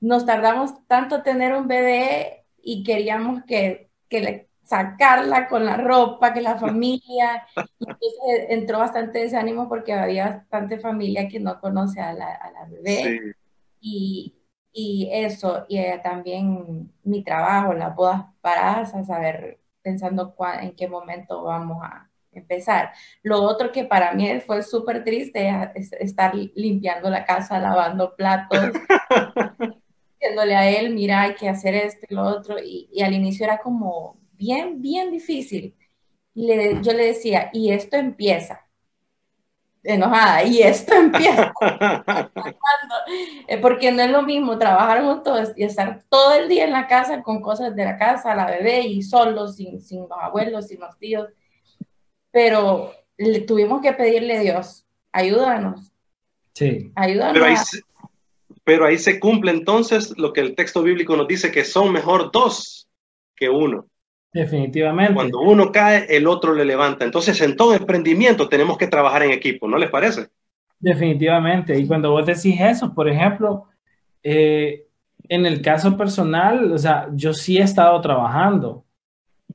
nos 0.00 0.26
tardamos 0.26 0.72
tanto 0.86 1.22
tener 1.22 1.54
un 1.54 1.68
bebé 1.68 2.44
y 2.62 2.82
queríamos 2.82 3.44
que, 3.44 3.88
que 4.08 4.20
le, 4.20 4.48
sacarla 4.62 5.48
con 5.48 5.64
la 5.66 5.76
ropa, 5.76 6.32
que 6.34 6.40
la 6.40 6.56
familia, 6.58 7.46
entonces 7.80 8.46
entró 8.50 8.78
bastante 8.78 9.20
desánimo 9.20 9.68
porque 9.68 9.92
había 9.92 10.28
bastante 10.50 10.78
familia 10.80 11.28
que 11.28 11.40
no 11.40 11.60
conoce 11.60 12.00
a 12.00 12.12
la, 12.12 12.34
a 12.34 12.50
la 12.52 12.64
bebé 12.66 13.16
Sí, 13.16 13.32
y, 13.80 14.36
y 14.72 15.08
eso, 15.12 15.64
y 15.68 15.78
eh, 15.78 16.00
también 16.02 16.92
mi 17.04 17.24
trabajo, 17.24 17.72
las 17.74 17.94
bodas 17.96 18.24
paradas, 18.40 18.94
a 18.94 19.04
saber, 19.04 19.60
pensando 19.82 20.34
cuá- 20.36 20.62
en 20.62 20.74
qué 20.76 20.88
momento 20.88 21.42
vamos 21.44 21.82
a 21.82 22.10
empezar. 22.32 22.92
Lo 23.22 23.42
otro 23.42 23.72
que 23.72 23.84
para 23.84 24.14
mí 24.14 24.40
fue 24.40 24.62
súper 24.62 25.04
triste 25.04 25.50
es 25.74 25.92
estar 25.94 26.34
limpiando 26.34 27.10
la 27.10 27.24
casa, 27.24 27.58
lavando 27.58 28.14
platos, 28.16 28.82
diciéndole 30.20 30.54
a 30.56 30.68
él, 30.70 30.94
mira, 30.94 31.22
hay 31.22 31.34
que 31.34 31.48
hacer 31.48 31.74
esto 31.74 32.06
y 32.08 32.14
lo 32.14 32.22
otro, 32.24 32.58
y, 32.58 32.88
y 32.92 33.02
al 33.02 33.12
inicio 33.14 33.44
era 33.44 33.58
como 33.58 34.18
bien, 34.42 34.82
bien 34.82 35.10
difícil. 35.12 35.74
Y 36.34 36.46
le- 36.46 36.82
yo 36.82 36.92
le 36.92 37.06
decía, 37.06 37.50
y 37.52 37.70
esto 37.70 37.96
empieza. 37.96 38.66
Enojada, 39.84 40.44
y 40.44 40.62
esto 40.62 40.94
empieza. 40.94 41.52
Eh, 43.46 43.58
Porque 43.58 43.92
no 43.92 44.02
es 44.02 44.10
lo 44.10 44.22
mismo 44.22 44.58
trabajar 44.58 45.02
juntos 45.02 45.50
y 45.56 45.64
estar 45.64 46.02
todo 46.08 46.34
el 46.34 46.48
día 46.48 46.64
en 46.64 46.72
la 46.72 46.86
casa 46.86 47.22
con 47.22 47.40
cosas 47.42 47.74
de 47.76 47.84
la 47.84 47.96
casa, 47.98 48.34
la 48.34 48.46
bebé 48.46 48.80
y 48.80 49.02
solos, 49.02 49.56
sin, 49.56 49.80
sin 49.80 50.00
los 50.02 50.10
abuelos, 50.20 50.68
sin 50.68 50.80
los 50.80 50.96
tíos. 50.98 51.28
Pero 52.30 52.92
le 53.18 53.40
tuvimos 53.40 53.80
que 53.82 53.92
pedirle 53.92 54.38
a 54.38 54.40
Dios, 54.40 54.86
ayúdanos, 55.12 55.92
Sí, 56.54 56.90
ayúdanos. 56.94 57.32
pero 57.34 57.44
ahí, 57.46 57.54
pero 58.64 58.86
ahí 58.86 58.98
se 58.98 59.20
cumple 59.20 59.50
entonces 59.52 60.12
lo 60.16 60.32
que 60.32 60.40
el 60.40 60.54
texto 60.54 60.82
bíblico 60.82 61.16
nos 61.16 61.28
dice, 61.28 61.50
que 61.52 61.64
son 61.64 61.92
mejor 61.92 62.30
dos 62.32 62.88
que 63.36 63.48
uno. 63.50 63.86
Definitivamente. 64.32 65.14
Cuando 65.14 65.40
uno 65.40 65.70
cae, 65.72 66.06
el 66.08 66.26
otro 66.26 66.54
le 66.54 66.64
levanta. 66.64 67.04
Entonces, 67.04 67.40
en 67.40 67.56
todo 67.56 67.74
emprendimiento 67.74 68.48
tenemos 68.48 68.78
que 68.78 68.86
trabajar 68.86 69.22
en 69.22 69.32
equipo, 69.32 69.68
¿no 69.68 69.78
les 69.78 69.90
parece? 69.90 70.28
Definitivamente. 70.78 71.78
Y 71.78 71.86
cuando 71.86 72.10
vos 72.10 72.26
decís 72.26 72.56
eso, 72.60 72.92
por 72.92 73.08
ejemplo, 73.08 73.66
eh, 74.22 74.86
en 75.28 75.46
el 75.46 75.62
caso 75.62 75.96
personal, 75.96 76.72
o 76.72 76.78
sea, 76.78 77.08
yo 77.12 77.32
sí 77.32 77.58
he 77.58 77.62
estado 77.62 78.00
trabajando 78.00 78.84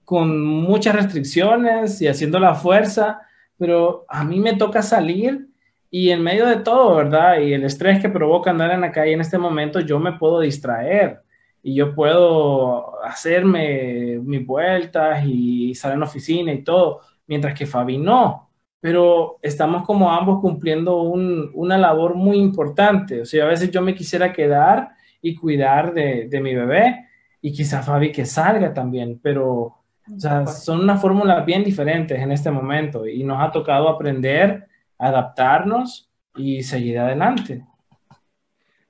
con 0.05 0.45
muchas 0.45 0.95
restricciones 0.95 2.01
y 2.01 2.07
haciendo 2.07 2.39
la 2.39 2.55
fuerza, 2.55 3.21
pero 3.57 4.05
a 4.07 4.23
mí 4.23 4.39
me 4.39 4.55
toca 4.55 4.81
salir 4.81 5.47
y 5.89 6.11
en 6.11 6.21
medio 6.21 6.45
de 6.45 6.57
todo, 6.57 6.95
¿verdad? 6.95 7.39
Y 7.39 7.53
el 7.53 7.63
estrés 7.63 8.01
que 8.01 8.09
provoca 8.09 8.51
andar 8.51 8.71
en 8.71 8.81
la 8.81 8.91
calle 8.91 9.13
en 9.13 9.21
este 9.21 9.37
momento, 9.37 9.79
yo 9.81 9.99
me 9.99 10.13
puedo 10.13 10.39
distraer 10.39 11.21
y 11.67 11.75
yo 11.75 11.93
puedo 11.93 13.03
hacerme 13.03 14.19
mis 14.23 14.45
vueltas 14.45 15.25
y 15.25 15.71
estar 15.71 15.91
en 15.91 15.99
la 15.99 16.05
oficina 16.05 16.53
y 16.53 16.63
todo, 16.63 17.01
mientras 17.27 17.53
que 17.53 17.65
Fabi 17.65 17.97
no 17.97 18.47
pero 18.79 19.39
estamos 19.41 19.85
como 19.85 20.11
ambos 20.11 20.39
cumpliendo 20.39 21.01
un, 21.01 21.51
una 21.55 21.77
labor 21.77 22.15
muy 22.15 22.37
importante. 22.37 23.21
O 23.21 23.25
sea, 23.25 23.45
a 23.45 23.47
veces 23.47 23.71
yo 23.71 23.81
me 23.81 23.95
quisiera 23.95 24.31
quedar 24.31 24.91
y 25.21 25.35
cuidar 25.35 25.93
de, 25.93 26.27
de 26.29 26.39
mi 26.39 26.55
bebé 26.55 27.07
y 27.41 27.51
quizá 27.51 27.81
Fabi 27.81 28.11
que 28.11 28.25
salga 28.25 28.73
también, 28.73 29.19
pero 29.21 29.49
o 29.51 30.19
sea, 30.19 30.47
son 30.47 30.81
unas 30.81 31.01
fórmulas 31.01 31.45
bien 31.45 31.63
diferentes 31.65 32.17
en 32.19 32.31
este 32.31 32.49
momento 32.51 33.05
y 33.05 33.23
nos 33.23 33.41
ha 33.41 33.51
tocado 33.51 33.89
aprender, 33.89 34.67
adaptarnos 34.97 36.09
y 36.35 36.63
seguir 36.63 36.99
adelante. 36.99 37.65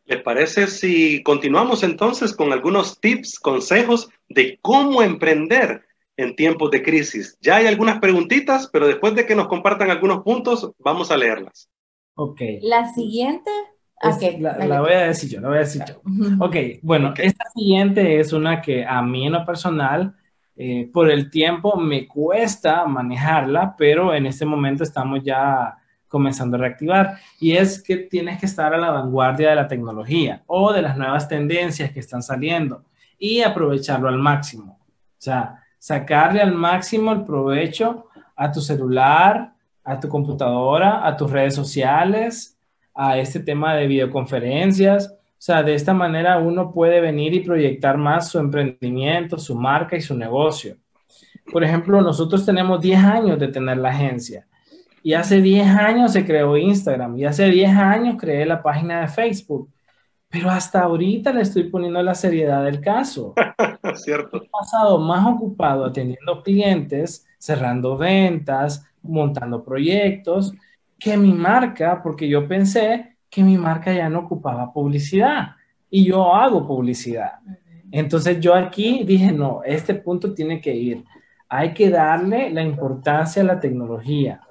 ¿Les 0.07 0.21
parece 0.23 0.67
si 0.67 1.21
continuamos 1.21 1.83
entonces 1.83 2.33
con 2.33 2.53
algunos 2.53 2.99
tips, 2.99 3.39
consejos 3.39 4.09
de 4.29 4.57
cómo 4.61 5.03
emprender 5.03 5.83
en 6.15 6.35
tiempos 6.35 6.71
de 6.71 6.81
crisis? 6.81 7.37
Ya 7.41 7.57
hay 7.57 7.67
algunas 7.67 7.99
preguntitas, 7.99 8.69
pero 8.71 8.87
después 8.87 9.15
de 9.15 9.25
que 9.25 9.35
nos 9.35 9.47
compartan 9.49 9.91
algunos 9.91 10.23
puntos, 10.23 10.71
vamos 10.79 11.11
a 11.11 11.17
leerlas. 11.17 11.69
Ok. 12.15 12.41
La 12.61 12.87
siguiente. 12.93 13.51
Es- 14.01 14.15
ok, 14.15 14.39
la, 14.39 14.57
la 14.65 14.81
voy 14.81 14.93
a 14.93 15.07
decir 15.07 15.29
yo, 15.29 15.41
la 15.41 15.49
voy 15.49 15.57
a 15.57 15.61
decir 15.61 15.83
yo. 15.87 16.01
Ok, 16.39 16.55
bueno, 16.83 17.13
esta 17.17 17.45
siguiente 17.53 18.19
es 18.19 18.31
una 18.31 18.61
que 18.61 18.85
a 18.85 19.01
mí 19.01 19.27
en 19.27 19.33
lo 19.33 19.45
personal, 19.45 20.15
eh, 20.55 20.89
por 20.93 21.11
el 21.11 21.29
tiempo, 21.29 21.75
me 21.77 22.07
cuesta 22.07 22.85
manejarla, 22.85 23.75
pero 23.77 24.13
en 24.13 24.25
este 24.25 24.45
momento 24.45 24.83
estamos 24.83 25.21
ya 25.23 25.77
comenzando 26.07 26.57
a 26.57 26.61
reactivar. 26.61 27.19
Y 27.39 27.53
es 27.53 27.81
que 27.81 27.97
tienes 27.97 28.39
que 28.39 28.45
estar 28.45 28.73
a 28.73 28.77
la 28.77 28.91
vanguardia 28.91 29.49
de 29.49 29.55
la 29.55 29.67
tecnología 29.67 30.43
o 30.47 30.73
de 30.73 30.81
las 30.81 30.97
nuevas 30.97 31.27
tendencias 31.27 31.91
que 31.91 31.99
están 31.99 32.23
saliendo 32.23 32.83
y 33.17 33.41
aprovecharlo 33.41 34.07
al 34.07 34.17
máximo. 34.17 34.79
O 34.81 35.21
sea, 35.21 35.63
sacarle 35.79 36.41
al 36.41 36.53
máximo 36.53 37.11
el 37.11 37.23
provecho 37.23 38.05
a 38.35 38.51
tu 38.51 38.61
celular, 38.61 39.53
a 39.83 39.99
tu 39.99 40.07
computadora, 40.09 41.05
a 41.05 41.15
tus 41.15 41.31
redes 41.31 41.55
sociales, 41.55 42.57
a 42.93 43.17
este 43.17 43.39
tema 43.39 43.75
de 43.75 43.87
videoconferencias. 43.87 45.07
O 45.09 45.39
sea, 45.39 45.63
de 45.63 45.75
esta 45.75 45.93
manera 45.93 46.37
uno 46.37 46.71
puede 46.71 46.99
venir 46.99 47.33
y 47.33 47.41
proyectar 47.41 47.97
más 47.97 48.29
su 48.29 48.39
emprendimiento, 48.39 49.37
su 49.37 49.55
marca 49.55 49.95
y 49.95 50.01
su 50.01 50.15
negocio. 50.15 50.77
Por 51.51 51.63
ejemplo, 51.63 52.01
nosotros 52.01 52.45
tenemos 52.45 52.81
10 52.81 53.03
años 53.03 53.39
de 53.39 53.47
tener 53.47 53.77
la 53.77 53.89
agencia 53.89 54.45
y 55.07 55.13
hace 55.13 55.41
10 55.41 55.67
años 55.67 56.11
se 56.11 56.25
creó 56.25 56.57
Instagram 56.57 57.17
y 57.17 57.23
hace 57.23 57.49
10 57.49 57.69
años 57.77 58.17
creé 58.19 58.45
la 58.45 58.61
página 58.61 58.99
de 58.99 59.07
Facebook, 59.07 59.71
pero 60.27 60.49
hasta 60.49 60.81
ahorita 60.81 61.31
le 61.31 61.43
estoy 61.43 61.69
poniendo 61.69 62.03
la 62.03 62.13
seriedad 62.13 62.65
del 62.65 62.81
caso 62.81 63.33
¿Cierto? 63.95 64.43
he 64.43 64.49
pasado 64.49 64.99
más 64.99 65.25
ocupado 65.25 65.85
atendiendo 65.85 66.43
clientes, 66.43 67.25
cerrando 67.37 67.95
ventas, 67.95 68.85
montando 69.01 69.63
proyectos 69.63 70.53
que 70.99 71.15
mi 71.15 71.31
marca, 71.31 72.03
porque 72.03 72.27
yo 72.27 72.45
pensé 72.45 73.15
que 73.29 73.43
mi 73.43 73.57
marca 73.57 73.93
ya 73.93 74.09
no 74.09 74.19
ocupaba 74.19 74.73
publicidad 74.73 75.51
y 75.89 76.03
yo 76.03 76.35
hago 76.35 76.67
publicidad. 76.67 77.39
Entonces 77.91 78.41
yo 78.41 78.53
aquí 78.53 79.05
dije, 79.05 79.31
no, 79.31 79.61
este 79.63 79.95
punto 79.95 80.33
tiene 80.33 80.59
que 80.59 80.75
ir. 80.75 81.05
Hay 81.47 81.73
que 81.73 81.89
darle 81.89 82.49
la 82.49 82.61
importancia 82.61 83.41
a 83.41 83.45
la 83.45 83.61
tecnología 83.61 84.41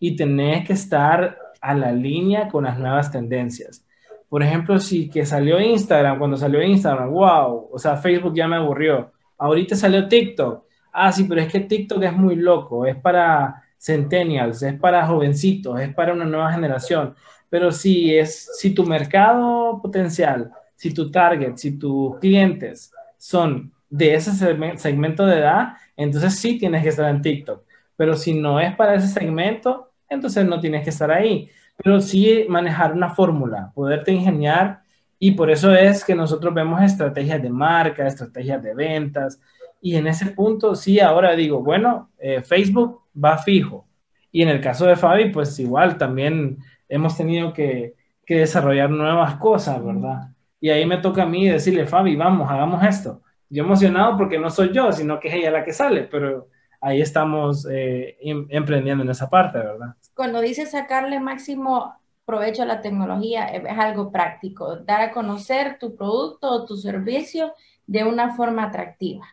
y 0.00 0.16
tener 0.16 0.64
que 0.64 0.72
estar 0.72 1.38
a 1.60 1.74
la 1.74 1.92
línea 1.92 2.48
con 2.48 2.64
las 2.64 2.78
nuevas 2.78 3.12
tendencias. 3.12 3.86
Por 4.28 4.42
ejemplo, 4.42 4.78
si 4.78 5.10
que 5.10 5.26
salió 5.26 5.60
Instagram, 5.60 6.18
cuando 6.18 6.36
salió 6.36 6.62
Instagram, 6.62 7.10
wow, 7.10 7.68
o 7.70 7.78
sea, 7.78 7.96
Facebook 7.96 8.34
ya 8.34 8.48
me 8.48 8.56
aburrió. 8.56 9.12
Ahorita 9.36 9.76
salió 9.76 10.08
TikTok. 10.08 10.64
Ah, 10.92 11.12
sí, 11.12 11.24
pero 11.24 11.40
es 11.40 11.52
que 11.52 11.60
TikTok 11.60 12.02
es 12.02 12.12
muy 12.12 12.36
loco, 12.36 12.86
es 12.86 12.96
para 12.96 13.62
centennials, 13.78 14.62
es 14.62 14.74
para 14.78 15.06
jovencitos, 15.06 15.80
es 15.80 15.92
para 15.94 16.12
una 16.12 16.24
nueva 16.24 16.52
generación. 16.52 17.14
Pero 17.48 17.72
si 17.72 18.16
es, 18.16 18.50
si 18.56 18.72
tu 18.72 18.84
mercado 18.84 19.80
potencial, 19.82 20.50
si 20.76 20.94
tu 20.94 21.10
target, 21.10 21.56
si 21.56 21.78
tus 21.78 22.18
clientes 22.20 22.92
son 23.18 23.72
de 23.88 24.14
ese 24.14 24.32
segmento 24.76 25.26
de 25.26 25.38
edad, 25.38 25.74
entonces 25.96 26.36
sí 26.36 26.58
tienes 26.58 26.82
que 26.82 26.90
estar 26.90 27.10
en 27.10 27.20
TikTok. 27.20 27.64
Pero 27.96 28.16
si 28.16 28.32
no 28.32 28.60
es 28.60 28.74
para 28.76 28.94
ese 28.94 29.08
segmento, 29.08 29.89
entonces 30.10 30.44
no 30.44 30.60
tienes 30.60 30.84
que 30.84 30.90
estar 30.90 31.10
ahí. 31.10 31.48
Pero 31.76 32.00
sí 32.00 32.44
manejar 32.48 32.92
una 32.92 33.08
fórmula, 33.10 33.72
poderte 33.74 34.12
ingeniar 34.12 34.82
y 35.18 35.32
por 35.32 35.50
eso 35.50 35.72
es 35.74 36.04
que 36.04 36.14
nosotros 36.14 36.52
vemos 36.52 36.82
estrategias 36.82 37.42
de 37.42 37.50
marca, 37.50 38.06
estrategias 38.06 38.62
de 38.62 38.74
ventas, 38.74 39.40
y 39.80 39.96
en 39.96 40.06
ese 40.06 40.26
punto, 40.32 40.74
sí, 40.74 41.00
ahora 41.00 41.34
digo, 41.34 41.62
bueno, 41.62 42.10
eh, 42.18 42.42
Facebook 42.42 43.02
va 43.12 43.38
fijo. 43.38 43.86
Y 44.32 44.42
en 44.42 44.48
el 44.48 44.60
caso 44.60 44.86
de 44.86 44.96
Fabi, 44.96 45.30
pues 45.30 45.58
igual 45.58 45.96
también 45.96 46.58
hemos 46.88 47.16
tenido 47.16 47.52
que, 47.52 47.94
que, 48.26 48.38
desarrollar 48.38 48.90
nuevas 48.90 49.36
cosas, 49.36 49.84
¿verdad? 49.84 50.28
Y 50.60 50.70
ahí 50.70 50.86
me 50.86 50.98
toca 50.98 51.22
a 51.22 51.26
mí 51.26 51.48
decirle, 51.48 51.86
Fabi, 51.86 52.16
vamos, 52.16 52.50
hagamos 52.50 52.84
esto. 52.84 53.22
Yo 53.48 53.64
emocionado 53.64 54.16
porque 54.16 54.38
no 54.38 54.50
soy 54.50 54.72
yo, 54.72 54.92
sino 54.92 55.18
que 55.18 55.28
es 55.28 55.34
ella 55.34 55.50
la 55.50 55.64
que 55.64 55.72
sale, 55.72 56.02
pero 56.04 56.48
ahí 56.80 57.00
estamos 57.00 57.66
eh, 57.70 58.16
em, 58.20 58.46
emprendiendo 58.50 59.02
en 59.02 59.10
esa 59.10 59.28
parte, 59.28 59.58
¿verdad? 59.58 59.94
Cuando 60.20 60.42
dices 60.42 60.72
sacarle 60.72 61.18
máximo 61.18 61.94
provecho 62.26 62.62
a 62.62 62.66
la 62.66 62.82
tecnología, 62.82 63.46
es 63.46 63.78
algo 63.78 64.12
práctico, 64.12 64.76
dar 64.76 65.00
a 65.00 65.12
conocer 65.12 65.78
tu 65.78 65.96
producto 65.96 66.50
o 66.50 66.66
tu 66.66 66.76
servicio 66.76 67.54
de 67.86 68.04
una 68.04 68.36
forma 68.36 68.64
atractiva 68.64 69.26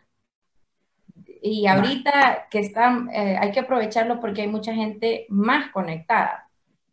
y 1.42 1.66
ahorita 1.66 2.48
que 2.50 2.60
están, 2.60 3.10
eh, 3.10 3.36
hay 3.38 3.50
que 3.52 3.60
aprovecharlo 3.60 4.20
porque 4.20 4.42
hay 4.42 4.48
mucha 4.48 4.74
gente 4.74 5.26
más 5.28 5.70
conectada, 5.72 6.48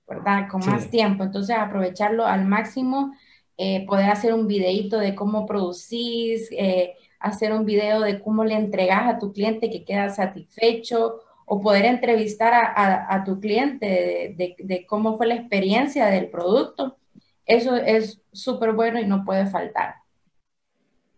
¿verdad? 0.08 0.48
Con 0.50 0.66
más 0.66 0.90
tiempo. 0.90 1.24
Entonces, 1.24 1.56
aprovecharlo 1.58 2.26
al 2.26 2.46
máximo, 2.46 3.14
eh, 3.58 3.86
poder 3.86 4.10
hacer 4.10 4.34
un 4.34 4.48
videito 4.48 4.98
de 4.98 5.16
cómo 5.16 5.46
producís, 5.46 6.50
eh, 6.52 6.96
hacer 7.20 7.54
un 7.54 7.66
video 7.66 8.02
de 8.02 8.20
cómo 8.22 8.44
le 8.44 8.56
entregas 8.56 9.08
a 9.08 9.20
tu 9.20 9.32
cliente 9.32 9.70
que 9.70 9.86
queda 9.86 10.10
satisfecho, 10.10 11.22
o 11.46 11.62
poder 11.62 11.86
entrevistar 11.86 12.54
a, 12.54 13.14
a, 13.14 13.24
tu 13.24 13.40
cliente 13.40 14.34
de, 14.36 14.56
de, 14.58 14.86
cómo 14.86 15.16
fue 15.18 15.28
la 15.28 15.36
experiencia 15.36 16.08
del 16.08 16.30
producto. 16.30 16.98
Eso 17.46 17.76
es 17.76 18.22
súper 18.32 18.74
bueno 18.74 19.00
y 19.00 19.06
no 19.06 19.24
puede 19.24 19.46
faltar. 19.46 19.96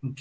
Ok. 0.04 0.20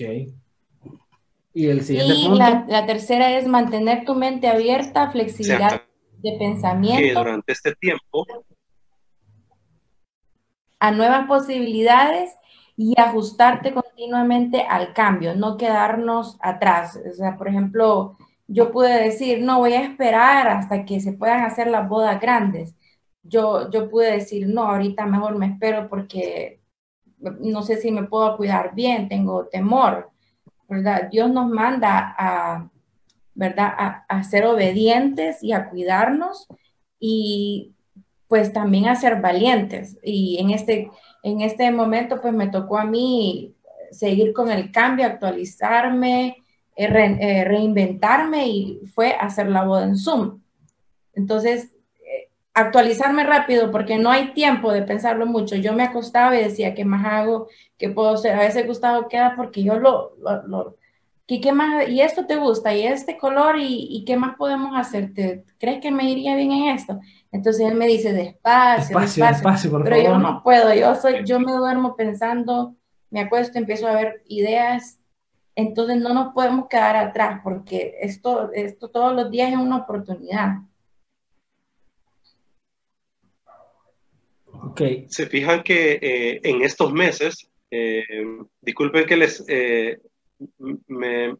Y 1.53 1.67
el 1.67 1.81
siguiente 1.81 2.29
La, 2.67 2.85
tercera 2.85 3.37
es 3.37 3.47
mantener 3.47 4.05
tu 4.05 4.15
mente 4.15 4.47
abierta, 4.47 5.11
flexibilidad 5.11 5.81
de 6.19 6.37
pensamiento. 6.37 7.01
Que 7.01 7.13
durante 7.13 7.51
este 7.51 7.75
tiempo. 7.75 8.25
A 10.79 10.91
nuevas 10.91 11.27
posibilidades 11.27 12.31
y 12.77 12.93
ajustarte 12.99 13.73
continuamente 13.73 14.61
al 14.61 14.93
cambio, 14.93 15.35
no 15.35 15.57
quedarnos 15.57 16.37
atrás. 16.39 16.99
O 17.11 17.13
sea, 17.15 17.35
por 17.35 17.47
ejemplo, 17.47 18.15
yo 18.47 18.71
pude 18.71 19.03
decir, 19.03 19.41
no, 19.41 19.59
voy 19.59 19.73
a 19.73 19.83
esperar 19.83 20.47
hasta 20.47 20.85
que 20.85 20.99
se 20.99 21.13
puedan 21.13 21.43
hacer 21.43 21.67
las 21.67 21.87
bodas 21.89 22.19
grandes. 22.19 22.75
Yo, 23.23 23.69
yo 23.71 23.89
pude 23.89 24.11
decir, 24.11 24.47
no, 24.47 24.63
ahorita 24.63 25.05
mejor 25.05 25.37
me 25.37 25.47
espero 25.47 25.89
porque 25.89 26.61
no 27.19 27.61
sé 27.63 27.77
si 27.77 27.91
me 27.91 28.03
puedo 28.03 28.37
cuidar 28.37 28.73
bien, 28.75 29.09
tengo 29.09 29.47
temor. 29.47 30.11
¿verdad? 30.67 31.09
Dios 31.09 31.31
nos 31.31 31.49
manda 31.49 32.15
a, 32.17 32.69
¿verdad? 33.33 33.73
A, 34.07 34.23
ser 34.23 34.45
obedientes 34.45 35.41
y 35.43 35.53
a 35.53 35.69
cuidarnos 35.69 36.47
y 36.99 37.73
pues 38.27 38.51
también 38.51 38.87
a 38.87 38.95
ser 38.95 39.21
valientes. 39.21 39.97
Y 40.03 40.37
en 40.39 40.51
este, 40.51 40.91
en 41.23 41.41
este 41.41 41.71
momento 41.71 42.21
pues 42.21 42.33
me 42.33 42.47
tocó 42.47 42.77
a 42.77 42.85
mí 42.85 43.55
seguir 43.91 44.33
con 44.33 44.51
el 44.51 44.71
cambio, 44.71 45.05
actualizarme, 45.05 46.43
eh, 46.77 47.17
eh, 47.19 47.43
reinventarme 47.43 48.47
y 48.47 48.81
fue 48.93 49.13
hacer 49.13 49.49
la 49.49 49.65
boda 49.65 49.83
en 49.83 49.97
Zoom. 49.97 50.41
Entonces, 51.13 51.71
actualizarme 52.57 53.23
rápido 53.23 53.71
porque 53.71 53.99
no 53.99 54.09
hay 54.09 54.33
tiempo 54.33 54.71
de 54.71 54.81
pensarlo 54.81 55.27
mucho. 55.27 55.55
Yo 55.55 55.73
me 55.73 55.83
acostaba 55.83 56.35
y 56.35 56.43
decía, 56.43 56.73
¿qué 56.73 56.85
más 56.85 57.05
hago? 57.05 57.47
¿Qué 57.77 57.89
puedo 57.89 58.15
hacer? 58.15 58.33
A 58.33 58.39
veces 58.39 58.65
Gustavo 58.65 59.07
queda 59.07 59.35
porque 59.35 59.63
yo 59.63 59.77
lo, 59.77 60.13
lo, 60.47 60.75
¿qué, 61.27 61.51
más? 61.51 61.87
¿Y 61.87 62.01
esto 62.01 62.25
te 62.25 62.35
gusta? 62.35 62.73
¿Y 62.73 62.87
este 62.87 63.15
color? 63.17 63.57
¿Y, 63.59 64.03
qué 64.05 64.17
más 64.17 64.35
podemos 64.37 64.71
hacer? 64.75 65.13
¿Te, 65.13 65.43
¿Crees 65.59 65.81
que 65.81 65.91
me 65.91 66.09
iría 66.09 66.35
bien 66.35 66.51
en 66.51 66.69
esto? 66.69 66.99
Entonces 67.31 67.69
él 67.69 67.75
me 67.75 67.85
dice, 67.85 68.11
despacio, 68.11 68.97
despacio, 68.99 69.83
pero 69.83 70.01
yo 70.01 70.17
no 70.17 70.41
puedo, 70.41 70.73
yo, 70.73 70.95
soy, 70.95 71.25
yo 71.25 71.39
me 71.39 71.51
duermo 71.51 71.95
pensando, 71.95 72.75
me 73.11 73.19
acuesto, 73.19 73.59
empiezo 73.59 73.87
a 73.87 73.93
ver 73.93 74.23
ideas, 74.27 74.97
entonces 75.57 75.97
no 75.97 76.13
nos 76.13 76.33
podemos 76.35 76.67
quedar 76.67 76.95
atrás 76.95 77.41
porque 77.43 77.95
esto, 77.99 78.51
esto 78.53 78.89
todos 78.89 79.15
los 79.15 79.31
días 79.31 79.51
es 79.51 79.57
una 79.57 79.77
oportunidad. 79.77 80.59
Se 85.07 85.25
fijan 85.25 85.63
que 85.63 85.93
eh, 85.99 86.41
en 86.43 86.61
estos 86.61 86.93
meses, 86.93 87.49
eh, 87.71 88.03
disculpen 88.61 89.07
que 89.07 89.17
les, 89.17 89.43
eh, 89.47 89.99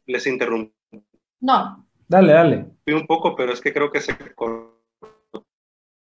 les 0.07 0.25
interrumpo. 0.25 0.73
No. 1.39 1.87
Dale, 2.07 2.33
dale. 2.33 2.65
Un 2.87 3.05
poco, 3.05 3.35
pero 3.35 3.53
es 3.53 3.61
que 3.61 3.71
creo 3.71 3.91
que 3.91 4.01
se 4.01 4.17
cortó 4.33 4.73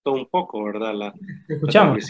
un 0.05 0.27
poco, 0.27 0.63
¿verdad? 0.63 0.93
La, 0.93 1.13
escuchamos. 1.49 2.07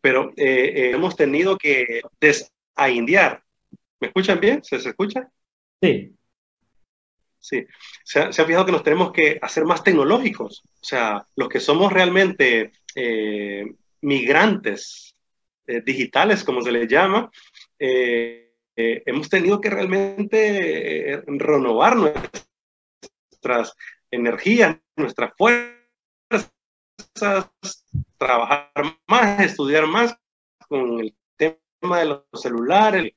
pero 0.00 0.32
hemos 0.36 1.16
tenido 1.16 1.58
que 1.58 2.00
desaindiar. 2.18 3.42
¿Me 4.02 4.08
escuchan 4.08 4.40
bien? 4.40 4.64
¿Se, 4.64 4.80
se 4.80 4.88
escucha? 4.88 5.30
Sí. 5.80 6.12
Sí, 7.38 7.64
se, 8.02 8.20
ha, 8.20 8.32
fijado 8.32 8.66
que 8.66 8.72
nos 8.72 8.82
tenemos 8.82 9.12
que 9.12 9.38
hacer 9.40 9.64
más 9.64 9.84
tecnológicos. 9.84 10.64
O 10.64 10.84
sea, 10.84 11.24
los 11.36 11.48
que 11.48 11.60
somos 11.60 11.92
realmente 11.92 12.72
migrantes 14.00 15.14
eh, 15.68 15.82
digitales, 15.84 16.42
como 16.42 16.62
se 16.62 16.72
les 16.72 16.88
llama, 16.88 17.30
eh, 17.78 18.56
eh, 18.74 19.04
hemos 19.06 19.28
tenido 19.28 19.60
que 19.60 19.70
realmente 19.70 21.22
renovar 21.26 21.96
nuestras 21.96 23.76
energías, 24.10 24.78
nuestras 24.96 25.32
fuerzas, 25.38 26.50
trabajar 28.18 28.72
más, 29.06 29.40
estudiar 29.40 29.86
más 29.86 30.16
con 30.68 30.98
el 30.98 31.14
tema 31.36 32.00
de 32.00 32.04
los 32.06 32.22
celulares. 32.34 33.12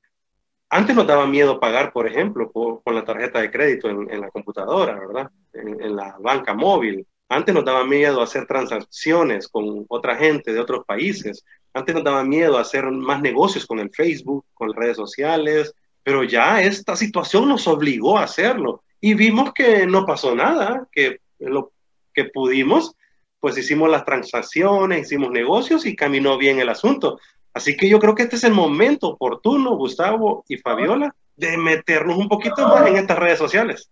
Antes 0.68 0.96
nos 0.96 1.06
daba 1.06 1.26
miedo 1.26 1.60
pagar, 1.60 1.92
por 1.92 2.06
ejemplo, 2.06 2.50
con 2.50 2.94
la 2.94 3.04
tarjeta 3.04 3.40
de 3.40 3.50
crédito 3.50 3.88
en, 3.88 4.20
la 4.20 4.30
computadora, 4.30 4.98
¿verdad? 4.98 5.30
en, 5.52 5.94
la 5.94 6.16
banca 6.20 6.54
móvil. 6.54 7.06
Antes 7.28 7.54
nos 7.54 7.64
daba 7.64 7.84
miedo 7.84 8.20
hacer 8.20 8.46
transacciones 8.46 9.48
con 9.48 9.84
otra 9.88 10.16
gente 10.16 10.52
de 10.52 10.60
otros 10.60 10.84
países. 10.84 11.44
Antes 11.72 11.94
nos 11.94 12.04
daba 12.04 12.24
miedo 12.24 12.58
hacer 12.58 12.84
más 12.90 13.20
negocios 13.20 13.66
con 13.66 13.78
el 13.78 13.90
Facebook, 13.90 14.44
con 14.54 14.70
las 14.70 14.76
redes 14.76 14.96
sociales, 14.96 15.74
pero 16.02 16.24
ya 16.24 16.62
esta 16.62 16.96
situación 16.96 17.48
nos 17.48 17.66
obligó 17.66 18.18
a 18.18 18.24
hacerlo 18.24 18.82
y 19.00 19.14
vimos 19.14 19.52
que 19.52 19.86
no 19.86 20.06
pasó 20.06 20.34
nada, 20.34 20.88
que 20.90 21.20
lo 21.38 21.72
que 22.14 22.24
pudimos, 22.24 22.94
pues 23.40 23.58
hicimos 23.58 23.90
las 23.90 24.04
transacciones, 24.04 25.02
hicimos 25.06 25.30
negocios 25.30 25.84
y 25.86 25.94
caminó 25.94 26.38
bien 26.38 26.58
el 26.60 26.68
asunto. 26.68 27.18
Así 27.56 27.74
que 27.74 27.88
yo 27.88 27.98
creo 27.98 28.14
que 28.14 28.24
este 28.24 28.36
es 28.36 28.44
el 28.44 28.52
momento 28.52 29.08
oportuno, 29.08 29.76
Gustavo 29.76 30.44
y 30.46 30.58
Fabiola, 30.58 31.14
de 31.36 31.56
meternos 31.56 32.18
un 32.18 32.28
poquito 32.28 32.68
más 32.68 32.86
en 32.86 32.96
estas 32.96 33.18
redes 33.18 33.38
sociales. 33.38 33.90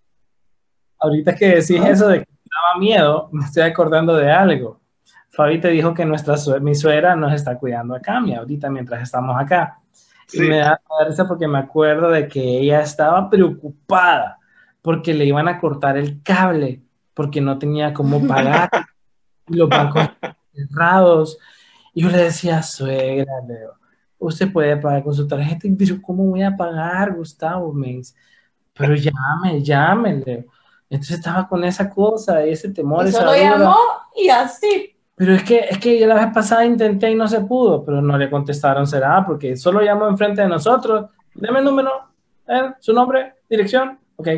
Ahorita 0.99 1.35
que 1.35 1.47
decís 1.47 1.83
eso 1.83 2.09
de 2.09 2.19
daba 2.19 2.79
miedo, 2.79 3.31
me 3.33 3.43
estoy 3.43 3.62
acordando 3.62 4.17
de 4.17 4.31
algo. 4.31 4.83
Fabi 5.31 5.62
te 5.62 5.69
dijo 5.69 5.95
que 5.95 6.05
nuestra 6.05 6.37
mi 6.61 6.75
suegra 6.75 7.17
nos 7.17 7.33
está 7.33 7.59
cuidando 7.59 7.95
acá, 7.95 8.21
mi 8.21 8.35
ahorita 8.35 8.69
mientras 8.69 9.03
estamos 9.03 9.35
acá. 9.41 9.79
Y 10.31 10.41
me 10.41 10.59
da, 10.59 10.79
risa 11.09 11.27
porque 11.27 11.49
me 11.49 11.59
acuerdo 11.59 12.11
de 12.11 12.29
que 12.29 12.41
ella 12.41 12.83
estaba 12.83 13.31
preocupada 13.31 14.41
porque 14.83 15.15
le 15.15 15.25
iban 15.25 15.49
a 15.49 15.59
cortar 15.59 15.97
el 15.97 16.23
cable, 16.23 16.83
porque 17.15 17.41
no 17.41 17.59
tenía 17.59 17.95
cómo 17.95 18.27
pagar. 18.27 18.69
los 19.47 19.71
bancos 19.71 20.11
cerrados. 20.53 21.39
Y 21.95 22.03
yo 22.03 22.11
le 22.11 22.24
decía, 22.24 22.62
suegra, 22.62 23.32
Leo, 23.47 23.74
usted 24.18 24.53
puede 24.53 24.76
pagar 24.76 25.05
con 25.05 25.14
su 25.14 25.26
tarjeta. 25.26 25.66
Y 25.66 25.76
yo, 25.84 26.03
¿cómo 26.03 26.24
voy 26.24 26.42
a 26.42 26.57
pagar, 26.57 27.14
Gustavo? 27.14 27.72
Me 27.72 28.03
pero 28.76 28.95
llame, 28.97 29.62
llame, 29.62 30.22
Leo. 30.26 30.45
Entonces 30.90 31.18
estaba 31.18 31.49
con 31.49 31.64
esa 31.64 31.88
cosa, 31.88 32.42
ese 32.42 32.70
temor. 32.70 33.07
Y 33.07 33.12
solo 33.12 33.34
llamó 33.34 33.76
y 34.14 34.28
así. 34.28 34.90
Pero 35.16 35.34
es 35.34 35.45
que, 35.45 35.59
es 35.70 35.78
que 35.78 36.05
la 36.07 36.16
vez 36.16 36.34
pasada 36.34 36.64
intenté 36.64 37.11
y 37.11 37.14
no 37.14 37.28
se 37.28 37.40
pudo, 37.40 37.84
pero 37.84 38.03
no 38.03 38.18
le 38.18 38.28
contestaron, 38.28 38.86
será, 38.86 39.24
porque 39.24 39.57
solo 39.57 39.80
llamó 39.80 40.09
enfrente 40.09 40.42
de 40.42 40.49
nosotros. 40.49 41.11
Deme 41.34 41.61
el 41.61 41.64
número, 41.64 41.90
eh, 42.49 42.72
su 42.80 42.92
nombre, 42.92 43.34
dirección, 43.49 43.99
ok, 44.16 44.28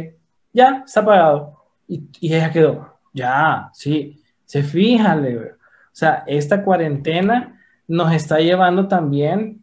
ya, 0.53 0.83
está 0.85 1.05
pagado. 1.05 1.65
Y, 1.89 2.09
y 2.21 2.35
ella 2.35 2.53
quedó, 2.53 2.99
ya, 3.15 3.71
sí, 3.73 4.23
se 4.45 4.63
fijan, 4.63 5.25
o 5.25 5.57
sea, 5.99 6.25
esta 6.27 6.63
cuarentena 6.63 7.61
nos 7.89 8.13
está 8.13 8.39
llevando 8.39 8.87
también 8.87 9.63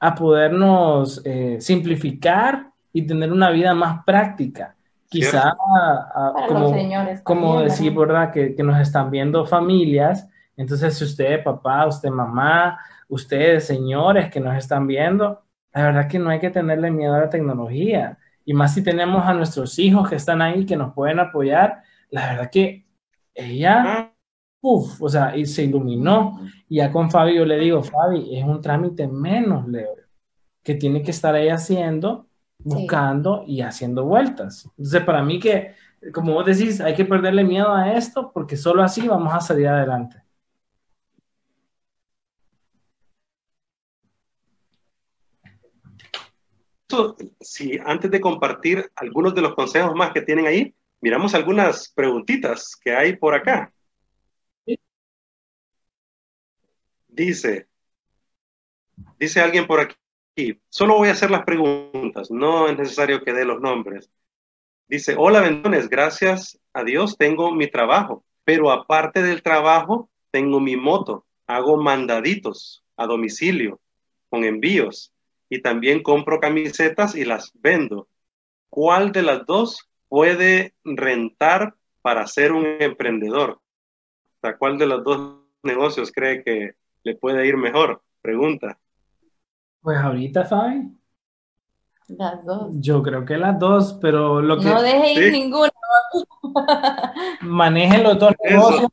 a 0.00 0.14
podernos 0.14 1.20
eh, 1.24 1.58
simplificar 1.60 2.70
y 2.92 3.06
tener 3.06 3.32
una 3.32 3.50
vida 3.50 3.74
más 3.74 4.04
práctica. 4.04 4.74
Quizá, 5.08 5.54
como, 6.48 6.74
como 7.22 7.60
decir, 7.60 7.94
¿verdad? 7.94 8.32
Que, 8.32 8.54
que, 8.54 8.62
nos 8.62 8.80
están 8.80 9.10
viendo 9.10 9.46
familias. 9.46 10.28
Entonces, 10.56 10.96
si 10.96 11.04
usted, 11.04 11.44
papá, 11.44 11.86
usted, 11.86 12.08
mamá, 12.08 12.78
ustedes, 13.08 13.66
señores 13.66 14.30
que 14.30 14.40
nos 14.40 14.56
están 14.56 14.86
viendo, 14.86 15.42
la 15.72 15.82
verdad 15.84 16.08
que 16.08 16.18
no 16.18 16.30
hay 16.30 16.40
que 16.40 16.50
tenerle 16.50 16.90
miedo 16.90 17.14
a 17.14 17.20
la 17.20 17.30
tecnología. 17.30 18.18
Y 18.44 18.54
más 18.54 18.74
si 18.74 18.82
tenemos 18.82 19.24
a 19.26 19.34
nuestros 19.34 19.78
hijos 19.78 20.08
que 20.08 20.16
están 20.16 20.42
ahí, 20.42 20.66
que 20.66 20.76
nos 20.76 20.94
pueden 20.94 21.20
apoyar, 21.20 21.82
la 22.10 22.26
verdad 22.28 22.50
que 22.50 22.86
ella, 23.34 24.13
uff, 24.64 25.02
o 25.02 25.08
sea, 25.08 25.36
y 25.36 25.46
se 25.46 25.64
iluminó. 25.64 26.40
Y 26.68 26.76
ya 26.76 26.90
con 26.90 27.10
Fabi 27.10 27.36
yo 27.36 27.44
le 27.44 27.58
digo, 27.58 27.82
Fabi, 27.82 28.36
es 28.36 28.44
un 28.44 28.60
trámite 28.62 29.06
menos, 29.06 29.68
Leo, 29.68 29.94
que 30.62 30.74
tiene 30.74 31.02
que 31.02 31.10
estar 31.10 31.34
ahí 31.34 31.48
haciendo, 31.48 32.26
buscando 32.58 33.44
y 33.46 33.60
haciendo 33.60 34.04
vueltas. 34.06 34.66
Entonces, 34.78 35.02
para 35.04 35.22
mí 35.22 35.38
que, 35.38 35.74
como 36.12 36.32
vos 36.32 36.46
decís, 36.46 36.80
hay 36.80 36.94
que 36.94 37.04
perderle 37.04 37.44
miedo 37.44 37.72
a 37.72 37.92
esto 37.92 38.30
porque 38.32 38.56
solo 38.56 38.82
así 38.82 39.06
vamos 39.06 39.34
a 39.34 39.40
salir 39.40 39.68
adelante. 39.68 40.24
si 47.40 47.76
antes 47.84 48.08
de 48.08 48.20
compartir 48.20 48.88
algunos 48.94 49.34
de 49.34 49.42
los 49.42 49.56
consejos 49.56 49.96
más 49.96 50.12
que 50.12 50.22
tienen 50.22 50.46
ahí, 50.46 50.72
miramos 51.00 51.34
algunas 51.34 51.92
preguntitas 51.92 52.76
que 52.80 52.94
hay 52.94 53.16
por 53.16 53.34
acá. 53.34 53.73
Dice, 57.14 57.68
dice 59.20 59.40
alguien 59.40 59.68
por 59.68 59.78
aquí, 59.78 60.60
solo 60.68 60.96
voy 60.96 61.10
a 61.10 61.12
hacer 61.12 61.30
las 61.30 61.44
preguntas, 61.44 62.28
no 62.28 62.66
es 62.66 62.76
necesario 62.76 63.22
que 63.22 63.32
dé 63.32 63.44
los 63.44 63.60
nombres. 63.60 64.10
Dice, 64.88 65.14
hola 65.16 65.40
Bendones, 65.40 65.88
gracias 65.88 66.58
a 66.72 66.82
Dios 66.82 67.16
tengo 67.16 67.54
mi 67.54 67.70
trabajo, 67.70 68.24
pero 68.42 68.72
aparte 68.72 69.22
del 69.22 69.44
trabajo 69.44 70.10
tengo 70.32 70.58
mi 70.58 70.76
moto, 70.76 71.24
hago 71.46 71.76
mandaditos 71.76 72.82
a 72.96 73.06
domicilio 73.06 73.78
con 74.28 74.42
envíos 74.42 75.12
y 75.48 75.62
también 75.62 76.02
compro 76.02 76.40
camisetas 76.40 77.14
y 77.14 77.24
las 77.24 77.52
vendo. 77.54 78.08
¿Cuál 78.70 79.12
de 79.12 79.22
las 79.22 79.46
dos 79.46 79.88
puede 80.08 80.74
rentar 80.82 81.76
para 82.02 82.26
ser 82.26 82.50
un 82.50 82.66
emprendedor? 82.80 83.60
¿cuál 84.58 84.78
de 84.78 84.86
los 84.86 85.04
dos 85.04 85.38
negocios 85.62 86.10
cree 86.12 86.42
que 86.42 86.74
le 87.04 87.14
puede 87.16 87.46
ir 87.46 87.56
mejor? 87.56 88.02
Pregunta. 88.20 88.78
Pues 89.80 89.98
ahorita, 89.98 90.44
Fabi. 90.44 90.90
Las 92.08 92.44
dos. 92.44 92.68
Yo 92.72 93.02
creo 93.02 93.24
que 93.24 93.36
las 93.36 93.58
dos, 93.58 93.98
pero 94.00 94.40
lo 94.40 94.58
que... 94.58 94.64
No 94.64 94.82
deje 94.82 95.12
ir 95.12 95.32
ninguno. 95.32 95.70
Maneje 97.42 98.02
los 98.02 98.18
dos 98.18 98.32
negocios. 98.42 98.90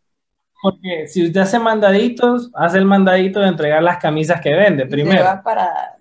Porque 0.62 1.08
si 1.08 1.26
usted 1.26 1.42
hace 1.42 1.58
mandaditos, 1.58 2.52
hace 2.54 2.78
el 2.78 2.86
mandadito 2.86 3.40
de 3.40 3.48
entregar 3.48 3.82
las 3.82 3.98
camisas 3.98 4.40
que 4.42 4.54
vende 4.54 4.86
primero. 4.86 5.24
va 5.24 5.42
para 5.42 5.98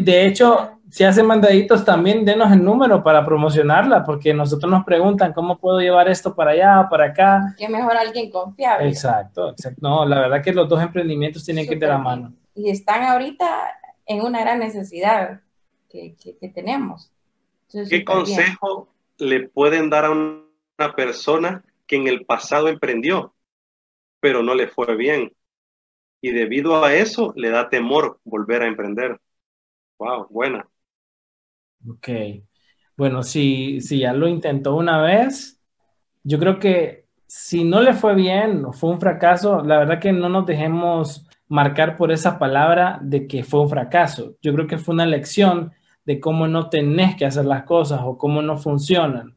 de 0.00 0.26
hecho, 0.26 0.76
si 0.90 1.04
hacen 1.04 1.26
mandaditos 1.26 1.84
también, 1.84 2.24
denos 2.24 2.52
el 2.52 2.62
número 2.62 3.02
para 3.02 3.24
promocionarla, 3.24 4.04
porque 4.04 4.32
nosotros 4.32 4.70
nos 4.70 4.84
preguntan 4.84 5.32
cómo 5.32 5.58
puedo 5.58 5.80
llevar 5.80 6.08
esto 6.08 6.34
para 6.34 6.52
allá, 6.52 6.88
para 6.88 7.06
acá. 7.06 7.54
Que 7.58 7.68
mejor 7.68 7.96
alguien 7.96 8.30
confiable. 8.30 8.88
Exacto, 8.88 9.50
exacto. 9.50 9.80
No, 9.82 10.06
la 10.06 10.20
verdad 10.20 10.42
que 10.42 10.52
los 10.52 10.68
dos 10.68 10.80
emprendimientos 10.80 11.44
tienen 11.44 11.66
que 11.66 11.74
ir 11.74 11.80
de 11.80 11.88
la 11.88 11.98
mano. 11.98 12.32
Y 12.54 12.70
están 12.70 13.02
ahorita 13.02 13.46
en 14.06 14.22
una 14.22 14.40
gran 14.40 14.58
necesidad 14.58 15.40
que, 15.88 16.16
tenemos. 16.54 17.10
¿Qué 17.88 18.04
consejo 18.04 18.88
le 19.18 19.48
pueden 19.48 19.90
dar 19.90 20.04
a 20.04 20.10
una 20.10 20.94
persona 20.94 21.64
que 21.86 21.96
en 21.96 22.06
el 22.06 22.24
pasado 22.24 22.68
emprendió, 22.68 23.34
pero 24.20 24.42
no 24.42 24.54
le 24.54 24.68
fue 24.68 24.94
bien? 24.96 25.32
Y 26.20 26.30
debido 26.30 26.84
a 26.84 26.94
eso 26.94 27.32
le 27.36 27.50
da 27.50 27.68
temor 27.68 28.20
volver 28.24 28.62
a 28.62 28.66
emprender. 28.66 29.20
Wow, 29.98 30.26
buena. 30.30 30.68
Ok. 31.88 32.08
Bueno, 32.96 33.22
si, 33.22 33.80
si 33.80 34.00
ya 34.00 34.12
lo 34.12 34.28
intentó 34.28 34.76
una 34.76 35.00
vez, 35.02 35.60
yo 36.24 36.38
creo 36.38 36.58
que 36.58 37.06
si 37.26 37.64
no 37.64 37.82
le 37.82 37.94
fue 37.94 38.14
bien 38.14 38.64
o 38.64 38.72
fue 38.72 38.90
un 38.90 39.00
fracaso, 39.00 39.62
la 39.62 39.78
verdad 39.78 40.00
que 40.00 40.12
no 40.12 40.28
nos 40.28 40.46
dejemos 40.46 41.26
marcar 41.48 41.96
por 41.96 42.12
esa 42.12 42.38
palabra 42.38 42.98
de 43.02 43.26
que 43.28 43.44
fue 43.44 43.60
un 43.62 43.70
fracaso. 43.70 44.36
Yo 44.42 44.54
creo 44.54 44.66
que 44.66 44.78
fue 44.78 44.94
una 44.94 45.06
lección 45.06 45.72
de 46.04 46.20
cómo 46.20 46.48
no 46.48 46.70
tenés 46.70 47.16
que 47.16 47.26
hacer 47.26 47.44
las 47.44 47.64
cosas 47.64 48.00
o 48.04 48.18
cómo 48.18 48.42
no 48.42 48.56
funcionan. 48.58 49.36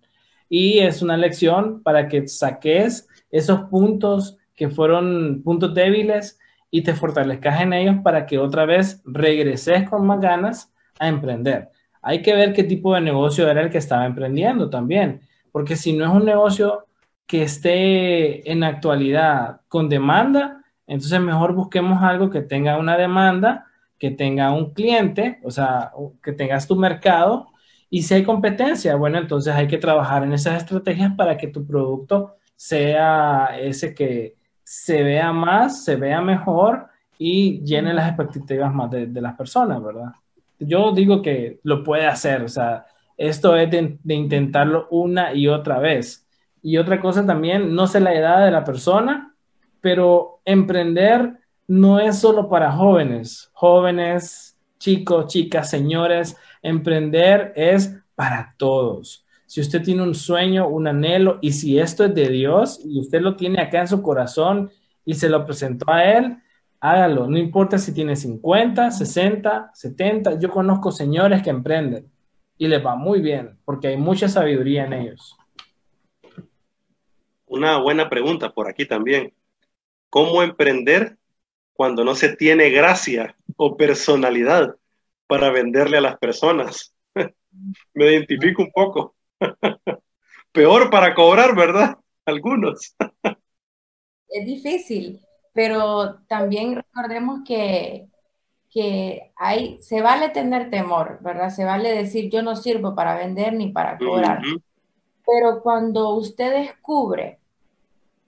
Y 0.49 0.79
es 0.79 1.01
una 1.01 1.17
lección 1.17 1.83
para 1.83 2.07
que 2.07 2.27
saques 2.27 3.07
esos 3.31 3.61
puntos 3.69 4.37
que 4.55 4.69
fueron 4.69 5.41
puntos 5.43 5.73
débiles 5.73 6.38
y 6.71 6.83
te 6.83 6.93
fortalezcas 6.93 7.61
en 7.61 7.73
ellos 7.73 7.95
para 8.03 8.25
que 8.25 8.37
otra 8.37 8.65
vez 8.65 9.01
regreses 9.05 9.89
con 9.89 10.05
más 10.05 10.19
ganas 10.19 10.73
a 10.99 11.07
emprender. 11.07 11.69
Hay 12.01 12.21
que 12.21 12.33
ver 12.33 12.53
qué 12.53 12.63
tipo 12.63 12.93
de 12.93 13.01
negocio 13.01 13.49
era 13.49 13.61
el 13.61 13.69
que 13.69 13.77
estaba 13.77 14.05
emprendiendo 14.05 14.69
también, 14.69 15.21
porque 15.51 15.75
si 15.75 15.93
no 15.93 16.05
es 16.05 16.11
un 16.11 16.25
negocio 16.25 16.85
que 17.25 17.43
esté 17.43 18.49
en 18.51 18.63
actualidad 18.63 19.61
con 19.67 19.89
demanda, 19.89 20.63
entonces 20.87 21.19
mejor 21.21 21.53
busquemos 21.53 22.01
algo 22.01 22.29
que 22.29 22.41
tenga 22.41 22.77
una 22.77 22.97
demanda, 22.97 23.67
que 23.97 24.11
tenga 24.11 24.51
un 24.51 24.73
cliente, 24.73 25.39
o 25.43 25.51
sea, 25.51 25.91
que 26.23 26.31
tengas 26.33 26.67
tu 26.67 26.75
mercado 26.75 27.47
y 27.89 28.03
si 28.03 28.13
hay 28.13 28.23
competencia, 28.23 28.95
bueno, 28.95 29.17
entonces 29.17 29.53
hay 29.55 29.67
que 29.67 29.77
trabajar 29.77 30.23
en 30.23 30.33
esas 30.33 30.57
estrategias 30.61 31.13
para 31.15 31.37
que 31.37 31.47
tu 31.47 31.65
producto 31.65 32.37
sea 32.55 33.57
ese 33.59 33.95
que, 33.95 34.38
se 34.69 35.01
vea 35.01 35.33
más, 35.33 35.83
se 35.83 35.95
vea 35.95 36.21
mejor 36.21 36.89
y 37.17 37.59
llene 37.63 37.91
las 37.91 38.07
expectativas 38.07 38.71
más 38.71 38.91
de, 38.91 39.07
las 39.19 39.35
personas, 39.35 39.81
¿verdad? 39.81 40.11
Yo 40.59 40.91
digo 40.91 41.23
que 41.23 41.59
lo 41.63 41.83
puede 41.83 42.05
hacer, 42.05 42.43
o 42.43 42.47
sea, 42.47 42.85
esto 43.17 43.55
es 43.55 43.71
de, 43.71 43.97
intentarlo 44.13 44.87
una 44.91 45.33
y 45.33 45.47
otra 45.47 45.79
vez. 45.79 46.23
Y 46.61 46.77
otra 46.77 47.01
cosa 47.01 47.25
también, 47.25 47.73
no 47.73 47.87
sé 47.87 47.99
la 47.99 48.13
edad 48.13 48.45
de 48.45 48.51
la 48.51 48.63
persona, 48.63 49.33
pero 49.81 50.39
emprender 50.45 51.39
no 51.67 51.99
es 51.99 52.19
solo 52.19 52.47
para 52.47 52.71
jóvenes, 52.71 53.49
jóvenes, 53.53 54.55
chicos, 54.77 55.25
chicas, 55.33 55.67
señores, 55.67 56.37
emprender 56.61 57.53
es 57.55 57.97
para 58.13 58.53
todos 58.55 59.25
si 59.49 59.61
usted 59.61 59.81
tiene 59.81 60.03
un 60.03 60.13
sueño, 60.13 60.67
un 60.67 60.87
anhelo, 60.87 61.39
y 61.41 61.53
si 61.53 61.79
esto 61.79 62.05
es 62.05 62.13
de 62.13 62.29
Dios 62.29 62.81
y 62.85 62.99
usted 62.99 63.19
lo 63.19 63.35
tiene 63.35 63.59
acá 63.59 63.79
en 63.79 63.87
su 63.87 63.99
corazón 63.99 64.69
y 65.03 65.15
se 65.15 65.27
lo 65.27 65.43
presentó 65.43 65.91
a 65.91 66.03
Él, 66.03 66.37
hágalo. 66.79 67.25
No 67.25 67.35
importa 67.35 67.79
si 67.79 67.91
tiene 67.91 68.15
50, 68.15 68.91
60, 68.91 69.71
70. 69.73 70.37
Yo 70.37 70.51
conozco 70.51 70.91
señores 70.91 71.41
que 71.41 71.49
emprenden 71.49 72.11
y 72.59 72.67
les 72.67 72.85
va 72.85 72.95
muy 72.95 73.21
bien 73.21 73.57
porque 73.65 73.87
hay 73.87 73.97
mucha 73.97 74.29
sabiduría 74.29 74.85
en 74.85 74.93
ellos. 74.93 75.35
Una 77.47 77.79
buena 77.79 78.07
pregunta 78.07 78.51
por 78.51 78.69
aquí 78.69 78.85
también. 78.85 79.33
¿Cómo 80.11 80.43
emprender 80.43 81.17
cuando 81.73 82.03
no 82.03 82.13
se 82.13 82.35
tiene 82.35 82.69
gracia 82.69 83.35
o 83.57 83.75
personalidad 83.75 84.75
para 85.25 85.49
venderle 85.49 85.97
a 85.97 86.01
las 86.01 86.19
personas? 86.19 86.93
Me 87.95 88.11
identifico 88.11 88.61
un 88.61 88.71
poco. 88.71 89.15
Peor 90.51 90.89
para 90.89 91.13
cobrar, 91.13 91.55
¿verdad? 91.55 91.97
Algunos. 92.25 92.95
es 94.29 94.45
difícil, 94.45 95.21
pero 95.53 96.19
también 96.27 96.75
recordemos 96.75 97.41
que, 97.45 98.07
que 98.69 99.31
hay, 99.35 99.81
se 99.81 100.01
vale 100.01 100.29
tener 100.29 100.69
temor, 100.69 101.19
¿verdad? 101.21 101.49
Se 101.49 101.65
vale 101.65 101.91
decir 101.91 102.29
yo 102.29 102.41
no 102.41 102.55
sirvo 102.55 102.95
para 102.95 103.15
vender 103.15 103.53
ni 103.53 103.71
para 103.71 103.97
cobrar. 103.97 104.41
Pero 105.25 105.61
cuando 105.61 106.13
usted 106.15 106.51
descubre 106.51 107.39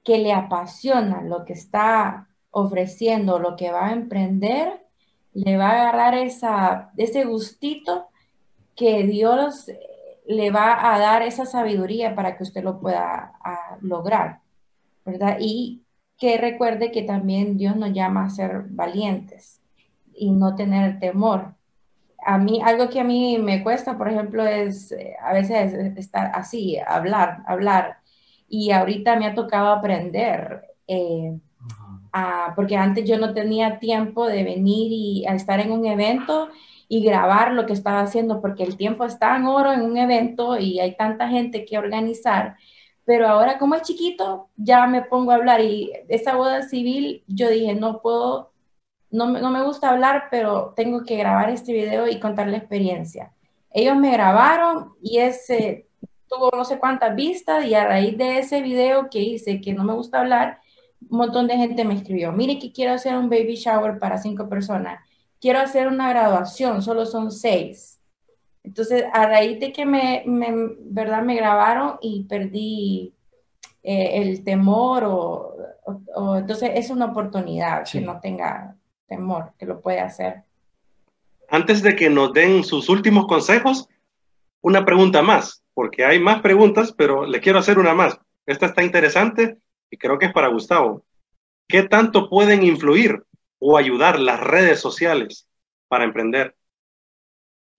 que 0.04 0.18
le 0.18 0.34
apasiona 0.34 1.22
lo 1.22 1.46
que 1.46 1.54
está 1.54 2.28
ofreciendo 2.52 3.40
lo 3.40 3.56
que 3.56 3.72
va 3.72 3.88
a 3.88 3.94
emprender, 3.94 4.82
le 5.34 5.58
va 5.58 5.70
a 5.70 5.82
agarrar 5.82 6.16
esa, 6.16 6.92
ese 6.98 7.24
gustito 7.24 8.08
que 8.76 9.04
Dios 9.04 9.72
le 10.28 10.52
va 10.52 10.94
a 10.94 11.00
dar 11.00 11.22
esa 11.24 11.46
sabiduría 11.46 12.16
para 12.16 12.38
que 12.38 12.44
usted 12.44 12.64
lo 12.64 12.80
pueda 12.80 13.34
lograr, 13.82 14.40
¿verdad? 15.06 15.38
Y 15.40 15.84
que 16.18 16.38
recuerde 16.38 16.92
que 16.92 17.04
también 17.04 17.58
Dios 17.58 17.76
nos 17.76 17.94
llama 17.94 18.26
a 18.26 18.30
ser 18.30 18.66
valientes 18.70 19.62
y 20.14 20.32
no 20.32 20.56
tener 20.56 21.00
temor. 21.00 21.56
A 22.24 22.38
mí, 22.38 22.62
algo 22.64 22.90
que 22.90 23.00
a 23.00 23.04
mí 23.04 23.40
me 23.40 23.64
cuesta, 23.64 23.98
por 23.98 24.08
ejemplo, 24.08 24.46
es 24.46 24.92
eh, 24.92 25.16
a 25.20 25.34
veces 25.34 25.74
estar 25.98 26.32
así, 26.36 26.78
hablar, 26.78 27.42
hablar. 27.48 27.98
Y 28.48 28.72
ahorita 28.72 29.16
me 29.16 29.26
ha 29.26 29.34
tocado 29.34 29.70
aprender. 29.70 30.62
Eh, 30.88 31.40
porque 32.56 32.76
antes 32.76 33.06
yo 33.06 33.18
no 33.18 33.34
tenía 33.34 33.80
tiempo 33.80 34.28
de 34.28 34.44
venir 34.44 34.92
y 34.92 35.26
a 35.26 35.34
estar 35.34 35.60
en 35.60 35.72
un 35.72 35.86
evento 35.86 36.50
y 36.94 37.02
grabar 37.06 37.54
lo 37.54 37.66
que 37.66 37.72
estaba 37.72 38.02
haciendo, 38.02 38.42
porque 38.42 38.64
el 38.64 38.76
tiempo 38.76 39.06
está 39.06 39.38
en 39.38 39.46
oro 39.46 39.72
en 39.72 39.82
un 39.82 39.96
evento 39.96 40.60
y 40.60 40.82
hay 40.82 40.98
tanta 40.98 41.30
gente 41.30 41.64
que 41.64 41.78
organizar. 41.78 42.58
Pero 43.06 43.30
ahora 43.30 43.58
como 43.58 43.76
es 43.76 43.84
chiquito, 43.84 44.50
ya 44.58 44.86
me 44.88 45.02
pongo 45.02 45.32
a 45.32 45.36
hablar 45.36 45.62
y 45.62 45.90
esa 46.10 46.36
boda 46.36 46.64
civil, 46.64 47.24
yo 47.28 47.50
dije, 47.50 47.76
no 47.76 48.02
puedo, 48.02 48.52
no, 49.10 49.28
no 49.28 49.52
me 49.52 49.64
gusta 49.64 49.90
hablar, 49.90 50.26
pero 50.30 50.74
tengo 50.76 51.06
que 51.06 51.16
grabar 51.16 51.50
este 51.50 51.72
video 51.72 52.10
y 52.10 52.20
contar 52.20 52.50
la 52.50 52.58
experiencia. 52.58 53.32
Ellos 53.70 53.96
me 53.96 54.12
grabaron 54.12 54.94
y 55.02 55.20
ese 55.20 55.88
tuvo 56.28 56.52
no 56.54 56.66
sé 56.66 56.78
cuántas 56.78 57.16
vistas 57.16 57.66
y 57.66 57.74
a 57.74 57.86
raíz 57.86 58.18
de 58.18 58.40
ese 58.40 58.62
video 58.62 59.10
que 59.10 59.20
hice, 59.20 59.62
que 59.62 59.74
no 59.74 59.86
me 59.86 59.94
gusta 59.94 60.20
hablar, 60.20 60.60
un 61.10 61.20
montón 61.20 61.48
de 61.48 61.56
gente 61.56 61.86
me 61.86 61.94
escribió, 61.96 62.34
mire 62.34 62.60
que 62.60 62.74
quiero 62.74 62.92
hacer 62.92 63.16
un 63.16 63.30
baby 63.30 63.56
shower 63.56 63.98
para 63.98 64.18
cinco 64.18 64.50
personas, 64.50 65.00
quiero 65.42 65.60
hacer 65.60 65.88
una 65.88 66.10
graduación, 66.10 66.82
solo 66.82 67.06
son 67.06 67.32
seis. 67.32 68.00
Entonces, 68.64 69.04
a 69.12 69.26
raíz 69.26 69.60
de 69.60 69.74
que 69.74 69.86
me, 69.86 70.24
¿verdad? 70.82 71.24
me 71.24 71.36
grabaron 71.36 71.98
y 72.00 72.24
perdí 72.26 73.14
eh, 73.82 74.22
el 74.22 74.44
temor 74.44 75.04
o, 75.06 75.58
entonces 76.38 76.72
es 76.76 76.92
una 76.92 77.06
oportunidad 77.06 77.84
que 77.92 78.00
no 78.00 78.20
tenga 78.20 78.76
temor, 79.08 79.54
que 79.58 79.66
lo 79.66 79.82
puede 79.82 80.00
hacer. 80.00 80.44
Antes 81.50 81.82
de 81.82 81.96
que 81.96 82.10
nos 82.10 82.32
den 82.32 82.64
sus 82.64 82.88
últimos 82.88 83.26
consejos, 83.26 83.90
una 84.62 84.86
pregunta 84.86 85.24
más, 85.24 85.64
porque 85.74 86.06
hay 86.06 86.20
más 86.20 86.42
preguntas, 86.42 86.94
pero 86.96 87.26
le 87.26 87.42
quiero 87.42 87.58
hacer 87.58 87.80
una 87.80 87.96
más. 87.96 88.20
Esta 88.46 88.68
está 88.68 88.84
interesante 88.84 89.58
y 89.90 89.98
creo 89.98 90.20
que 90.20 90.28
es 90.28 90.34
para 90.34 90.48
Gustavo. 90.48 91.04
¿Qué 91.68 91.84
tanto 91.84 92.30
pueden 92.30 92.64
influir 92.64 93.24
o 93.62 93.78
ayudar 93.78 94.20
las 94.20 94.40
redes 94.40 94.80
sociales 94.80 95.48
para 95.88 96.04
emprender? 96.04 96.56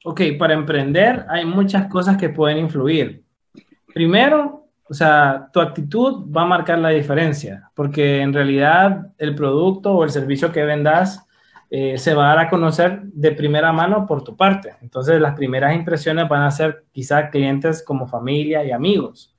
Ok, 0.05 0.21
para 0.39 0.55
emprender 0.55 1.27
hay 1.29 1.45
muchas 1.45 1.89
cosas 1.89 2.17
que 2.17 2.29
pueden 2.29 2.59
influir. 2.59 3.25
Primero, 3.93 4.69
o 4.89 4.95
sea, 4.95 5.49
tu 5.53 5.61
actitud 5.61 6.31
va 6.35 6.43
a 6.43 6.47
marcar 6.47 6.79
la 6.79 6.91
diferencia, 6.91 7.71
porque 7.75 8.21
en 8.21 8.33
realidad 8.33 9.13
el 9.19 9.35
producto 9.35 9.93
o 9.93 10.05
el 10.05 10.11
servicio 10.11 10.53
que 10.53 10.65
vendas 10.65 11.27
eh, 11.71 11.99
se 11.99 12.15
va 12.15 12.27
a 12.27 12.37
dar 12.37 12.47
a 12.47 12.51
conocer 12.51 13.03
de 13.03 13.33
primera 13.33 13.73
mano 13.73 14.07
por 14.07 14.23
tu 14.23 14.37
parte. 14.37 14.75
Entonces, 14.83 15.21
las 15.21 15.35
primeras 15.35 15.75
impresiones 15.75 16.29
van 16.29 16.43
a 16.43 16.51
ser 16.51 16.85
quizá 16.93 17.31
clientes 17.31 17.83
como 17.83 18.07
familia 18.07 18.65
y 18.65 18.71
amigos. 18.71 19.35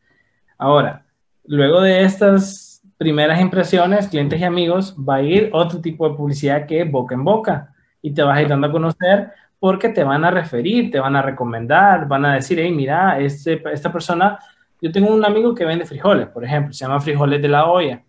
Ahora, 0.57 1.05
luego 1.45 1.81
de 1.81 2.03
estas 2.03 2.72
primeras 3.03 3.41
impresiones, 3.41 4.07
clientes 4.07 4.39
y 4.39 4.45
amigos, 4.45 4.95
va 4.97 5.15
a 5.15 5.21
ir 5.21 5.49
otro 5.51 5.81
tipo 5.81 6.07
de 6.07 6.15
publicidad 6.15 6.65
que 6.65 6.79
es 6.79 6.89
boca 6.89 7.13
en 7.13 7.25
boca 7.25 7.75
y 8.01 8.13
te 8.13 8.23
vas 8.23 8.37
a 8.37 8.41
ir 8.41 8.47
dando 8.47 8.67
a 8.67 8.71
conocer 8.71 9.33
porque 9.59 9.89
te 9.89 10.05
van 10.05 10.23
a 10.23 10.31
referir, 10.31 10.89
te 10.89 11.01
van 11.01 11.17
a 11.17 11.21
recomendar, 11.21 12.07
van 12.07 12.23
a 12.23 12.35
decir, 12.35 12.57
hey, 12.61 12.71
mira, 12.71 13.19
este, 13.19 13.61
esta 13.73 13.91
persona, 13.91 14.39
yo 14.81 14.89
tengo 14.89 15.13
un 15.13 15.25
amigo 15.25 15.53
que 15.53 15.65
vende 15.65 15.83
frijoles, 15.85 16.29
por 16.29 16.45
ejemplo, 16.45 16.71
se 16.71 16.85
llama 16.85 17.01
Frijoles 17.01 17.41
de 17.41 17.49
la 17.49 17.65
Olla. 17.65 18.01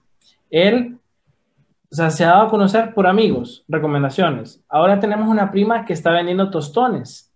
Él, 0.49 0.97
o 1.91 1.95
sea, 1.97 2.11
se 2.11 2.25
ha 2.25 2.29
dado 2.29 2.47
a 2.47 2.51
conocer 2.51 2.95
por 2.95 3.09
amigos, 3.09 3.65
recomendaciones. 3.67 4.63
Ahora 4.69 5.01
tenemos 5.01 5.29
una 5.29 5.51
prima 5.51 5.85
que 5.85 5.93
está 5.93 6.13
vendiendo 6.13 6.51
tostones 6.51 7.35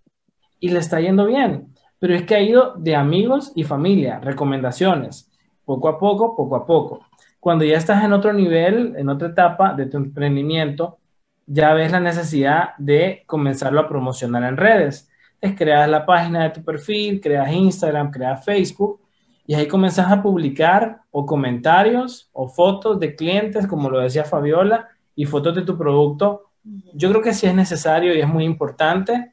y 0.60 0.68
le 0.68 0.78
está 0.78 1.00
yendo 1.00 1.26
bien, 1.26 1.74
pero 1.98 2.14
es 2.14 2.22
que 2.22 2.36
ha 2.36 2.40
ido 2.40 2.74
de 2.76 2.94
amigos 2.94 3.50
y 3.56 3.64
familia, 3.64 4.20
recomendaciones 4.20 5.28
poco 5.64 5.88
a 5.88 5.98
poco, 5.98 6.36
poco 6.36 6.54
a 6.54 6.64
poco. 6.64 7.07
Cuando 7.48 7.64
ya 7.64 7.78
estás 7.78 8.04
en 8.04 8.12
otro 8.12 8.34
nivel, 8.34 8.94
en 8.98 9.08
otra 9.08 9.28
etapa 9.28 9.72
de 9.72 9.86
tu 9.86 9.96
emprendimiento, 9.96 10.98
ya 11.46 11.72
ves 11.72 11.90
la 11.90 11.98
necesidad 11.98 12.76
de 12.76 13.22
comenzarlo 13.24 13.80
a 13.80 13.88
promocionar 13.88 14.42
en 14.44 14.58
redes. 14.58 15.10
Es 15.40 15.56
creas 15.56 15.88
la 15.88 16.04
página 16.04 16.42
de 16.42 16.50
tu 16.50 16.62
perfil, 16.62 17.22
creas 17.22 17.50
Instagram, 17.50 18.10
creas 18.10 18.44
Facebook 18.44 19.00
y 19.46 19.54
ahí 19.54 19.66
comenzas 19.66 20.12
a 20.12 20.22
publicar 20.22 21.00
o 21.10 21.24
comentarios 21.24 22.28
o 22.34 22.48
fotos 22.48 23.00
de 23.00 23.16
clientes, 23.16 23.66
como 23.66 23.88
lo 23.88 24.00
decía 24.00 24.24
Fabiola, 24.24 24.86
y 25.16 25.24
fotos 25.24 25.54
de 25.54 25.62
tu 25.62 25.78
producto. 25.78 26.50
Yo 26.92 27.08
creo 27.08 27.22
que 27.22 27.32
sí 27.32 27.46
es 27.46 27.54
necesario 27.54 28.14
y 28.14 28.20
es 28.20 28.28
muy 28.28 28.44
importante 28.44 29.32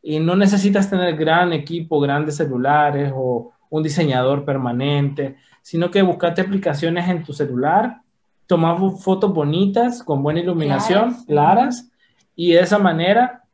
y 0.00 0.20
no 0.20 0.36
necesitas 0.36 0.88
tener 0.88 1.16
gran 1.16 1.52
equipo, 1.52 1.98
grandes 1.98 2.36
celulares 2.36 3.12
o 3.12 3.50
un 3.68 3.82
diseñador 3.82 4.44
permanente 4.44 5.38
sino 5.68 5.90
que 5.90 6.00
buscate 6.00 6.40
aplicaciones 6.40 7.06
en 7.10 7.22
tu 7.22 7.34
celular, 7.34 8.00
tomar 8.46 8.78
fotos 8.98 9.34
bonitas, 9.34 10.02
con 10.02 10.22
buena 10.22 10.40
iluminación, 10.40 11.14
claras, 11.26 11.90
y 12.34 12.52
de 12.52 12.60
esa 12.60 12.78
manera 12.78 13.44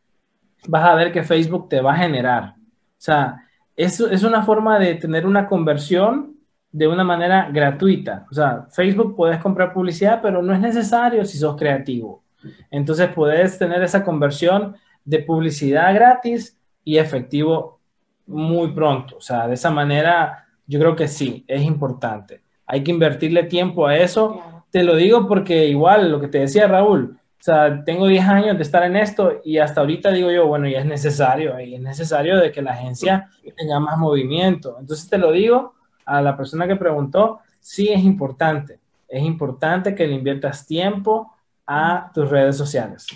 vas 0.69 0.85
a 0.85 0.95
ver 0.95 1.11
que 1.11 1.25
Facebook 1.25 1.69
te 1.69 1.81
va 1.81 1.93
a 1.93 1.97
generar. 1.97 2.55
O 2.55 2.99
sea, 2.99 3.43
es, 3.75 3.99
es 3.99 4.23
una 4.23 4.45
forma 4.45 4.79
de 4.79 4.95
tener 4.95 5.27
una 5.27 5.49
conversión 5.49 6.37
de 6.71 6.87
una 6.87 7.03
manera 7.03 7.51
gratuita. 7.51 8.29
O 8.31 8.35
sea, 8.35 8.69
Facebook 8.71 9.17
puedes 9.17 9.41
comprar 9.41 9.73
publicidad, 9.73 10.21
pero 10.23 10.41
no 10.41 10.55
es 10.55 10.61
necesario 10.61 11.25
si 11.25 11.37
sos 11.37 11.57
creativo. 11.57 12.23
Entonces 12.71 13.09
puedes 13.13 13.59
tener 13.59 13.83
esa 13.83 14.05
conversión 14.05 14.77
de 15.05 15.19
publicidad 15.19 15.93
gratis 15.93 16.57
y 16.85 16.97
efectivo 16.97 17.81
muy 18.25 18.71
pronto. 18.71 19.17
O 19.17 19.21
sea, 19.21 19.49
de 19.49 19.55
esa 19.55 19.73
manera 19.73 20.44
yo 20.67 20.79
creo 20.79 20.97
que 20.97 21.09
sí, 21.09 21.45
es 21.47 21.63
importante. 21.63 22.43
Hay 22.67 22.83
que 22.83 22.91
invertirle 22.91 23.45
tiempo 23.45 23.87
a 23.87 23.97
eso. 23.97 24.65
Te 24.71 24.83
lo 24.83 24.97
digo 24.97 25.29
porque 25.29 25.67
igual 25.67 26.11
lo 26.11 26.21
que 26.21 26.29
te 26.29 26.39
decía 26.39 26.67
Raúl, 26.67 27.17
o 27.17 27.45
sea, 27.45 27.85
tengo 27.85 28.07
10 28.07 28.25
años 28.25 28.57
de 28.57 28.63
estar 28.63 28.83
en 28.85 28.97
esto 28.97 29.41
y 29.45 29.59
hasta 29.59 29.83
ahorita 29.83 30.11
digo 30.11 30.31
yo, 30.31 30.47
bueno, 30.47 30.67
ya 30.67 30.79
es 30.79 30.87
necesario, 30.87 31.61
y 31.61 31.75
es 31.75 31.81
necesario 31.81 32.39
de 32.39 32.51
que 32.51 32.63
la 32.63 32.73
agencia 32.73 33.29
tenga 33.55 33.79
más 33.81 33.99
movimiento. 33.99 34.77
Entonces 34.81 35.11
te 35.11 35.19
lo 35.19 35.31
digo 35.31 35.75
a 36.07 36.23
la 36.23 36.37
persona 36.37 36.67
que 36.67 36.77
preguntó, 36.77 37.41
sí 37.61 37.91
es 37.91 38.03
importante, 38.03 38.79
es 39.09 39.23
importante 39.23 39.95
que 39.95 40.07
le 40.07 40.15
inviertas 40.15 40.67
tiempo 40.67 41.33
a 41.67 42.11
tus 42.15 42.31
redes 42.31 42.57
sociales. 42.57 43.07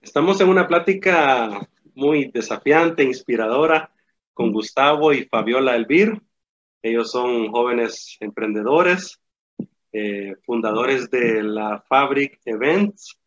Estamos 0.00 0.40
en 0.40 0.48
una 0.48 0.68
plática 0.68 1.66
muy 1.96 2.26
desafiante, 2.26 3.02
inspiradora, 3.02 3.90
con 4.34 4.52
Gustavo 4.52 5.12
y 5.12 5.24
Fabiola 5.24 5.74
Elvir. 5.74 6.22
Ellos 6.86 7.10
son 7.10 7.50
jóvenes 7.50 8.16
emprendedores, 8.20 9.18
eh, 9.92 10.34
fundadores 10.44 11.10
de 11.10 11.42
la 11.42 11.82
Fabric 11.88 12.38
Events, 12.44 13.18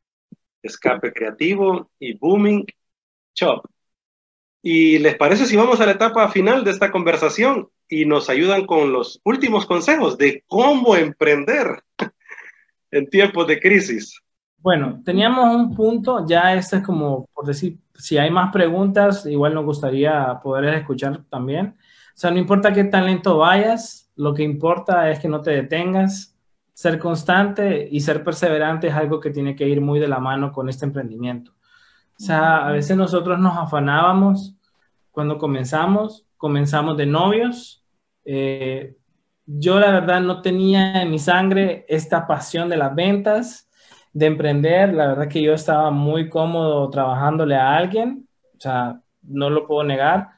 Escape 0.63 1.11
Creativo 1.11 1.91
y 1.99 2.17
Booming 2.17 2.65
Shop. 3.35 3.61
¿Y 4.61 4.99
les 4.99 5.17
parece 5.17 5.45
si 5.45 5.57
vamos 5.57 5.81
a 5.81 5.85
la 5.85 5.91
etapa 5.91 6.29
final 6.29 6.63
de 6.63 6.71
esta 6.71 6.89
conversación 6.89 7.67
y 7.89 8.05
nos 8.05 8.29
ayudan 8.29 8.65
con 8.65 8.93
los 8.93 9.19
últimos 9.25 9.65
consejos 9.65 10.17
de 10.17 10.41
cómo 10.47 10.95
emprender 10.95 11.83
en 12.91 13.09
tiempos 13.09 13.45
de 13.45 13.59
crisis? 13.59 14.21
Bueno, 14.59 15.01
teníamos 15.03 15.53
un 15.53 15.75
punto, 15.75 16.25
ya 16.25 16.53
este 16.55 16.77
es 16.77 16.83
como 16.83 17.25
por 17.33 17.45
decir, 17.45 17.77
si 17.93 18.17
hay 18.17 18.31
más 18.31 18.53
preguntas, 18.53 19.25
igual 19.25 19.53
nos 19.53 19.65
gustaría 19.65 20.39
poder 20.41 20.75
escuchar 20.75 21.25
también. 21.25 21.75
O 22.19 22.21
sea, 22.21 22.31
no 22.31 22.37
importa 22.37 22.73
qué 22.73 22.83
tan 22.83 23.05
lento 23.05 23.37
vayas, 23.37 24.11
lo 24.17 24.33
que 24.33 24.43
importa 24.43 25.09
es 25.09 25.19
que 25.19 25.29
no 25.29 25.39
te 25.39 25.51
detengas, 25.51 26.37
ser 26.73 26.99
constante 26.99 27.87
y 27.89 28.01
ser 28.01 28.25
perseverante 28.25 28.87
es 28.87 28.93
algo 28.93 29.21
que 29.21 29.29
tiene 29.29 29.55
que 29.55 29.65
ir 29.69 29.79
muy 29.79 30.01
de 30.01 30.09
la 30.09 30.19
mano 30.19 30.51
con 30.51 30.67
este 30.67 30.83
emprendimiento. 30.83 31.53
O 32.19 32.21
sea, 32.21 32.67
a 32.67 32.73
veces 32.73 32.97
nosotros 32.97 33.39
nos 33.39 33.57
afanábamos 33.57 34.53
cuando 35.11 35.37
comenzamos, 35.37 36.27
comenzamos 36.35 36.97
de 36.97 37.05
novios. 37.05 37.85
Eh, 38.25 38.97
yo 39.45 39.79
la 39.79 39.89
verdad 39.89 40.19
no 40.19 40.41
tenía 40.41 41.01
en 41.01 41.11
mi 41.11 41.19
sangre 41.19 41.85
esta 41.87 42.27
pasión 42.27 42.67
de 42.67 42.75
las 42.75 42.93
ventas, 42.93 43.69
de 44.11 44.25
emprender. 44.25 44.93
La 44.93 45.07
verdad 45.07 45.29
que 45.29 45.41
yo 45.41 45.53
estaba 45.53 45.89
muy 45.89 46.27
cómodo 46.27 46.89
trabajándole 46.89 47.55
a 47.55 47.77
alguien, 47.77 48.27
o 48.57 48.59
sea, 48.59 48.99
no 49.21 49.49
lo 49.49 49.65
puedo 49.65 49.85
negar 49.85 50.37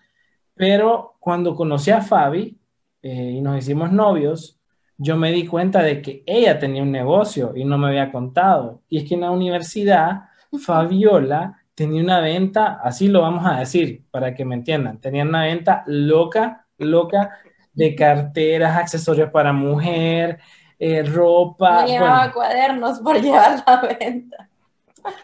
pero 0.61 1.15
cuando 1.19 1.55
conocí 1.55 1.89
a 1.89 2.01
Fabi 2.01 2.55
eh, 3.01 3.33
y 3.35 3.41
nos 3.41 3.57
hicimos 3.57 3.91
novios, 3.91 4.59
yo 4.95 5.17
me 5.17 5.31
di 5.31 5.47
cuenta 5.47 5.81
de 5.81 6.03
que 6.03 6.21
ella 6.23 6.59
tenía 6.59 6.83
un 6.83 6.91
negocio 6.91 7.53
y 7.55 7.65
no 7.65 7.79
me 7.79 7.87
había 7.87 8.11
contado. 8.11 8.83
Y 8.87 8.99
es 8.99 9.09
que 9.09 9.15
en 9.15 9.21
la 9.21 9.31
universidad, 9.31 10.25
Fabiola 10.63 11.63
tenía 11.73 12.03
una 12.03 12.19
venta, 12.19 12.79
así 12.83 13.07
lo 13.07 13.21
vamos 13.21 13.43
a 13.43 13.57
decir, 13.57 14.03
para 14.11 14.35
que 14.35 14.45
me 14.45 14.53
entiendan, 14.53 14.99
tenía 14.99 15.23
una 15.23 15.45
venta 15.45 15.83
loca, 15.87 16.67
loca 16.77 17.31
de 17.73 17.95
carteras, 17.95 18.77
accesorios 18.77 19.31
para 19.31 19.51
mujer, 19.51 20.37
eh, 20.77 21.01
ropa. 21.01 21.81
No 21.81 21.87
llevaba 21.87 22.31
cuadernos 22.31 22.99
por 22.99 23.19
llevar 23.19 23.63
la 23.65 23.81
venta. 23.99 24.47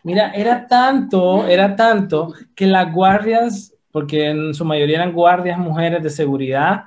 Mira, 0.01 0.31
era 0.31 0.65
tanto, 0.65 1.45
era 1.45 1.75
tanto 1.75 2.33
que 2.55 2.65
las 2.65 2.91
guardias, 2.91 3.76
porque 3.91 4.29
en 4.29 4.53
su 4.53 4.65
mayoría 4.65 4.97
eran 4.97 5.13
guardias 5.13 5.57
mujeres 5.57 6.03
de 6.03 6.09
seguridad, 6.09 6.85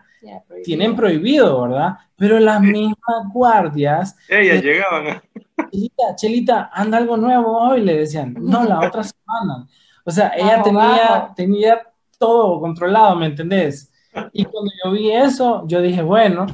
tienen 0.64 0.94
prohibido, 0.94 1.62
¿verdad? 1.62 1.96
Pero 2.16 2.38
las 2.38 2.60
mismas 2.60 3.32
guardias... 3.32 4.16
Ellas 4.28 4.62
llegaban. 4.62 5.22
Chelita, 5.70 6.16
Chelita, 6.16 6.70
anda 6.72 6.98
algo 6.98 7.16
nuevo 7.16 7.56
hoy, 7.56 7.80
le 7.80 7.96
decían. 7.96 8.34
No, 8.38 8.64
la 8.64 8.80
otra 8.80 9.02
semana. 9.02 9.66
O 10.04 10.10
sea, 10.10 10.32
ella 10.36 10.62
tenía, 10.62 11.32
tenía 11.34 11.82
todo 12.18 12.60
controlado, 12.60 13.16
¿me 13.16 13.26
entendés? 13.26 13.90
Y 14.32 14.44
cuando 14.44 14.70
yo 14.84 14.92
vi 14.92 15.10
eso, 15.12 15.64
yo 15.66 15.80
dije, 15.80 16.02
bueno, 16.02 16.46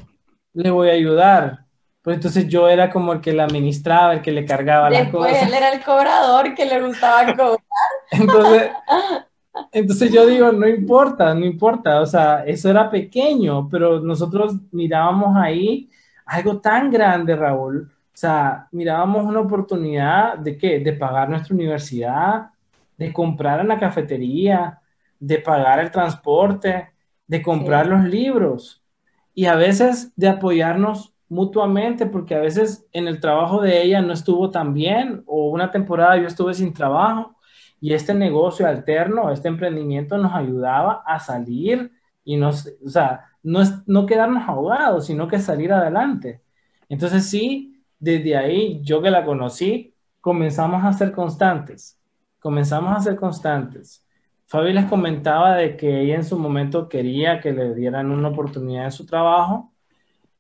le 0.53 0.71
voy 0.71 0.91
a 0.91 0.93
ayudar. 0.93 1.67
Pues 2.03 2.17
entonces 2.17 2.47
yo 2.49 2.69
era 2.69 2.91
como 2.91 3.15
el 3.15 3.21
que 3.21 3.33
la 3.33 3.45
administraba, 3.45 4.15
el 4.15 4.23
que 4.23 4.31
le 4.31 4.45
cargaba 4.45 4.91
las 4.91 5.09
cosas. 5.09 5.43
él 5.43 5.55
era 5.55 5.73
el 5.73 5.83
cobrador 5.83 6.55
que 6.55 6.65
le 6.65 6.81
gustaba 6.81 7.35
cobrar. 7.35 7.59
entonces, 8.13 8.71
entonces 9.73 10.13
yo 10.13 10.27
digo, 10.27 10.53
no 10.53 10.69
importa, 10.69 11.35
no 11.35 11.45
importa, 11.45 12.01
o 12.01 12.07
sea, 12.07 12.45
eso 12.45 12.71
era 12.71 12.91
pequeño, 12.91 13.69
pero 13.69 14.01
nosotros 14.01 14.57
mirábamos 14.73 15.37
ahí 15.37 15.91
algo 16.27 16.61
tan 16.61 16.91
grande, 16.91 17.37
Raúl. 17.37 17.91
O 17.93 18.19
sea, 18.19 18.69
mirábamos 18.73 19.25
una 19.25 19.41
oportunidad 19.41 20.39
de 20.39 20.57
qué? 20.57 20.81
De 20.81 20.93
pagar 20.95 21.29
nuestra 21.29 21.55
universidad, 21.55 22.51
de 22.97 23.13
comprar 23.13 23.61
en 23.61 23.69
la 23.69 23.79
cafetería, 23.79 24.81
de 25.21 25.39
pagar 25.39 25.81
el 25.81 25.91
transporte, 25.91 26.91
de 27.27 27.43
comprar 27.43 27.87
los 27.87 28.05
libros 28.05 28.83
y 29.35 29.47
a 29.47 29.55
veces 29.55 30.13
de 30.17 30.29
apoyarnos 30.29 31.15
mutuamente, 31.29 32.07
porque 32.07 32.35
a 32.35 32.41
veces 32.41 32.87
en 32.93 33.09
el 33.09 33.21
trabajo 33.21 33.61
de 33.61 33.83
ella 33.83 34.01
no 34.01 34.13
estuvo 34.13 34.51
tan 34.51 34.73
bien 34.73 35.23
o 35.27 35.51
una 35.51 35.71
temporada 35.71 36.17
yo 36.17 36.27
estuve 36.27 36.55
sin 36.55 36.73
trabajo 36.73 37.36
y 37.87 37.95
este 37.95 38.15
negocio 38.15 38.67
alterno, 38.67 39.31
este 39.31 39.47
emprendimiento 39.47 40.19
nos 40.19 40.35
ayudaba 40.35 41.05
a 41.07 41.21
salir 41.21 41.93
y 42.25 42.37
nos, 42.37 42.69
o 42.85 42.89
sea, 42.89 43.27
no, 43.45 43.61
no 43.87 44.07
quedarnos 44.07 44.43
ahogados, 44.49 45.07
sino 45.07 45.29
que 45.29 45.39
salir 45.39 45.73
adelante. 45.73 46.43
Entonces 46.89 47.31
sí, 47.31 47.81
desde 48.01 48.37
ahí, 48.37 48.81
yo 48.83 49.01
que 49.01 49.09
la 49.13 49.25
conocí, 49.25 49.95
comenzamos 50.21 50.85
a 50.85 50.93
ser 50.95 51.13
constantes, 51.13 51.97
comenzamos 52.41 52.97
a 52.97 53.01
ser 53.01 53.15
constantes. 53.15 54.05
Fabi 54.47 54.73
les 54.73 54.87
comentaba 54.87 55.55
de 55.55 55.77
que 55.77 56.01
ella 56.01 56.17
en 56.17 56.25
su 56.25 56.37
momento 56.37 56.89
quería 56.89 57.41
que 57.41 57.53
le 57.53 57.73
dieran 57.73 58.11
una 58.11 58.31
oportunidad 58.31 58.87
en 58.87 58.93
su 58.93 59.07
trabajo 59.07 59.73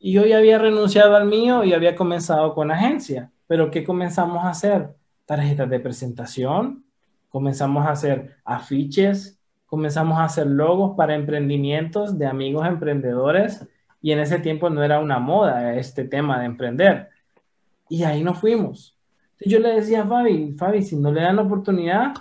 y 0.00 0.10
yo 0.14 0.26
ya 0.26 0.38
había 0.38 0.58
renunciado 0.58 1.14
al 1.14 1.26
mío 1.26 1.62
y 1.62 1.74
había 1.74 1.94
comenzado 1.94 2.56
con 2.56 2.72
agencia. 2.72 3.30
Pero 3.46 3.70
¿qué 3.70 3.84
comenzamos 3.84 4.44
a 4.44 4.50
hacer? 4.50 4.96
Tarjetas 5.26 5.70
de 5.70 5.78
presentación, 5.78 6.85
comenzamos 7.28 7.86
a 7.86 7.90
hacer 7.90 8.36
afiches, 8.44 9.40
comenzamos 9.66 10.18
a 10.18 10.24
hacer 10.24 10.46
logos 10.46 10.96
para 10.96 11.14
emprendimientos 11.14 12.18
de 12.18 12.26
amigos 12.26 12.66
emprendedores 12.66 13.66
y 14.00 14.12
en 14.12 14.20
ese 14.20 14.38
tiempo 14.38 14.70
no 14.70 14.82
era 14.82 15.00
una 15.00 15.18
moda 15.18 15.74
este 15.74 16.04
tema 16.04 16.38
de 16.38 16.46
emprender. 16.46 17.08
Y 17.88 18.04
ahí 18.04 18.22
nos 18.22 18.38
fuimos. 18.38 18.96
yo 19.44 19.58
le 19.58 19.74
decía 19.74 20.02
a 20.02 20.06
Fabi, 20.06 20.54
Fabi, 20.56 20.82
si 20.82 20.96
no 20.96 21.12
le 21.12 21.22
dan 21.22 21.36
la 21.36 21.42
oportunidad, 21.42 22.14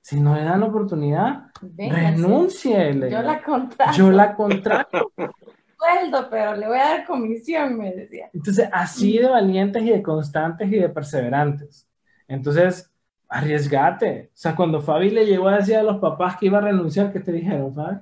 si 0.00 0.20
no 0.20 0.34
le 0.34 0.44
dan 0.44 0.60
la 0.60 0.66
oportunidad, 0.66 1.50
renúnciele. 1.76 3.10
Yo 3.10 3.22
la 3.22 3.42
contrato. 3.42 3.92
Yo 3.96 4.10
la 4.10 4.34
contrato. 4.34 5.12
Sueldo, 5.78 6.28
pero 6.30 6.56
le 6.56 6.66
voy 6.66 6.78
a 6.78 6.84
dar 6.84 7.06
comisión, 7.06 7.76
me 7.76 7.92
decía. 7.92 8.30
Entonces, 8.32 8.68
así 8.72 9.18
de 9.18 9.28
valientes 9.28 9.82
y 9.82 9.90
de 9.90 10.02
constantes 10.02 10.72
y 10.72 10.76
de 10.76 10.88
perseverantes. 10.88 11.86
Entonces, 12.28 12.90
arriesgate. 13.28 14.30
O 14.32 14.36
sea, 14.36 14.54
cuando 14.54 14.80
Fabi 14.80 15.10
le 15.10 15.26
llegó 15.26 15.48
a 15.48 15.56
decir 15.56 15.76
a 15.76 15.82
los 15.82 15.98
papás 15.98 16.36
que 16.36 16.46
iba 16.46 16.58
a 16.58 16.62
renunciar, 16.62 17.12
¿qué 17.12 17.20
te 17.20 17.32
dijeron, 17.32 17.74
Fabi? 17.74 17.98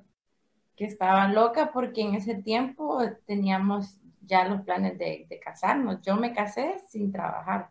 Que 0.77 0.85
estaba 0.87 1.29
loca 1.29 1.71
porque 1.73 2.03
en 2.03 2.15
ese 2.15 2.35
tiempo 2.35 3.01
teníamos 3.27 3.99
ya 4.23 4.49
los 4.49 4.63
planes 4.63 4.99
de, 4.99 5.27
casarnos. 5.43 6.01
Yo 6.03 6.17
me 6.17 6.33
casé 6.33 6.77
sin 6.89 7.13
trabajar. 7.13 7.71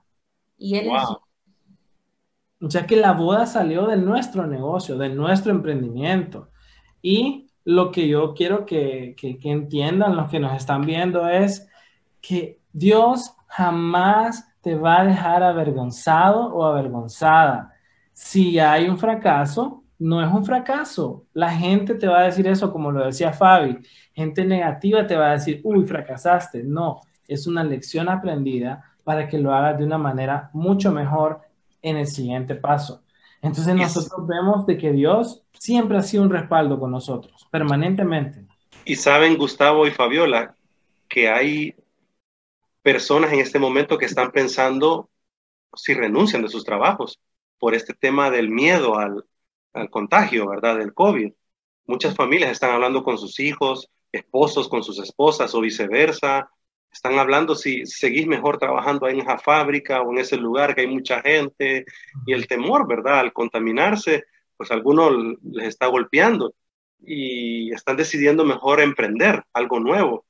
Y 0.58 0.78
él 0.78 0.90
o 2.64 2.70
sea 2.70 2.88
que 2.88 2.96
la 2.96 3.12
boda 3.12 3.46
salió 3.46 3.88
de 3.88 3.98
nuestro 3.98 4.48
negocio, 4.48 4.98
de 4.98 5.10
nuestro 5.10 5.52
emprendimiento. 5.52 6.50
Y 7.02 7.50
lo 7.66 7.92
que 7.92 8.08
yo 8.08 8.34
quiero 8.34 8.66
que, 8.66 9.16
que, 9.18 9.38
entiendan 9.44 10.16
los 10.16 10.30
que 10.30 10.40
nos 10.40 10.56
están 10.56 10.86
viendo 10.86 11.28
es 11.28 11.68
que 12.22 12.62
Dios 12.72 13.36
jamás 13.48 14.48
te 14.64 14.76
va 14.76 15.02
a 15.02 15.06
dejar 15.06 15.44
avergonzado 15.44 16.56
o 16.56 16.64
avergonzada. 16.64 17.74
Si 18.14 18.58
hay 18.60 18.88
un 18.88 18.98
fracaso, 18.98 19.84
no 20.00 20.24
es 20.24 20.32
un 20.32 20.46
fracaso. 20.46 21.26
La 21.34 21.52
gente 21.52 21.96
te 21.96 22.08
va 22.08 22.22
a 22.22 22.24
decir 22.24 22.48
eso, 22.48 22.72
como 22.72 22.90
lo 22.90 23.06
decía 23.06 23.34
Fabi. 23.34 23.78
Gente 24.14 24.46
negativa 24.46 25.06
te 25.06 25.18
va 25.18 25.32
a 25.32 25.34
decir, 25.34 25.60
uy, 25.66 25.86
fracasaste. 25.86 26.64
No, 26.64 27.02
es 27.28 27.46
una 27.46 27.64
lección 27.64 28.08
aprendida 28.08 28.84
para 29.04 29.28
que 29.28 29.38
lo 29.38 29.54
hagas 29.54 29.78
de 29.78 29.84
una 29.84 29.98
manera 29.98 30.50
mucho 30.54 30.94
mejor 30.94 31.42
en 31.82 31.98
el 31.98 32.08
siguiente 32.08 32.56
paso. 32.56 33.04
Entonces 33.42 33.76
nosotros 33.76 34.26
vemos 34.26 34.66
de 34.66 34.78
que 34.78 34.94
Dios 34.94 35.44
siempre 35.52 35.98
ha 35.98 36.02
sido 36.02 36.24
un 36.24 36.30
respaldo 36.30 36.80
con 36.80 36.92
nosotros, 36.92 37.46
permanentemente. 37.52 38.46
Y 38.86 38.96
saben, 38.96 39.38
Gustavo 39.38 39.86
y 39.86 39.92
Fabiola, 39.92 40.56
que 41.10 41.30
hay 41.30 41.76
personas 42.84 43.34
en 43.34 43.40
este 43.40 43.60
momento 43.60 43.98
que 43.98 44.06
están 44.06 44.32
pensando 44.32 45.10
si 45.76 45.94
renuncian 45.94 46.44
de 46.44 46.50
sus 46.50 46.64
trabajos 46.64 47.20
por 47.58 47.74
este 47.74 47.94
tema 47.94 48.30
del 48.30 48.50
miedo 48.50 49.00
al, 49.00 49.26
al 49.74 49.90
contagio, 49.90 50.48
¿verdad? 50.48 50.78
Del 50.78 50.94
COVID. 50.94 51.32
Muchas 51.86 52.16
familias 52.16 52.52
están 52.52 52.72
hablando 52.72 53.04
con 53.04 53.18
sus 53.18 53.40
hijos, 53.40 53.90
esposos 54.12 54.70
con 54.70 54.84
sus 54.84 55.00
esposas 55.00 55.56
o 55.56 55.62
viceversa, 55.62 56.50
están 56.94 57.18
hablando 57.18 57.56
si 57.56 57.86
seguís 57.86 58.28
mejor 58.28 58.60
trabajando 58.60 59.08
en 59.08 59.20
esa 59.20 59.40
fábrica 59.40 60.02
o 60.02 60.12
en 60.12 60.20
ese 60.20 60.38
lugar 60.38 60.76
que 60.76 60.82
hay 60.82 60.88
mucha 60.88 61.22
gente 61.22 61.86
y 62.26 62.34
el 62.34 62.48
temor, 62.48 62.88
¿verdad? 62.88 63.20
Al 63.20 63.34
contaminarse, 63.34 64.26
pues 64.56 64.70
algunos 64.72 65.38
les 65.42 65.70
está 65.70 65.88
golpeando 65.88 66.54
y 67.00 67.74
están 67.74 67.98
decidiendo 67.98 68.46
mejor 68.46 68.80
emprender 68.80 69.44
algo 69.54 69.80
nuevo. 69.80 70.26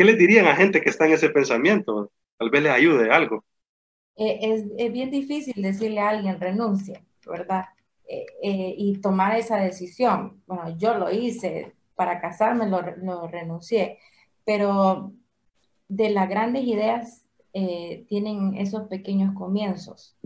Eh, 0.00 0.04
eh, 0.04 0.04
¿Qué 0.04 0.04
les 0.04 0.18
dirían 0.18 0.46
a 0.46 0.56
gente 0.56 0.80
que 0.80 0.90
está 0.90 1.06
en 1.06 1.12
ese 1.12 1.30
pensamiento? 1.30 2.10
Tal 2.38 2.50
vez 2.50 2.62
les 2.62 2.72
ayude 2.72 3.10
algo. 3.10 3.44
Eh, 4.16 4.38
es, 4.42 4.64
es 4.76 4.92
bien 4.92 5.10
difícil 5.10 5.62
decirle 5.62 6.00
a 6.00 6.10
alguien 6.10 6.40
renuncia, 6.40 7.02
¿verdad? 7.26 7.66
y 8.42 8.98
tomar 9.00 9.36
esa 9.36 9.58
decisión. 9.58 10.42
Bueno, 10.48 10.76
yo 10.76 10.94
lo 10.94 11.12
hice, 11.12 11.74
para 11.94 12.18
casarme 12.18 12.66
lo, 12.66 13.28
renuncié, 13.28 13.98
pero 14.44 15.12
de 15.86 16.08
las 16.08 16.30
grandes 16.30 16.64
ideas 16.64 17.26
eh, 17.52 18.06
tienen 18.08 18.56
esos 18.56 18.88
pequeños 18.88 19.34
comienzos. 19.34 20.16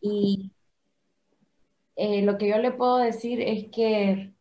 Y 0.00 0.52
eh, 1.96 2.22
lo 2.22 2.38
que 2.38 2.46
yo 2.46 2.58
le 2.58 2.70
puedo 2.70 2.98
decir 2.98 3.40
es 3.40 3.66
que 3.72 4.34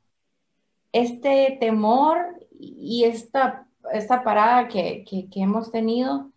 este 0.91 1.57
temor 1.59 2.17
y 2.59 3.05
esta, 3.05 3.67
esta 3.93 4.23
parada 4.23 4.67
que, 4.67 5.05
hemos 5.35 5.71
tenido, 5.71 6.31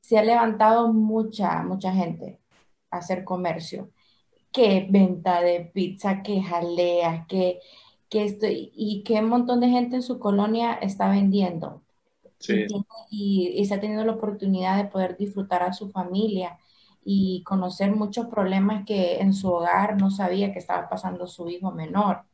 se 0.00 0.18
ha 0.18 0.24
levantado 0.24 0.92
mucha, 0.92 1.62
mucha 1.62 1.92
gente 1.92 2.40
a 2.90 2.98
hacer 2.98 3.24
comercio. 3.24 3.90
Que 4.52 4.86
venta 4.90 5.42
de 5.42 5.70
pizza, 5.74 6.22
que 6.22 6.42
jalea, 6.42 7.26
que, 7.28 7.60
que 8.08 8.24
esto, 8.24 8.46
y 8.50 9.02
que 9.04 9.14
un 9.20 9.28
montón 9.28 9.60
de 9.60 9.68
gente 9.68 9.96
en 9.96 10.02
su 10.02 10.18
colonia 10.18 10.74
está 10.74 11.10
vendiendo 11.10 11.82
y, 13.10 13.52
y, 13.56 13.64
se 13.66 13.74
ha 13.74 13.80
tenido 13.80 14.04
la 14.04 14.12
oportunidad 14.12 14.76
de 14.76 14.90
poder 14.90 15.16
disfrutar 15.16 15.62
a 15.62 15.72
su 15.72 15.90
familia 15.90 16.58
y 17.04 17.42
conocer 17.44 17.94
muchos 17.94 18.26
problemas 18.26 18.84
que 18.84 19.18
en 19.20 19.34
su 19.34 19.50
hogar 19.50 20.00
no 20.00 20.10
sabía 20.10 20.52
que 20.52 20.58
estaba 20.58 20.88
pasando 20.88 21.26
su 21.26 21.48
hijo 21.48 21.72
menor. 21.72 22.24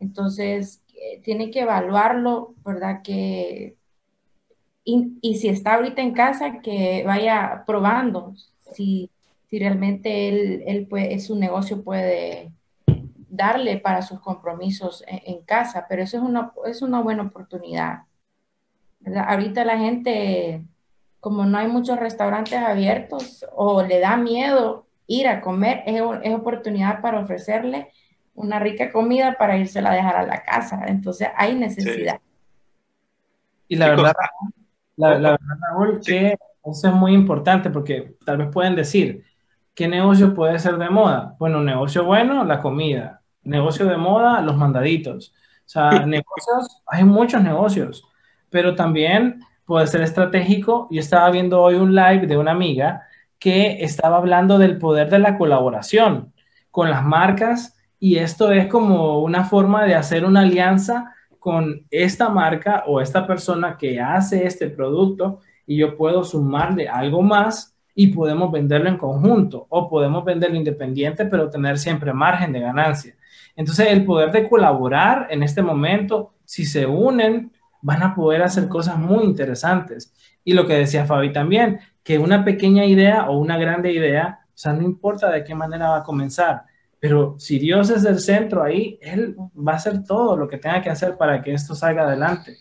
Entonces, 0.00 0.82
eh, 0.94 1.20
tiene 1.22 1.50
que 1.50 1.60
evaluarlo, 1.60 2.54
¿verdad? 2.64 3.02
Que, 3.02 3.77
y, 4.88 5.18
y, 5.20 5.36
si 5.36 5.48
está 5.48 5.74
ahorita 5.74 6.00
en 6.00 6.12
casa, 6.12 6.60
que 6.62 7.02
vaya 7.04 7.62
probando 7.66 8.32
si, 8.72 9.10
si 9.50 9.58
realmente 9.58 10.28
él, 10.28 10.62
él 10.66 10.86
puede, 10.86 11.18
su 11.20 11.36
negocio 11.36 11.84
puede 11.84 12.52
darle 13.28 13.76
para 13.76 14.00
sus 14.00 14.18
compromisos 14.20 15.04
en, 15.06 15.20
en, 15.26 15.42
casa, 15.42 15.84
pero 15.90 16.02
eso 16.02 16.16
es 16.16 16.22
una, 16.22 16.52
es 16.64 16.80
una 16.80 17.02
buena 17.02 17.24
oportunidad. 17.24 18.04
Ahorita 19.26 19.62
la 19.66 19.76
gente 19.76 20.62
como 21.20 21.44
no 21.44 21.58
hay 21.58 21.68
muchos 21.68 21.98
restaurantes 21.98 22.58
abiertos 22.58 23.44
o 23.52 23.82
le 23.82 24.00
da 24.00 24.16
miedo 24.16 24.86
ir 25.06 25.28
a 25.28 25.42
comer, 25.42 25.82
es, 25.84 26.00
es 26.22 26.34
oportunidad 26.34 27.02
para 27.02 27.20
ofrecerle 27.20 27.92
una 28.34 28.58
rica 28.58 28.90
comida 28.90 29.36
para 29.36 29.58
irse 29.58 29.80
a 29.80 29.90
dejar 29.90 30.16
a 30.16 30.26
la 30.26 30.42
casa. 30.44 30.84
Entonces 30.86 31.28
hay 31.36 31.54
necesidad. 31.56 32.20
Y 33.68 33.76
la 33.76 33.90
verdad, 33.90 34.14
la, 34.98 35.10
verdad, 35.10 35.38
Raúl, 35.70 36.00
que 36.04 36.36
eso 36.64 36.88
es 36.88 36.94
muy 36.94 37.14
importante 37.14 37.70
porque 37.70 38.16
tal 38.24 38.38
vez 38.38 38.48
pueden 38.52 38.74
decir, 38.76 39.24
¿qué 39.74 39.88
negocio 39.88 40.34
puede 40.34 40.58
ser 40.58 40.76
de 40.76 40.90
moda? 40.90 41.36
Bueno, 41.38 41.62
negocio 41.62 42.04
bueno, 42.04 42.44
la 42.44 42.60
comida. 42.60 43.22
Negocio 43.42 43.86
de 43.86 43.96
moda, 43.96 44.40
los 44.42 44.56
mandaditos. 44.56 45.32
O 45.60 45.68
sea, 45.68 45.90
negocios, 46.06 46.82
hay 46.86 47.04
muchos 47.04 47.42
negocios, 47.42 48.04
pero 48.50 48.74
también 48.74 49.40
puede 49.64 49.86
ser 49.86 50.02
estratégico. 50.02 50.88
Yo 50.90 51.00
estaba 51.00 51.30
viendo 51.30 51.62
hoy 51.62 51.76
un 51.76 51.94
live 51.94 52.26
de 52.26 52.36
una 52.36 52.50
amiga 52.50 53.06
que 53.38 53.84
estaba 53.84 54.16
hablando 54.16 54.58
del 54.58 54.78
poder 54.78 55.10
de 55.10 55.20
la 55.20 55.38
colaboración 55.38 56.34
con 56.70 56.90
las 56.90 57.04
marcas 57.04 57.76
y 58.00 58.16
esto 58.18 58.52
es 58.52 58.66
como 58.66 59.20
una 59.20 59.44
forma 59.44 59.84
de 59.84 59.94
hacer 59.94 60.24
una 60.24 60.40
alianza 60.40 61.14
con 61.38 61.86
esta 61.90 62.28
marca 62.28 62.84
o 62.86 63.00
esta 63.00 63.26
persona 63.26 63.76
que 63.76 64.00
hace 64.00 64.46
este 64.46 64.68
producto 64.68 65.40
y 65.66 65.76
yo 65.76 65.96
puedo 65.96 66.24
sumarle 66.24 66.88
algo 66.88 67.22
más 67.22 67.76
y 67.94 68.08
podemos 68.08 68.50
venderlo 68.52 68.88
en 68.88 68.96
conjunto 68.96 69.66
o 69.68 69.88
podemos 69.88 70.24
venderlo 70.24 70.56
independiente 70.56 71.26
pero 71.26 71.50
tener 71.50 71.78
siempre 71.78 72.12
margen 72.12 72.52
de 72.52 72.60
ganancia. 72.60 73.14
Entonces 73.56 73.88
el 73.90 74.04
poder 74.04 74.30
de 74.30 74.48
colaborar 74.48 75.26
en 75.30 75.42
este 75.42 75.62
momento, 75.62 76.32
si 76.44 76.64
se 76.64 76.86
unen, 76.86 77.52
van 77.82 78.02
a 78.02 78.14
poder 78.14 78.42
hacer 78.42 78.68
cosas 78.68 78.98
muy 78.98 79.24
interesantes. 79.24 80.14
Y 80.44 80.52
lo 80.52 80.66
que 80.66 80.74
decía 80.74 81.06
Fabi 81.06 81.32
también, 81.32 81.80
que 82.02 82.18
una 82.18 82.44
pequeña 82.44 82.84
idea 82.84 83.28
o 83.28 83.38
una 83.38 83.58
grande 83.58 83.92
idea, 83.92 84.40
o 84.46 84.56
sea, 84.56 84.72
no 84.72 84.82
importa 84.82 85.30
de 85.30 85.44
qué 85.44 85.54
manera 85.54 85.90
va 85.90 85.98
a 85.98 86.02
comenzar, 86.04 86.62
pero 87.00 87.36
si 87.38 87.58
Dios 87.58 87.90
es 87.90 88.04
el 88.04 88.18
centro 88.18 88.62
ahí, 88.62 88.98
Él 89.00 89.36
va 89.56 89.72
a 89.72 89.76
hacer 89.76 90.04
todo 90.04 90.36
lo 90.36 90.48
que 90.48 90.58
tenga 90.58 90.82
que 90.82 90.90
hacer 90.90 91.16
para 91.16 91.42
que 91.42 91.52
esto 91.52 91.74
salga 91.74 92.02
adelante. 92.02 92.56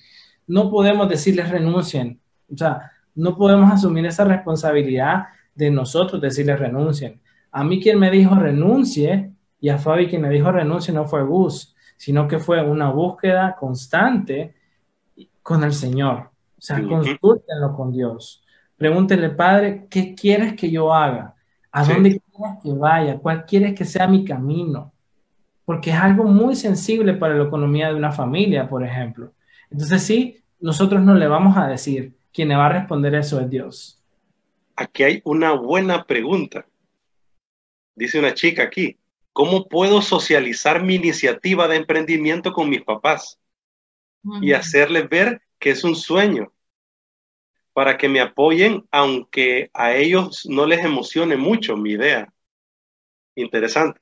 No 0.45 0.69
podemos 0.69 1.09
decirles 1.09 1.49
renuncien, 1.49 2.19
o 2.51 2.57
sea, 2.57 2.91
no 3.15 3.35
podemos 3.35 3.71
asumir 3.71 4.05
esa 4.05 4.23
responsabilidad 4.23 5.25
de 5.55 5.71
nosotros 5.71 6.21
decirles 6.21 6.59
renuncien. 6.59 7.19
A 7.51 7.63
mí 7.63 7.81
quien 7.81 7.97
me 7.97 8.11
dijo 8.11 8.35
renuncie 8.35 9.31
y 9.59 9.69
a 9.69 9.79
Fabi 9.79 10.07
quien 10.07 10.21
me 10.21 10.29
dijo 10.29 10.51
renuncie 10.51 10.93
no 10.93 11.05
fue 11.05 11.23
Gus, 11.23 11.75
sino 11.97 12.27
que 12.27 12.37
fue 12.37 12.63
una 12.63 12.91
búsqueda 12.91 13.55
constante 13.59 14.53
con 15.41 15.63
el 15.63 15.73
Señor. 15.73 16.29
O 16.57 16.61
sea, 16.61 16.81
consúltenlo 16.83 17.75
con 17.75 17.91
Dios. 17.91 18.43
Pregúntele, 18.75 19.31
Padre, 19.31 19.87
¿qué 19.89 20.13
quieres 20.13 20.53
que 20.53 20.69
yo 20.69 20.93
haga? 20.93 21.33
¿A 21.71 21.83
dónde 21.83 22.19
quieres 22.19 22.57
que 22.63 22.71
vaya? 22.73 23.17
¿Cuál 23.17 23.45
quieres 23.45 23.75
que 23.75 23.85
sea 23.85 24.07
mi 24.07 24.23
camino? 24.23 24.93
Porque 25.65 25.89
es 25.89 25.97
algo 25.97 26.23
muy 26.23 26.55
sensible 26.55 27.13
para 27.13 27.35
la 27.35 27.43
economía 27.45 27.89
de 27.89 27.95
una 27.95 28.11
familia, 28.11 28.69
por 28.69 28.83
ejemplo. 28.83 29.33
Entonces, 29.69 30.01
sí, 30.03 30.41
nosotros 30.59 31.01
no 31.01 31.13
le 31.13 31.27
vamos 31.27 31.57
a 31.57 31.67
decir, 31.67 32.15
quien 32.33 32.49
le 32.49 32.55
va 32.55 32.67
a 32.67 32.73
responder 32.73 33.15
eso 33.15 33.39
es 33.39 33.49
Dios. 33.49 34.01
Aquí 34.75 35.03
hay 35.03 35.21
una 35.25 35.51
buena 35.51 36.03
pregunta. 36.05 36.65
Dice 37.95 38.19
una 38.19 38.33
chica 38.33 38.63
aquí, 38.63 38.97
¿cómo 39.33 39.67
puedo 39.67 40.01
socializar 40.01 40.83
mi 40.83 40.95
iniciativa 40.95 41.67
de 41.67 41.77
emprendimiento 41.77 42.53
con 42.53 42.69
mis 42.69 42.83
papás? 42.83 43.39
Y 44.41 44.53
hacerles 44.53 45.09
ver 45.09 45.41
que 45.57 45.71
es 45.71 45.83
un 45.83 45.95
sueño 45.95 46.51
para 47.77 47.95
que 47.95 48.09
me 48.09 48.19
apoyen, 48.19 48.87
aunque 48.89 49.69
a 49.71 49.93
ellos 49.93 50.47
no 50.49 50.65
les 50.65 50.83
emocione 50.83 51.37
mucho 51.37 51.77
mi 51.77 51.91
idea. 51.91 52.27
Interesante. 53.35 54.01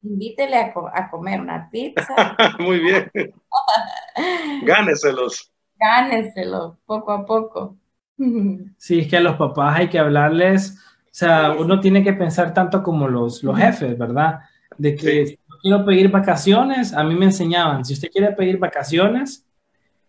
Invítele 0.00 0.56
a, 0.56 1.10
comer 1.10 1.40
una 1.40 1.68
pizza. 1.72 2.36
Muy 2.60 2.78
bien. 2.78 3.10
Gáneselos. 4.62 5.50
Gáneselos, 5.76 6.76
poco 6.86 7.10
a 7.10 7.26
poco. 7.26 7.76
Sí, 8.78 9.00
es 9.00 9.08
que 9.08 9.16
a 9.16 9.20
los 9.20 9.34
papás 9.34 9.80
hay 9.80 9.88
que 9.88 9.98
hablarles, 9.98 10.78
o 10.78 11.08
sea, 11.10 11.56
uno 11.58 11.80
tiene 11.80 12.04
que 12.04 12.12
pensar 12.12 12.54
tanto 12.54 12.80
como 12.80 13.08
los, 13.08 13.42
los 13.42 13.58
jefes, 13.58 13.98
¿verdad? 13.98 14.38
De 14.78 14.94
que 14.94 15.26
si 15.26 15.38
quiero 15.62 15.84
pedir 15.84 16.12
vacaciones, 16.12 16.92
a 16.92 17.02
mí 17.02 17.16
me 17.16 17.24
enseñaban, 17.24 17.84
si 17.84 17.94
usted 17.94 18.08
quiere 18.08 18.30
pedir 18.30 18.58
vacaciones, 18.58 19.44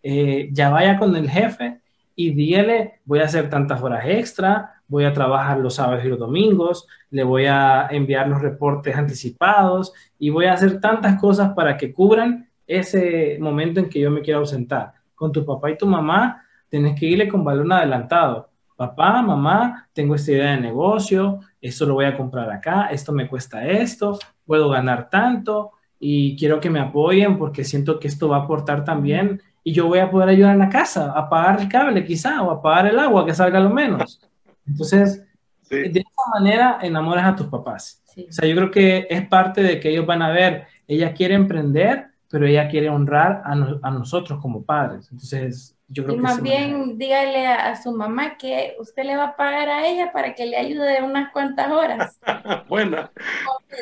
eh, 0.04 0.50
ya 0.52 0.70
vaya 0.70 1.00
con 1.00 1.16
el 1.16 1.28
jefe 1.28 1.81
y 2.14 2.30
dígale, 2.34 3.00
voy 3.04 3.20
a 3.20 3.24
hacer 3.24 3.48
tantas 3.48 3.82
horas 3.82 4.04
extra, 4.06 4.82
voy 4.86 5.04
a 5.04 5.12
trabajar 5.12 5.58
los 5.58 5.76
sábados 5.76 6.04
y 6.04 6.08
los 6.08 6.18
domingos, 6.18 6.86
le 7.10 7.24
voy 7.24 7.46
a 7.46 7.88
enviar 7.90 8.28
los 8.28 8.42
reportes 8.42 8.96
anticipados 8.96 9.92
y 10.18 10.30
voy 10.30 10.46
a 10.46 10.52
hacer 10.52 10.80
tantas 10.80 11.18
cosas 11.20 11.52
para 11.54 11.76
que 11.76 11.92
cubran 11.92 12.48
ese 12.66 13.38
momento 13.40 13.80
en 13.80 13.88
que 13.88 14.00
yo 14.00 14.10
me 14.10 14.20
quiero 14.20 14.40
ausentar. 14.40 14.92
Con 15.14 15.32
tu 15.32 15.44
papá 15.44 15.70
y 15.70 15.78
tu 15.78 15.86
mamá, 15.86 16.44
tienes 16.68 16.98
que 16.98 17.06
irle 17.06 17.28
con 17.28 17.44
balón 17.44 17.72
adelantado. 17.72 18.50
Papá, 18.76 19.22
mamá, 19.22 19.88
tengo 19.92 20.14
esta 20.14 20.32
idea 20.32 20.52
de 20.52 20.60
negocio, 20.60 21.40
esto 21.60 21.86
lo 21.86 21.94
voy 21.94 22.06
a 22.06 22.16
comprar 22.16 22.50
acá, 22.50 22.86
esto 22.86 23.12
me 23.12 23.28
cuesta 23.28 23.66
esto, 23.66 24.18
puedo 24.44 24.68
ganar 24.70 25.08
tanto 25.08 25.72
y 25.98 26.36
quiero 26.36 26.58
que 26.58 26.68
me 26.68 26.80
apoyen 26.80 27.38
porque 27.38 27.62
siento 27.62 28.00
que 28.00 28.08
esto 28.08 28.28
va 28.28 28.38
a 28.38 28.40
aportar 28.40 28.84
también 28.84 29.40
y 29.64 29.72
yo 29.72 29.86
voy 29.86 30.00
a 30.00 30.10
poder 30.10 30.28
ayudar 30.28 30.52
en 30.52 30.58
la 30.58 30.68
casa 30.68 31.12
a 31.12 31.28
pagar 31.28 31.60
el 31.60 31.68
cable 31.68 32.04
quizá 32.04 32.42
o 32.42 32.50
a 32.50 32.62
pagar 32.62 32.88
el 32.88 32.98
agua 32.98 33.24
que 33.24 33.34
salga 33.34 33.60
lo 33.60 33.70
menos. 33.70 34.20
Entonces, 34.66 35.26
de 35.70 36.00
esa 36.00 36.30
manera 36.38 36.78
enamoras 36.82 37.26
a 37.26 37.36
tus 37.36 37.46
papás. 37.46 38.02
O 38.16 38.32
sea, 38.32 38.48
yo 38.48 38.54
creo 38.56 38.70
que 38.70 39.06
es 39.08 39.26
parte 39.26 39.62
de 39.62 39.80
que 39.80 39.90
ellos 39.90 40.04
van 40.04 40.22
a 40.22 40.30
ver, 40.30 40.66
ella 40.86 41.14
quiere 41.14 41.34
emprender, 41.34 42.08
pero 42.28 42.46
ella 42.46 42.68
quiere 42.68 42.90
honrar 42.90 43.42
a, 43.44 43.52
a 43.52 43.90
nosotros 43.90 44.40
como 44.40 44.62
padres. 44.64 45.08
Entonces, 45.10 45.76
yo 45.92 46.04
creo 46.04 46.16
y 46.16 46.20
más 46.20 46.40
bien 46.40 46.96
dígale 46.96 47.46
a, 47.46 47.76
su 47.76 47.92
mamá 47.92 48.38
que 48.38 48.74
usted 48.78 49.04
le 49.04 49.16
va 49.16 49.24
a 49.24 49.36
pagar 49.36 49.68
a 49.68 49.86
ella 49.86 50.10
para 50.10 50.34
que 50.34 50.46
le 50.46 50.56
ayude 50.56 51.02
unas 51.02 51.30
cuantas 51.32 51.70
horas. 51.70 52.18
Buena. 52.68 53.10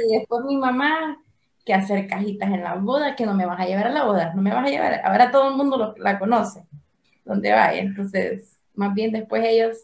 Y 0.09 0.19
después 0.19 0.45
mi 0.45 0.57
mamá 0.57 1.17
que 1.71 1.75
hacer 1.75 2.09
cajitas 2.09 2.51
en 2.51 2.65
la 2.65 2.75
boda, 2.75 3.15
que 3.15 3.25
no 3.25 3.33
me 3.33 3.47
vas 3.47 3.61
a 3.61 3.65
llevar 3.65 3.87
a 3.87 3.91
la 3.91 4.03
boda, 4.03 4.35
no 4.35 4.43
me 4.43 4.53
vas 4.53 4.67
a 4.67 4.71
llevar, 4.71 5.01
ahora 5.05 5.31
todo 5.31 5.51
el 5.51 5.57
mundo 5.57 5.95
la 5.99 6.19
conoce, 6.19 6.65
donde 7.25 7.53
vaya, 7.53 7.81
entonces 7.81 8.59
más 8.75 8.93
bien 8.93 9.13
después 9.13 9.45
ellos 9.47 9.77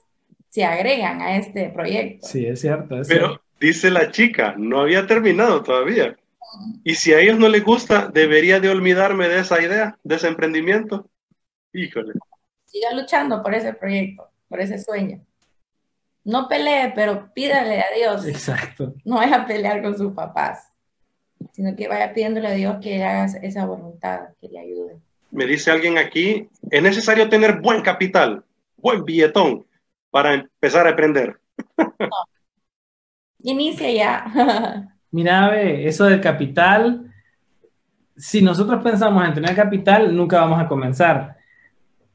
se 0.48 0.64
agregan 0.64 1.20
a 1.20 1.36
este 1.36 1.68
proyecto. 1.68 2.26
Sí, 2.26 2.44
es 2.44 2.60
cierto. 2.60 2.96
Pero 3.06 3.40
dice 3.60 3.92
la 3.92 4.10
chica, 4.10 4.54
no 4.58 4.80
había 4.80 5.06
terminado 5.06 5.62
todavía. 5.62 6.16
Y 6.82 6.96
si 6.96 7.12
a 7.12 7.20
ellos 7.20 7.38
no 7.38 7.48
les 7.48 7.62
gusta, 7.62 8.08
debería 8.08 8.58
de 8.58 8.68
olvidarme 8.68 9.28
de 9.28 9.38
esa 9.38 9.62
idea, 9.62 9.96
de 10.02 10.16
ese 10.16 10.26
emprendimiento. 10.26 11.08
Híjole. 11.72 12.14
Siga 12.64 12.94
luchando 12.94 13.44
por 13.44 13.54
ese 13.54 13.74
proyecto, 13.74 14.28
por 14.48 14.60
ese 14.60 14.78
sueño. 14.82 15.24
No 16.24 16.48
pelee, 16.48 16.92
pero 16.96 17.32
pídale 17.32 17.80
a 17.80 17.86
Dios. 17.96 18.26
Exacto. 18.26 18.94
No 19.04 19.22
es 19.22 19.32
a 19.32 19.46
pelear 19.46 19.82
con 19.82 19.96
sus 19.96 20.12
papás 20.14 20.65
sino 21.56 21.74
que 21.74 21.88
vaya 21.88 22.12
pidiéndole 22.12 22.48
a 22.48 22.52
Dios 22.52 22.76
que 22.82 23.02
haga 23.02 23.24
esa 23.24 23.64
voluntad, 23.64 24.28
que 24.42 24.48
le 24.48 24.58
ayude. 24.58 24.98
Me 25.30 25.46
dice 25.46 25.70
alguien 25.70 25.96
aquí, 25.96 26.50
es 26.70 26.82
necesario 26.82 27.30
tener 27.30 27.62
buen 27.62 27.80
capital, 27.80 28.44
buen 28.76 29.06
billetón 29.06 29.64
para 30.10 30.34
empezar 30.34 30.86
a 30.86 30.90
aprender. 30.90 31.40
Inicia 33.42 33.90
ya. 33.90 34.90
Mira, 35.10 35.48
ve, 35.48 35.88
eso 35.88 36.04
del 36.04 36.20
capital, 36.20 37.10
si 38.18 38.42
nosotros 38.42 38.82
pensamos 38.82 39.26
en 39.26 39.32
tener 39.32 39.56
capital, 39.56 40.14
nunca 40.14 40.40
vamos 40.40 40.60
a 40.60 40.68
comenzar. 40.68 41.38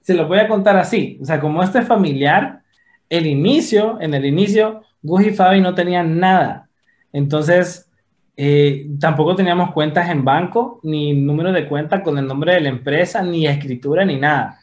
Se 0.02 0.14
lo 0.14 0.28
voy 0.28 0.38
a 0.38 0.48
contar 0.48 0.78
así, 0.78 1.18
o 1.20 1.26
sea, 1.26 1.40
como 1.40 1.64
este 1.64 1.80
es 1.80 1.88
familiar, 1.88 2.62
el 3.10 3.26
inicio, 3.26 4.00
en 4.02 4.14
el 4.14 4.24
inicio, 4.24 4.84
Gus 5.02 5.26
y 5.26 5.32
Fabi 5.32 5.62
no 5.62 5.74
tenían 5.74 6.20
nada. 6.20 6.70
Entonces, 7.12 7.91
eh, 8.38 8.88
tampoco 9.00 9.36
teníamos 9.36 9.72
cuentas 9.72 10.10
en 10.10 10.24
banco, 10.24 10.80
ni 10.84 11.14
número 11.14 11.52
de 11.52 11.68
cuenta 11.68 12.02
con 12.02 12.18
el 12.18 12.26
nombre 12.26 12.54
de 12.54 12.62
la 12.62 12.70
empresa, 12.70 13.22
ni 13.22 13.46
escritura, 13.46 14.06
ni 14.06 14.18
nada. 14.18 14.60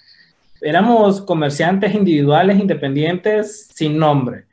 Éramos 0.61 1.21
comerciantes 1.21 1.95
individuales, 1.95 2.59
independientes, 2.59 3.69
sin 3.73 3.99
nombre. 3.99 4.47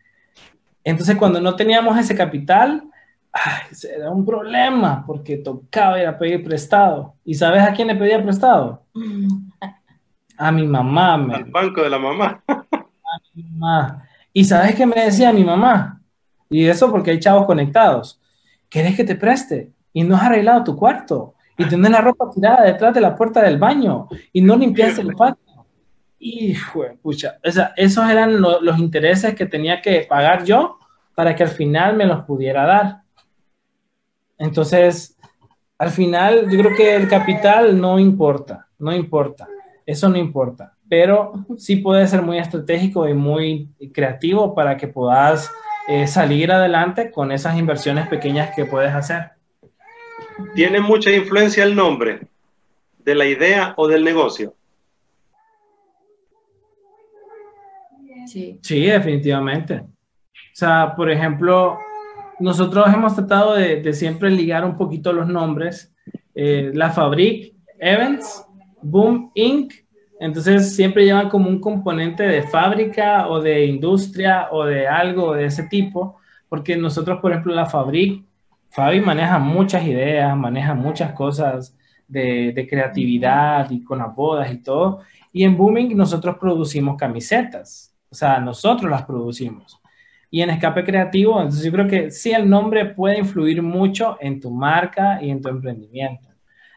Entonces, 0.83 1.15
cuando 1.15 1.41
no 1.41 1.55
teníamos 1.55 1.97
ese 1.97 2.15
capital, 2.15 2.83
era 3.83 4.11
un 4.11 4.25
problema 4.25 5.03
porque 5.05 5.37
tocaba 5.37 5.99
ir 5.99 6.07
a 6.07 6.17
pedir 6.17 6.43
prestado. 6.43 7.15
¿Y 7.25 7.33
sabes 7.33 7.63
a 7.63 7.73
quién 7.73 7.87
le 7.87 7.95
pedía 7.95 8.21
prestado? 8.21 8.83
A 10.37 10.51
mi 10.51 10.67
mamá. 10.67 11.15
Al 11.15 11.45
banco 11.45 11.81
de 11.81 11.89
la 11.89 11.99
mamá. 11.99 12.43
A 12.47 13.19
mi 13.33 13.43
mamá. 13.43 14.07
¿Y 14.33 14.43
sabes 14.43 14.75
qué 14.75 14.85
me 14.85 15.05
decía 15.05 15.31
mi 15.31 15.43
mamá? 15.43 16.01
Y 16.49 16.65
eso 16.65 16.91
porque 16.91 17.11
hay 17.11 17.19
chavos 17.19 17.45
conectados 17.45 18.19
¿querés 18.69 18.95
que 18.95 19.03
te 19.03 19.15
preste? 19.15 19.71
Y 19.93 20.03
no 20.03 20.15
has 20.15 20.23
arreglado 20.23 20.63
tu 20.63 20.75
cuarto. 20.75 21.35
Y 21.57 21.65
tenés 21.65 21.91
la 21.91 22.01
ropa 22.01 22.29
tirada 22.33 22.63
detrás 22.63 22.93
de 22.93 23.01
la 23.01 23.15
puerta 23.15 23.41
del 23.41 23.57
baño. 23.57 24.07
Y 24.33 24.41
no 24.41 24.55
limpiaste 24.55 25.01
el 25.01 25.13
patio. 25.13 25.65
Y, 26.19 26.55
pucha, 27.01 27.37
o 27.45 27.51
sea, 27.51 27.73
esos 27.75 28.09
eran 28.09 28.41
los 28.41 28.79
intereses 28.79 29.35
que 29.35 29.45
tenía 29.45 29.81
que 29.81 30.05
pagar 30.09 30.43
yo 30.43 30.79
para 31.13 31.35
que 31.35 31.43
al 31.43 31.49
final 31.49 31.95
me 31.95 32.05
los 32.05 32.23
pudiera 32.25 32.65
dar. 32.65 33.01
Entonces, 34.37 35.17
al 35.77 35.89
final, 35.91 36.49
yo 36.49 36.59
creo 36.59 36.75
que 36.75 36.95
el 36.95 37.07
capital 37.07 37.79
no 37.79 37.99
importa, 37.99 38.67
no 38.79 38.93
importa, 38.93 39.47
eso 39.85 40.09
no 40.09 40.17
importa, 40.17 40.73
pero 40.89 41.45
sí 41.57 41.77
puede 41.77 42.07
ser 42.07 42.21
muy 42.21 42.37
estratégico 42.37 43.07
y 43.07 43.13
muy 43.13 43.69
creativo 43.93 44.53
para 44.53 44.77
que 44.77 44.87
puedas 44.87 45.51
eh, 45.87 46.07
salir 46.07 46.51
adelante 46.51 47.11
con 47.11 47.31
esas 47.31 47.57
inversiones 47.57 48.07
pequeñas 48.07 48.55
que 48.55 48.65
puedes 48.65 48.93
hacer. 48.93 49.31
¿Tiene 50.53 50.79
mucha 50.79 51.11
influencia 51.11 51.63
el 51.63 51.75
nombre 51.75 52.27
de 52.99 53.15
la 53.15 53.25
idea 53.25 53.73
o 53.77 53.87
del 53.87 54.03
negocio? 54.03 54.53
Sí. 58.27 58.59
Sí, 58.61 58.85
definitivamente. 58.85 59.75
O 59.75 60.57
sea, 60.57 60.93
por 60.95 61.11
ejemplo, 61.11 61.77
nosotros 62.39 62.87
hemos 62.93 63.15
tratado 63.15 63.53
de, 63.53 63.93
siempre 63.93 64.29
ligar 64.29 64.65
un 64.65 64.77
poquito 64.77 65.13
los 65.13 65.27
nombres. 65.27 65.93
Eh, 66.33 66.71
la 66.73 66.91
Fabric 66.91 67.53
Events, 67.79 68.45
Boom 68.81 69.31
Inc. 69.35 69.73
Entonces 70.19 70.75
siempre 70.75 71.05
llevan 71.05 71.29
como 71.29 71.49
un 71.49 71.59
componente 71.59 72.23
de 72.23 72.43
fábrica 72.43 73.27
o 73.27 73.41
de 73.41 73.65
industria 73.65 74.47
o 74.51 74.65
de 74.65 74.87
algo 74.87 75.33
de 75.33 75.45
ese 75.45 75.63
tipo, 75.63 76.17
porque 76.47 76.77
nosotros, 76.77 77.19
por 77.21 77.31
ejemplo, 77.31 77.53
la 77.53 77.65
Fabric, 77.65 78.23
Fabi 78.69 78.99
maneja 78.99 79.39
muchas 79.39 79.85
ideas, 79.85 80.35
maneja 80.35 80.73
muchas 80.73 81.13
cosas 81.13 81.77
de, 82.07 82.67
creatividad 82.69 83.69
y 83.71 83.83
con 83.83 83.99
las 83.99 84.13
bodas 84.13 84.51
y 84.51 84.57
todo. 84.61 85.01
Y 85.31 85.43
en 85.43 85.55
Booming 85.57 85.95
nosotros 85.95 86.37
producimos 86.39 86.97
camisetas, 86.97 87.93
o 88.09 88.15
sea, 88.15 88.39
nosotros 88.39 88.89
las 88.89 89.03
producimos 89.03 89.81
y 90.29 90.41
en 90.41 90.49
escape 90.49 90.83
creativo. 90.83 91.39
Entonces 91.39 91.63
yo 91.63 91.71
creo 91.71 91.87
que 91.87 92.11
sí, 92.11 92.31
el 92.31 92.49
nombre 92.49 92.85
puede 92.85 93.19
influir 93.19 93.61
mucho 93.61 94.17
en 94.19 94.39
tu 94.39 94.51
marca 94.51 95.21
y 95.21 95.29
en 95.29 95.41
tu 95.41 95.47
emprendimiento. 95.49 96.27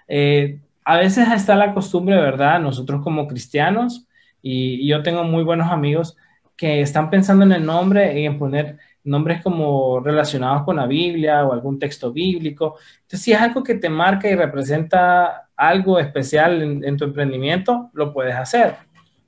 Eh, 0.07 0.61
a 0.89 0.97
veces 0.97 1.29
está 1.31 1.55
la 1.55 1.75
costumbre, 1.75 2.17
¿verdad? 2.17 2.61
Nosotros 2.61 3.03
como 3.03 3.29
cristianos, 3.29 4.07
y, 4.41 4.89
yo 4.89 5.03
tengo 5.03 5.23
muy 5.23 5.45
buenos 5.45 5.71
amigos 5.71 6.17
que 6.57 6.81
están 6.81 7.11
pensando 7.11 7.45
en 7.45 7.53
el 7.53 7.67
nombre 7.67 8.19
y 8.19 8.25
en 8.25 8.39
poner 8.39 8.79
nombres 9.05 9.43
como 9.43 10.01
relacionados 10.01 10.63
con 10.65 10.77
la 10.77 10.87
Biblia 10.87 11.47
o 11.47 11.53
algún 11.53 11.79
texto 11.79 12.11
bíblico. 12.11 12.77
Entonces, 13.03 13.21
si 13.21 13.33
es 13.33 13.41
algo 13.41 13.63
que 13.63 13.75
te 13.75 13.91
marca 13.91 14.31
y 14.31 14.35
representa 14.35 15.51
algo 15.55 15.99
especial 15.99 16.63
en, 16.63 16.83
en 16.83 16.97
tu 16.97 17.05
emprendimiento, 17.05 17.91
lo 17.93 18.15
puedes 18.15 18.35
hacer. 18.35 18.77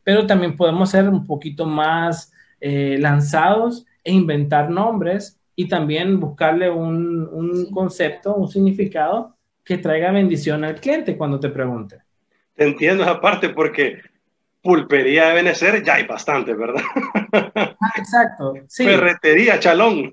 Pero 0.02 0.26
también 0.26 0.56
podemos 0.56 0.88
ser 0.88 1.10
un 1.10 1.26
poquito 1.26 1.66
más 1.66 2.32
eh, 2.62 2.96
lanzados 2.98 3.84
e 4.02 4.12
inventar 4.12 4.70
nombres 4.70 5.38
y 5.54 5.68
también 5.68 6.20
buscarle 6.20 6.70
un, 6.70 7.68
concepto, 7.70 8.34
un 8.34 8.48
significado 8.48 9.36
que 9.70 9.78
traiga 9.78 10.10
bendición 10.10 10.64
al 10.64 10.80
cliente 10.80 11.16
cuando 11.16 11.38
te 11.38 11.48
pregunte. 11.48 12.02
Te 12.56 12.64
entiendo 12.64 13.04
aparte 13.04 13.50
porque 13.50 14.00
pulpería 14.60 15.28
de 15.28 15.34
Benecer 15.34 15.84
ya 15.84 15.94
hay 15.94 16.06
bastante, 16.08 16.54
¿verdad? 16.54 16.82
Ah, 17.80 17.92
exacto. 17.96 18.54
Ferretería, 18.68 19.60
chalón. 19.60 20.12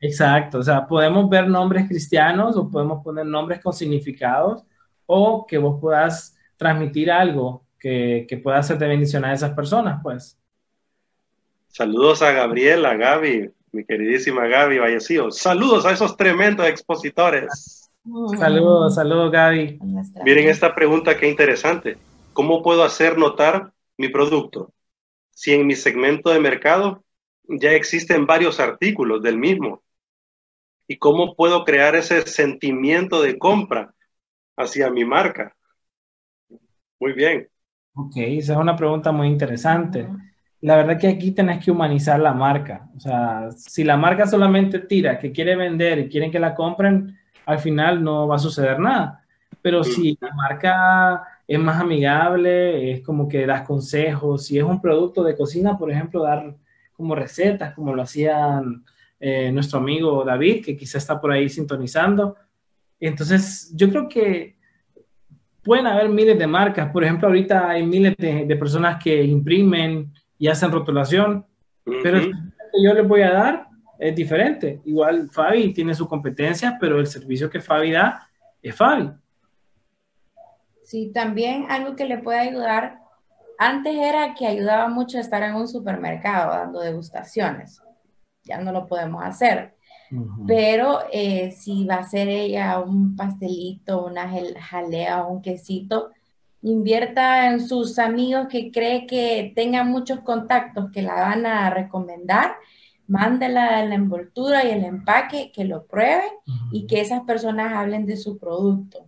Exacto, 0.00 0.58
o 0.58 0.62
sea, 0.64 0.84
podemos 0.88 1.30
ver 1.30 1.48
nombres 1.48 1.86
cristianos 1.86 2.56
o 2.56 2.68
podemos 2.68 3.04
poner 3.04 3.24
nombres 3.24 3.60
con 3.60 3.72
significados 3.72 4.64
o 5.06 5.46
que 5.46 5.58
vos 5.58 5.80
puedas 5.80 6.36
transmitir 6.56 7.12
algo 7.12 7.64
que, 7.78 8.26
que 8.28 8.38
pueda 8.38 8.58
hacer 8.58 8.76
de 8.76 8.88
bendición 8.88 9.24
a 9.24 9.32
esas 9.32 9.52
personas, 9.52 10.00
pues. 10.02 10.36
Saludos 11.68 12.22
a 12.22 12.32
Gabriela, 12.32 12.96
Gaby, 12.96 13.52
mi 13.70 13.84
queridísima 13.84 14.48
Gaby 14.48 14.80
Vallecillo. 14.80 15.30
Saludos 15.30 15.86
a 15.86 15.92
esos 15.92 16.16
tremendos 16.16 16.66
expositores. 16.66 17.81
Saludos, 18.38 18.94
saludos 18.94 19.30
Gaby. 19.30 19.78
Miren 20.24 20.48
esta 20.48 20.74
pregunta 20.74 21.16
qué 21.16 21.28
interesante. 21.28 21.96
¿Cómo 22.32 22.62
puedo 22.62 22.82
hacer 22.82 23.16
notar 23.16 23.72
mi 23.96 24.08
producto? 24.08 24.72
Si 25.30 25.52
en 25.52 25.66
mi 25.66 25.74
segmento 25.74 26.30
de 26.30 26.40
mercado 26.40 27.04
ya 27.44 27.72
existen 27.72 28.26
varios 28.26 28.60
artículos 28.60 29.22
del 29.22 29.38
mismo. 29.38 29.82
¿Y 30.88 30.98
cómo 30.98 31.34
puedo 31.36 31.64
crear 31.64 31.94
ese 31.94 32.22
sentimiento 32.22 33.22
de 33.22 33.38
compra 33.38 33.94
hacia 34.56 34.90
mi 34.90 35.04
marca? 35.04 35.54
Muy 36.98 37.12
bien. 37.12 37.48
Ok, 37.94 38.16
esa 38.16 38.52
es 38.54 38.58
una 38.58 38.76
pregunta 38.76 39.12
muy 39.12 39.28
interesante 39.28 40.08
la 40.62 40.76
verdad 40.76 40.98
que 40.98 41.08
aquí 41.08 41.32
tenés 41.32 41.62
que 41.62 41.70
humanizar 41.70 42.20
la 42.20 42.32
marca. 42.32 42.88
O 42.96 43.00
sea, 43.00 43.50
si 43.50 43.82
la 43.82 43.96
marca 43.96 44.26
solamente 44.26 44.78
tira 44.78 45.18
que 45.18 45.32
quiere 45.32 45.56
vender 45.56 45.98
y 45.98 46.08
quieren 46.08 46.30
que 46.30 46.38
la 46.38 46.54
compren, 46.54 47.18
al 47.46 47.58
final 47.58 48.02
no 48.02 48.26
va 48.28 48.36
a 48.36 48.38
suceder 48.38 48.78
nada. 48.78 49.24
Pero 49.60 49.84
si 49.84 50.18
la 50.20 50.34
marca 50.34 51.22
es 51.46 51.58
más 51.58 51.80
amigable, 51.80 52.92
es 52.92 53.00
como 53.02 53.28
que 53.28 53.46
das 53.46 53.62
consejos, 53.62 54.46
si 54.46 54.58
es 54.58 54.64
un 54.64 54.80
producto 54.80 55.22
de 55.22 55.36
cocina, 55.36 55.78
por 55.78 55.90
ejemplo, 55.90 56.22
dar 56.22 56.56
como 56.92 57.14
recetas, 57.14 57.74
como 57.74 57.94
lo 57.94 58.02
hacían 58.02 58.84
eh, 59.20 59.52
nuestro 59.52 59.78
amigo 59.78 60.24
David, 60.24 60.64
que 60.64 60.76
quizá 60.76 60.98
está 60.98 61.20
por 61.20 61.32
ahí 61.32 61.48
sintonizando. 61.48 62.36
Entonces, 62.98 63.72
yo 63.74 63.88
creo 63.88 64.08
que 64.08 64.56
pueden 65.62 65.86
haber 65.86 66.08
miles 66.08 66.38
de 66.38 66.46
marcas. 66.46 66.90
Por 66.90 67.04
ejemplo, 67.04 67.28
ahorita 67.28 67.68
hay 67.68 67.84
miles 67.84 68.14
de, 68.16 68.46
de 68.46 68.56
personas 68.56 69.02
que 69.02 69.22
imprimen 69.22 70.12
y 70.38 70.48
hacen 70.48 70.72
rotulación, 70.72 71.46
pero 72.02 72.18
el 72.18 72.32
que 72.32 72.82
yo 72.84 72.94
les 72.94 73.06
voy 73.06 73.22
a 73.22 73.32
dar 73.32 73.66
es 74.02 74.16
diferente. 74.16 74.80
Igual 74.84 75.30
Fabi 75.30 75.72
tiene 75.72 75.94
su 75.94 76.08
competencia, 76.08 76.76
pero 76.80 76.98
el 76.98 77.06
servicio 77.06 77.48
que 77.48 77.60
Fabi 77.60 77.92
da 77.92 78.28
es 78.60 78.74
Fabi. 78.74 79.10
Sí, 80.82 81.12
también 81.14 81.66
algo 81.70 81.94
que 81.94 82.04
le 82.04 82.18
puede 82.18 82.40
ayudar, 82.40 82.98
antes 83.58 83.94
era 83.94 84.34
que 84.34 84.46
ayudaba 84.46 84.88
mucho 84.88 85.18
estar 85.18 85.42
en 85.44 85.54
un 85.54 85.68
supermercado 85.68 86.50
dando 86.50 86.80
degustaciones, 86.80 87.80
ya 88.42 88.58
no 88.58 88.72
lo 88.72 88.86
podemos 88.86 89.22
hacer. 89.24 89.74
Pero 90.46 90.98
eh, 91.10 91.52
si 91.52 91.86
va 91.86 91.94
a 91.94 92.04
ser 92.04 92.28
ella 92.28 92.80
un 92.80 93.16
pastelito, 93.16 94.04
una 94.04 94.30
jalea, 94.60 95.24
un 95.24 95.40
quesito, 95.40 96.10
invierta 96.60 97.50
en 97.50 97.66
sus 97.66 97.98
amigos 97.98 98.48
que 98.48 98.70
cree 98.70 99.06
que 99.06 99.52
tengan 99.56 99.90
muchos 99.90 100.20
contactos 100.20 100.90
que 100.92 101.00
la 101.00 101.14
van 101.14 101.46
a 101.46 101.70
recomendar, 101.70 102.56
mándela 103.06 103.84
la 103.84 103.94
envoltura 103.94 104.64
y 104.64 104.70
el 104.70 104.84
empaque, 104.84 105.52
que 105.52 105.64
lo 105.64 105.86
prueben 105.86 106.30
y 106.70 106.86
que 106.86 107.00
esas 107.00 107.22
personas 107.22 107.72
hablen 107.74 108.06
de 108.06 108.16
su 108.16 108.38
producto. 108.38 109.06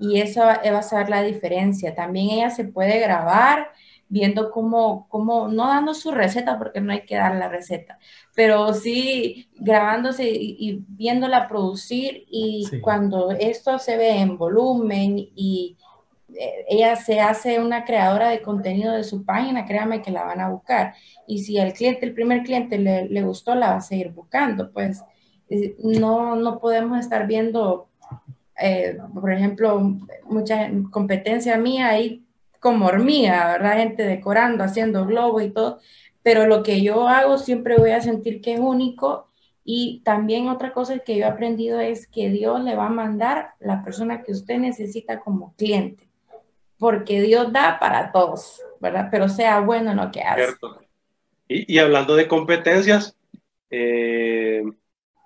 Y 0.00 0.20
eso 0.20 0.40
va 0.42 0.78
a 0.78 0.82
ser 0.82 1.08
la 1.08 1.22
diferencia. 1.22 1.94
También 1.94 2.30
ella 2.30 2.50
se 2.50 2.64
puede 2.64 2.98
grabar 2.98 3.68
viendo 4.08 4.50
cómo, 4.50 5.08
cómo, 5.08 5.48
no 5.48 5.66
dando 5.68 5.94
su 5.94 6.10
receta, 6.12 6.58
porque 6.58 6.80
no 6.80 6.92
hay 6.92 7.04
que 7.04 7.16
dar 7.16 7.34
la 7.36 7.48
receta, 7.48 7.98
pero 8.34 8.72
sí 8.74 9.48
grabándose 9.56 10.30
y, 10.30 10.84
viéndola 10.86 11.48
producir 11.48 12.24
y 12.28 12.64
cuando 12.80 13.32
esto 13.32 13.78
se 13.78 13.96
ve 13.96 14.20
en 14.20 14.36
volumen 14.36 15.16
y 15.16 15.76
ella 16.68 16.96
se 16.96 17.20
hace 17.20 17.60
una 17.60 17.84
creadora 17.84 18.28
de 18.28 18.42
contenido 18.42 18.92
de 18.92 19.04
su 19.04 19.24
página, 19.24 19.66
créame 19.66 20.02
que 20.02 20.10
la 20.10 20.24
van 20.24 20.40
a 20.40 20.50
buscar. 20.50 20.94
Y 21.26 21.40
si 21.40 21.58
el 21.58 21.72
cliente, 21.72 22.06
el 22.06 22.14
primer 22.14 22.42
cliente 22.42 22.78
le, 22.78 23.22
gustó, 23.22 23.54
la 23.54 23.70
va 23.70 23.76
a 23.76 23.80
seguir 23.80 24.10
buscando. 24.10 24.72
Pues 24.72 25.02
eh, 25.48 25.76
no, 25.78 26.36
no 26.36 26.58
podemos 26.60 26.98
estar 26.98 27.26
viendo, 27.26 27.88
eh, 28.60 28.98
por 29.14 29.32
ejemplo, 29.32 29.80
mucha 30.24 30.70
competencia 30.90 31.56
mía 31.56 31.88
ahí 31.88 32.24
como 32.60 32.86
hormiga, 32.86 33.46
¿verdad? 33.52 33.78
Gente 33.78 34.04
decorando, 34.04 34.64
haciendo 34.64 35.06
globos 35.06 35.42
y 35.42 35.50
todo. 35.50 35.80
Pero 36.22 36.46
lo 36.46 36.62
que 36.62 36.82
yo 36.82 37.08
hago 37.08 37.38
siempre 37.38 37.76
voy 37.76 37.90
a 37.90 38.00
sentir 38.00 38.40
que 38.40 38.54
es 38.54 38.60
único. 38.60 39.28
Y 39.66 40.02
también 40.04 40.48
otra 40.48 40.72
cosa 40.72 40.98
que 40.98 41.16
yo 41.16 41.24
he 41.24 41.28
aprendido 41.28 41.80
es 41.80 42.06
que 42.06 42.28
Dios 42.30 42.62
le 42.62 42.76
va 42.76 42.86
a 42.86 42.90
mandar 42.90 43.54
la 43.60 43.82
persona 43.82 44.22
que 44.22 44.32
usted 44.32 44.58
necesita 44.58 45.20
como 45.20 45.54
cliente 45.56 46.03
porque 46.84 47.22
Dios 47.22 47.50
da 47.50 47.78
para 47.80 48.12
todos, 48.12 48.60
¿verdad? 48.78 49.08
Pero 49.10 49.26
sea 49.26 49.60
bueno 49.60 49.92
en 49.92 49.96
lo 49.96 50.10
que 50.10 50.20
hace. 50.20 50.44
Cierto. 50.44 50.82
Y, 51.48 51.78
hablando 51.78 52.14
de 52.14 52.28
competencias, 52.28 53.16
eh, 53.70 54.62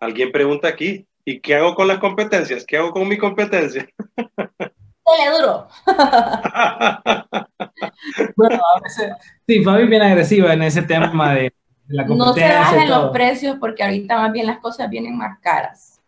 alguien 0.00 0.30
pregunta 0.30 0.68
aquí, 0.68 1.08
¿y 1.24 1.40
qué 1.40 1.56
hago 1.56 1.74
con 1.74 1.88
las 1.88 1.98
competencias? 1.98 2.64
¿Qué 2.64 2.76
hago 2.76 2.92
con 2.92 3.08
mi 3.08 3.18
competencia? 3.18 3.88
Dale 4.16 5.36
duro. 5.36 5.66
bueno, 8.36 8.60
a 8.76 8.80
veces, 8.80 9.12
sí, 9.44 9.64
Fabi 9.64 9.88
bien 9.88 10.02
agresiva 10.02 10.52
en 10.52 10.62
ese 10.62 10.82
tema 10.82 11.34
de 11.34 11.52
la 11.88 12.06
competencia. 12.06 12.60
No 12.60 12.70
se 12.70 12.76
bajen 12.76 12.88
los 12.88 13.10
precios 13.10 13.56
porque 13.58 13.82
ahorita 13.82 14.16
más 14.16 14.30
bien 14.30 14.46
las 14.46 14.60
cosas 14.60 14.88
vienen 14.88 15.18
más 15.18 15.40
caras. 15.40 16.00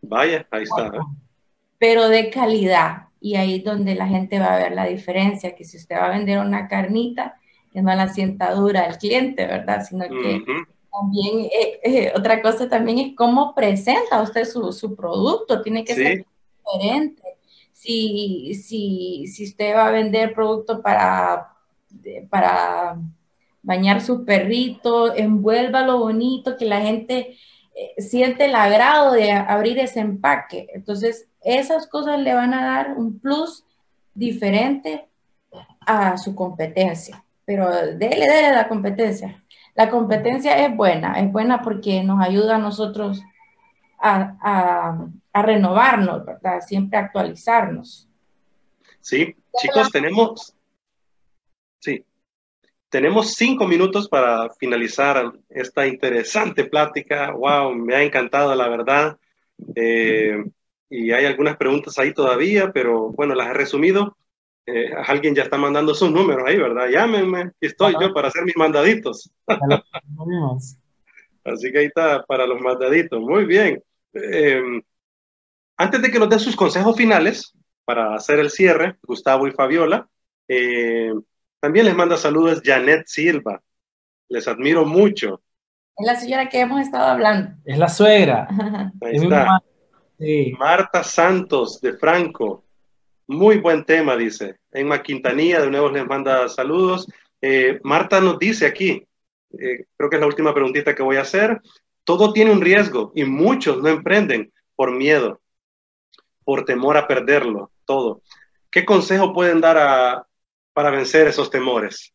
Vaya, 0.00 0.44
ahí 0.50 0.64
está. 0.64 0.90
Pero 1.78 2.08
de 2.08 2.30
calidad 2.30 3.11
y 3.22 3.36
ahí 3.36 3.56
es 3.56 3.64
donde 3.64 3.94
la 3.94 4.08
gente 4.08 4.40
va 4.40 4.54
a 4.54 4.58
ver 4.58 4.72
la 4.72 4.86
diferencia, 4.86 5.54
que 5.54 5.64
si 5.64 5.76
usted 5.76 5.96
va 5.96 6.06
a 6.06 6.18
vender 6.18 6.40
una 6.40 6.66
carnita, 6.66 7.38
que 7.72 7.80
no 7.80 7.94
la 7.94 8.08
sienta 8.08 8.52
dura 8.52 8.86
el 8.86 8.98
cliente, 8.98 9.46
¿verdad? 9.46 9.86
Sino 9.88 10.06
que 10.08 10.42
también, 10.92 11.46
eh, 11.46 11.80
eh, 11.84 12.12
otra 12.14 12.42
cosa 12.42 12.68
también 12.68 12.98
es 12.98 13.16
cómo 13.16 13.54
presenta 13.54 14.20
usted 14.20 14.44
su, 14.44 14.72
su 14.72 14.94
producto, 14.96 15.62
tiene 15.62 15.84
que 15.84 15.94
ser 15.94 16.26
diferente. 16.64 17.22
Si, 17.72 18.54
si, 18.54 19.26
si 19.26 19.44
usted 19.44 19.74
va 19.74 19.86
a 19.86 19.92
vender 19.92 20.34
producto 20.34 20.82
para, 20.82 21.54
para 22.28 22.98
bañar 23.62 24.00
su 24.00 24.24
perrito, 24.24 25.14
envuélvalo 25.14 25.98
bonito, 25.98 26.56
que 26.56 26.64
la 26.64 26.80
gente 26.80 27.36
siente 27.98 28.46
el 28.46 28.54
agrado 28.54 29.12
de 29.12 29.32
abrir 29.32 29.78
ese 29.78 30.00
empaque. 30.00 30.68
Entonces, 30.74 31.28
esas 31.42 31.86
cosas 31.86 32.20
le 32.20 32.34
van 32.34 32.54
a 32.54 32.64
dar 32.64 32.94
un 32.96 33.18
plus 33.18 33.64
diferente 34.14 35.08
a 35.80 36.16
su 36.16 36.34
competencia. 36.34 37.24
Pero 37.44 37.70
dele, 37.70 38.26
dele 38.26 38.52
la 38.52 38.68
competencia. 38.68 39.42
La 39.74 39.90
competencia 39.90 40.64
es 40.64 40.76
buena, 40.76 41.18
es 41.18 41.32
buena 41.32 41.62
porque 41.62 42.02
nos 42.02 42.20
ayuda 42.20 42.56
a 42.56 42.58
nosotros 42.58 43.22
a, 43.98 45.06
a 45.32 45.42
renovarnos, 45.42 46.24
¿verdad? 46.24 46.60
Siempre 46.60 46.98
actualizarnos. 46.98 48.08
Sí, 49.00 49.34
chicos, 49.56 49.90
tenemos, 49.90 50.54
sí, 51.80 52.04
tenemos 52.92 53.32
cinco 53.32 53.66
minutos 53.66 54.06
para 54.06 54.50
finalizar 54.50 55.32
esta 55.48 55.86
interesante 55.86 56.64
plática. 56.64 57.32
Wow, 57.32 57.74
me 57.74 57.94
ha 57.94 58.02
encantado, 58.02 58.54
la 58.54 58.68
verdad. 58.68 59.16
Eh, 59.74 60.44
y 60.90 61.10
hay 61.10 61.24
algunas 61.24 61.56
preguntas 61.56 61.98
ahí 61.98 62.12
todavía, 62.12 62.70
pero 62.70 63.10
bueno, 63.12 63.34
las 63.34 63.48
he 63.48 63.54
resumido. 63.54 64.18
Eh, 64.66 64.92
alguien 65.06 65.34
ya 65.34 65.44
está 65.44 65.56
mandando 65.56 65.94
sus 65.94 66.12
números 66.12 66.44
ahí, 66.46 66.58
¿verdad? 66.58 66.86
Llámenme, 66.90 67.52
estoy 67.62 67.94
yo 67.98 68.12
para 68.12 68.28
hacer 68.28 68.44
mis 68.44 68.58
mandaditos. 68.58 69.32
Así 71.44 71.72
que 71.72 71.78
ahí 71.78 71.86
está 71.86 72.22
para 72.24 72.46
los 72.46 72.60
mandaditos. 72.60 73.22
Muy 73.22 73.46
bien. 73.46 73.82
Em, 74.12 74.82
antes 75.78 76.02
de 76.02 76.10
que 76.10 76.18
nos 76.18 76.28
den 76.28 76.40
sus 76.40 76.54
consejos 76.54 76.94
finales 76.94 77.54
para 77.86 78.14
hacer 78.14 78.38
el 78.38 78.50
cierre, 78.50 78.96
Gustavo 79.02 79.48
y 79.48 79.52
Fabiola, 79.52 80.06
eh, 80.46 81.14
también 81.62 81.86
les 81.86 81.94
manda 81.94 82.16
saludos 82.16 82.60
Janet 82.64 83.04
Silva. 83.06 83.62
Les 84.28 84.48
admiro 84.48 84.84
mucho. 84.84 85.40
Es 85.96 86.04
la 86.04 86.16
señora 86.16 86.48
que 86.48 86.58
hemos 86.58 86.80
estado 86.80 87.04
hablando. 87.04 87.52
Es 87.64 87.78
la 87.78 87.88
suegra. 87.88 88.48
Ahí 89.00 89.14
está. 89.14 89.62
Marta 90.58 91.04
Santos 91.04 91.80
de 91.80 91.92
Franco. 91.92 92.64
Muy 93.28 93.58
buen 93.58 93.84
tema, 93.84 94.16
dice. 94.16 94.56
Emma 94.72 95.04
Quintanilla 95.04 95.60
de 95.60 95.70
nuevo 95.70 95.88
les 95.88 96.04
manda 96.04 96.48
saludos. 96.48 97.06
Eh, 97.40 97.78
Marta 97.84 98.20
nos 98.20 98.40
dice 98.40 98.66
aquí, 98.66 99.06
eh, 99.52 99.86
creo 99.96 100.10
que 100.10 100.16
es 100.16 100.20
la 100.20 100.26
última 100.26 100.52
preguntita 100.52 100.96
que 100.96 101.04
voy 101.04 101.18
a 101.18 101.22
hacer. 101.22 101.60
Todo 102.02 102.32
tiene 102.32 102.50
un 102.50 102.60
riesgo 102.60 103.12
y 103.14 103.24
muchos 103.24 103.80
no 103.80 103.88
emprenden 103.88 104.52
por 104.74 104.90
miedo, 104.90 105.40
por 106.42 106.64
temor 106.64 106.96
a 106.96 107.06
perderlo, 107.06 107.70
todo. 107.84 108.20
¿Qué 108.68 108.84
consejo 108.84 109.32
pueden 109.32 109.60
dar 109.60 109.78
a, 109.78 110.26
para 110.72 110.90
vencer 110.90 111.26
esos 111.26 111.50
temores. 111.50 112.12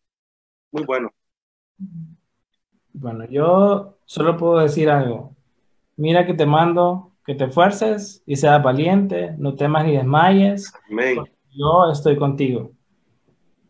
Muy 0.72 0.84
bueno. 0.84 1.12
Bueno, 2.94 3.26
yo 3.26 3.98
solo 4.06 4.38
puedo 4.38 4.60
decir 4.60 4.90
algo. 4.90 5.36
Mira 5.96 6.26
que 6.26 6.34
te 6.34 6.46
mando 6.46 7.08
que 7.28 7.36
te 7.36 7.44
esfuerces 7.44 8.24
y 8.26 8.38
seas 8.38 8.64
valiente, 8.64 9.36
no 9.38 9.54
temas 9.54 9.86
ni 9.86 9.98
desmayes. 9.98 10.74
Amén. 10.90 11.18
Yo 11.52 11.92
estoy 11.92 12.16
contigo. 12.16 12.72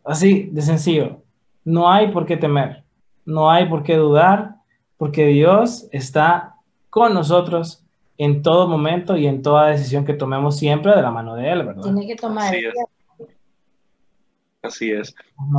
Así 0.05 0.49
de 0.51 0.61
sencillo. 0.61 1.23
No 1.65 1.89
hay 1.91 2.11
por 2.11 2.27
qué 2.27 2.37
temer, 2.37 2.83
no 3.25 3.49
hay 3.49 3.67
por 3.67 3.81
qué 3.81 3.97
dudar, 3.97 4.57
porque 4.95 5.25
Dios 5.25 5.89
está 5.91 6.55
con 6.91 7.15
nosotros 7.15 7.83
en 8.19 8.43
todo 8.43 8.67
momento 8.67 9.17
y 9.17 9.25
en 9.25 9.41
toda 9.41 9.69
decisión 9.69 10.05
que 10.05 10.13
tomemos 10.13 10.57
siempre 10.57 10.95
de 10.95 11.01
la 11.01 11.11
mano 11.11 11.35
de 11.35 11.51
Él, 11.51 11.65
¿verdad? 11.65 11.81
Tiene 11.81 12.05
que 12.05 12.15
tomar 12.15 12.53
Así 14.67 14.91
es. 14.91 15.15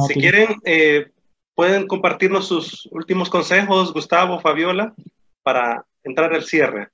si 0.07 0.15
quieren, 0.15 0.57
eh, 0.65 1.11
pueden 1.55 1.87
compartirnos 1.87 2.47
sus 2.47 2.87
últimos 2.93 3.29
consejos, 3.29 3.93
Gustavo, 3.93 4.39
Fabiola, 4.41 4.95
para 5.43 5.85
entrar 6.05 6.33
al 6.33 6.45
cierre. 6.45 6.89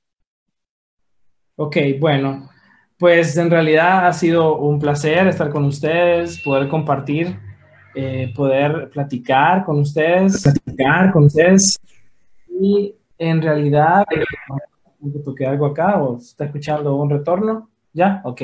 Ok, 1.56 1.76
bueno, 2.00 2.48
pues 2.98 3.36
en 3.36 3.50
realidad 3.50 4.06
ha 4.06 4.12
sido 4.12 4.56
un 4.56 4.78
placer 4.78 5.26
estar 5.28 5.50
con 5.50 5.64
ustedes, 5.64 6.40
poder 6.42 6.68
compartir, 6.68 7.38
eh, 7.94 8.32
poder 8.34 8.90
platicar 8.90 9.64
con 9.64 9.80
ustedes, 9.80 10.42
platicar 10.42 11.12
con 11.12 11.24
ustedes. 11.24 11.78
Y 12.48 12.94
en 13.18 13.42
realidad, 13.42 14.04
toqué 15.24 15.46
algo 15.46 15.66
acá 15.66 16.02
o 16.02 16.18
está 16.18 16.46
escuchando 16.46 16.96
un 16.96 17.10
retorno? 17.10 17.70
¿Ya? 17.92 18.20
Ok. 18.24 18.42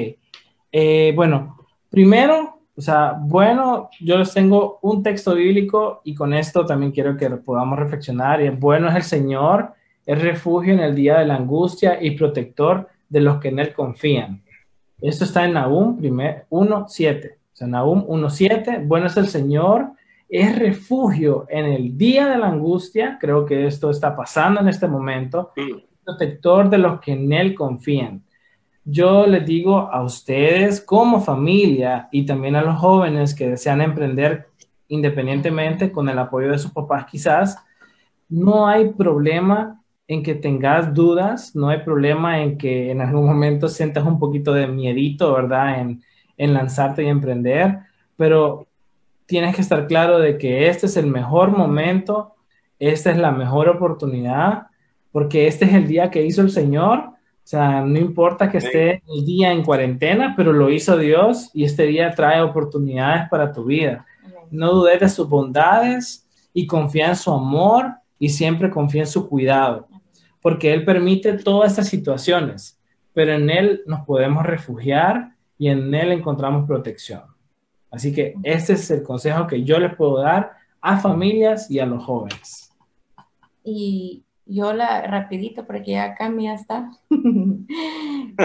Eh, 0.73 1.13
bueno, 1.17 1.67
primero 1.89 2.60
o 2.81 2.83
sea, 2.83 3.15
bueno, 3.21 3.91
yo 4.01 4.17
les 4.17 4.33
tengo 4.33 4.79
un 4.81 5.03
texto 5.03 5.35
bíblico 5.35 6.01
y 6.03 6.15
con 6.15 6.33
esto 6.33 6.65
también 6.65 6.93
quiero 6.93 7.15
que 7.15 7.29
podamos 7.29 7.79
reflexionar. 7.79 8.41
Y 8.41 8.49
bueno 8.49 8.89
es 8.89 8.95
el 8.95 9.03
Señor, 9.03 9.75
es 10.07 10.23
refugio 10.23 10.73
en 10.73 10.81
el 10.81 10.95
día 10.95 11.19
de 11.19 11.27
la 11.27 11.37
angustia 11.37 12.03
y 12.03 12.13
protector 12.13 12.89
de 13.07 13.21
los 13.21 13.39
que 13.39 13.49
en 13.49 13.59
Él 13.59 13.75
confían. 13.75 14.43
Esto 14.99 15.25
está 15.25 15.45
en 15.45 15.53
Nahum 15.53 16.01
1.7. 16.01 17.33
O 17.33 17.37
sea, 17.53 17.67
Nahum 17.67 18.03
1.7, 18.07 18.89
bueno 18.89 19.09
es 19.09 19.17
el 19.19 19.29
Señor, 19.29 19.91
es 20.27 20.59
refugio 20.59 21.45
en 21.51 21.67
el 21.67 21.99
día 21.99 22.29
de 22.29 22.39
la 22.39 22.47
angustia. 22.47 23.19
Creo 23.21 23.45
que 23.45 23.67
esto 23.67 23.91
está 23.91 24.17
pasando 24.17 24.63
en 24.63 24.69
este 24.69 24.89
momento. 24.89 25.53
Protector 26.03 26.71
de 26.71 26.79
los 26.79 26.99
que 26.99 27.13
en 27.13 27.31
Él 27.31 27.55
confían 27.55 28.23
yo 28.91 29.27
les 29.27 29.47
digo 29.47 29.77
a 29.93 30.03
ustedes 30.03 30.81
como 30.81 31.21
familia 31.21 32.09
y 32.11 32.27
también 32.27 32.57
a 32.57 32.63
los 32.63 32.79
jóvenes 32.79 33.35
que 33.35 33.49
desean 33.49 33.81
emprender 33.81 34.49
independientemente 34.89 35.93
con 35.93 36.09
el 36.09 36.19
apoyo 36.19 36.51
de 36.51 36.59
sus 36.59 36.73
papás 36.73 37.07
quizás, 37.07 37.59
no 38.29 38.67
hay 38.67 38.91
problema 38.93 39.81
en 40.09 40.23
que 40.23 40.35
tengas 40.35 40.93
dudas, 40.93 41.55
no 41.55 41.69
hay 41.69 41.79
problema 41.79 42.43
en 42.43 42.59
que 42.59 42.91
en 42.91 43.01
algún 43.01 43.27
momento 43.27 43.69
sientas 43.69 44.05
un 44.05 44.19
poquito 44.19 44.53
de 44.53 44.67
miedito, 44.67 45.33
¿verdad? 45.33 45.81
En, 45.81 46.03
en 46.37 46.53
lanzarte 46.53 47.05
y 47.05 47.07
emprender, 47.07 47.79
pero 48.17 48.67
tienes 49.27 49.55
que 49.55 49.63
estar 49.63 49.87
claro 49.87 50.19
de 50.19 50.37
que 50.37 50.69
este 50.69 50.87
es 50.87 50.97
el 50.97 51.07
mejor 51.07 51.57
momento, 51.57 52.35
esta 52.81 53.13
es 53.13 53.19
la 53.19 53.31
mejor 53.31 53.69
oportunidad, 53.69 54.67
porque 55.13 55.47
este 55.47 55.67
es 55.67 55.75
el 55.75 55.87
día 55.87 56.11
que 56.11 56.25
hizo 56.25 56.43
el 56.43 56.51
Señor 56.51 57.13
sea, 57.51 57.81
no 57.81 57.99
importa 57.99 58.49
que 58.49 58.59
esté 58.59 59.03
el 59.09 59.27
día 59.27 59.51
en 59.51 59.65
cuarentena, 59.65 60.35
pero 60.37 60.53
lo 60.53 60.71
hizo 60.71 60.97
Dios 60.97 61.51
y 61.53 61.65
este 61.65 61.83
día 61.83 62.13
trae 62.13 62.41
oportunidades 62.41 63.29
para 63.29 63.53
tu 63.53 63.65
vida. 63.65 64.07
No 64.53 64.73
dudes 64.73 65.01
de 65.01 65.09
sus 65.09 65.29
bondades 65.29 66.29
y 66.55 66.65
confía 66.69 67.09
en 67.09 67.17
su 67.17 67.33
amor 67.33 67.95
y 68.21 68.29
siempre 68.29 68.71
confía 68.71 69.03
en 69.03 69.09
su 69.09 69.29
cuidado, 69.29 69.89
porque 70.41 70.73
Él 70.73 70.85
permite 70.85 71.33
todas 71.33 71.73
estas 71.73 71.89
situaciones, 71.89 72.79
pero 73.13 73.33
en 73.33 73.51
Él 73.51 73.83
nos 73.85 74.07
podemos 74.07 74.47
refugiar 74.47 75.33
y 75.59 75.71
en 75.71 75.93
Él 75.93 76.13
encontramos 76.13 76.69
protección. 76.69 77.23
Así 77.91 78.13
que 78.13 78.35
este 78.45 78.75
es 78.75 78.89
el 78.93 79.03
consejo 79.03 79.49
que 79.49 79.65
yo 79.65 79.81
les 79.81 79.97
puedo 79.97 80.19
dar 80.19 80.53
a 80.81 81.01
familias 81.01 81.69
y 81.69 81.81
a 81.81 81.87
los 81.87 82.05
jóvenes. 82.05 82.73
Y 83.65 84.23
yo 84.51 84.73
la 84.73 85.03
rapidito 85.03 85.65
porque 85.65 85.93
ya 85.93 86.05
acá 86.05 86.31
ya 86.39 86.55
está. 86.55 86.91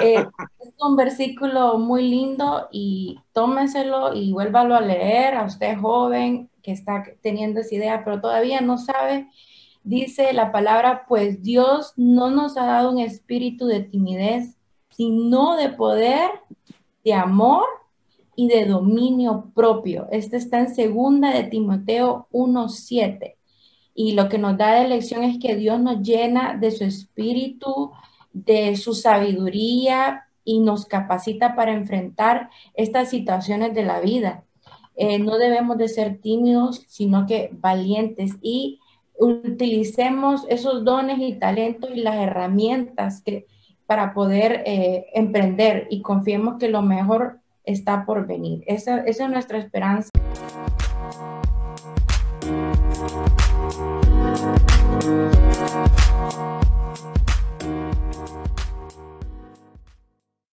Eh, 0.02 0.26
es 0.60 0.74
un 0.80 0.98
versículo 0.98 1.78
muy 1.78 2.10
lindo 2.10 2.68
y 2.70 3.18
tómeselo 3.32 4.14
y 4.14 4.34
vuélvalo 4.34 4.76
a 4.76 4.82
leer 4.82 5.36
a 5.36 5.46
usted 5.46 5.78
joven 5.78 6.50
que 6.62 6.74
está 6.74 7.06
teniendo 7.22 7.62
esa 7.62 7.76
idea, 7.76 8.04
pero 8.04 8.20
todavía 8.20 8.60
no 8.60 8.78
sabe. 8.78 9.30
Dice 9.84 10.34
la 10.34 10.52
palabra, 10.52 11.06
pues 11.08 11.42
Dios 11.42 11.94
no 11.96 12.30
nos 12.30 12.58
ha 12.58 12.66
dado 12.66 12.92
un 12.92 13.00
espíritu 13.00 13.68
de 13.68 13.82
timidez, 13.82 14.58
sino 14.90 15.56
de 15.56 15.70
poder, 15.70 16.30
de 17.06 17.14
amor 17.14 17.66
y 18.36 18.50
de 18.50 18.66
dominio 18.66 19.52
propio. 19.56 20.08
Este 20.12 20.36
está 20.36 20.60
en 20.60 20.76
segunda 20.76 21.32
de 21.32 21.44
Timoteo 21.44 22.28
1.7 22.32 23.36
y 23.96 24.12
lo 24.12 24.28
que 24.28 24.38
nos 24.38 24.58
da 24.58 24.76
de 24.76 24.90
lección 24.90 25.24
es 25.24 25.40
que 25.40 25.56
Dios 25.56 25.80
nos 25.80 26.02
llena 26.02 26.58
de 26.60 26.70
su 26.70 26.84
espíritu, 26.84 27.92
de 28.34 28.76
su 28.76 28.94
sabiduría 28.94 30.28
y 30.44 30.60
nos 30.60 30.86
capacita 30.86 31.56
para 31.56 31.74
enfrentar 31.74 32.50
estas 32.74 33.10
situaciones 33.10 33.74
de 33.74 33.84
la 33.84 34.02
vida. 34.02 34.44
Eh, 34.98 35.18
no 35.18 35.38
debemos 35.38 35.78
de 35.78 35.88
ser 35.88 36.20
tímidos, 36.20 36.84
sino 36.88 37.26
que 37.26 37.50
valientes 37.54 38.34
y 38.42 38.80
utilicemos 39.18 40.46
esos 40.50 40.84
dones 40.84 41.20
y 41.20 41.34
talentos 41.34 41.90
y 41.94 42.02
las 42.02 42.16
herramientas 42.16 43.22
que, 43.22 43.48
para 43.86 44.14
poder 44.14 44.64
eh, 44.66 45.06
emprender 45.14 45.88
y 45.90 46.02
confiemos 46.02 46.58
que 46.60 46.68
lo 46.68 46.82
mejor 46.82 47.40
está 47.64 48.06
por 48.06 48.28
venir. 48.28 48.64
Esa, 48.68 49.00
esa 49.06 49.26
es 49.26 49.32
nuestra 49.32 49.58
esperanza. 49.58 50.10
Thank 55.06 55.36
you. 55.36 55.45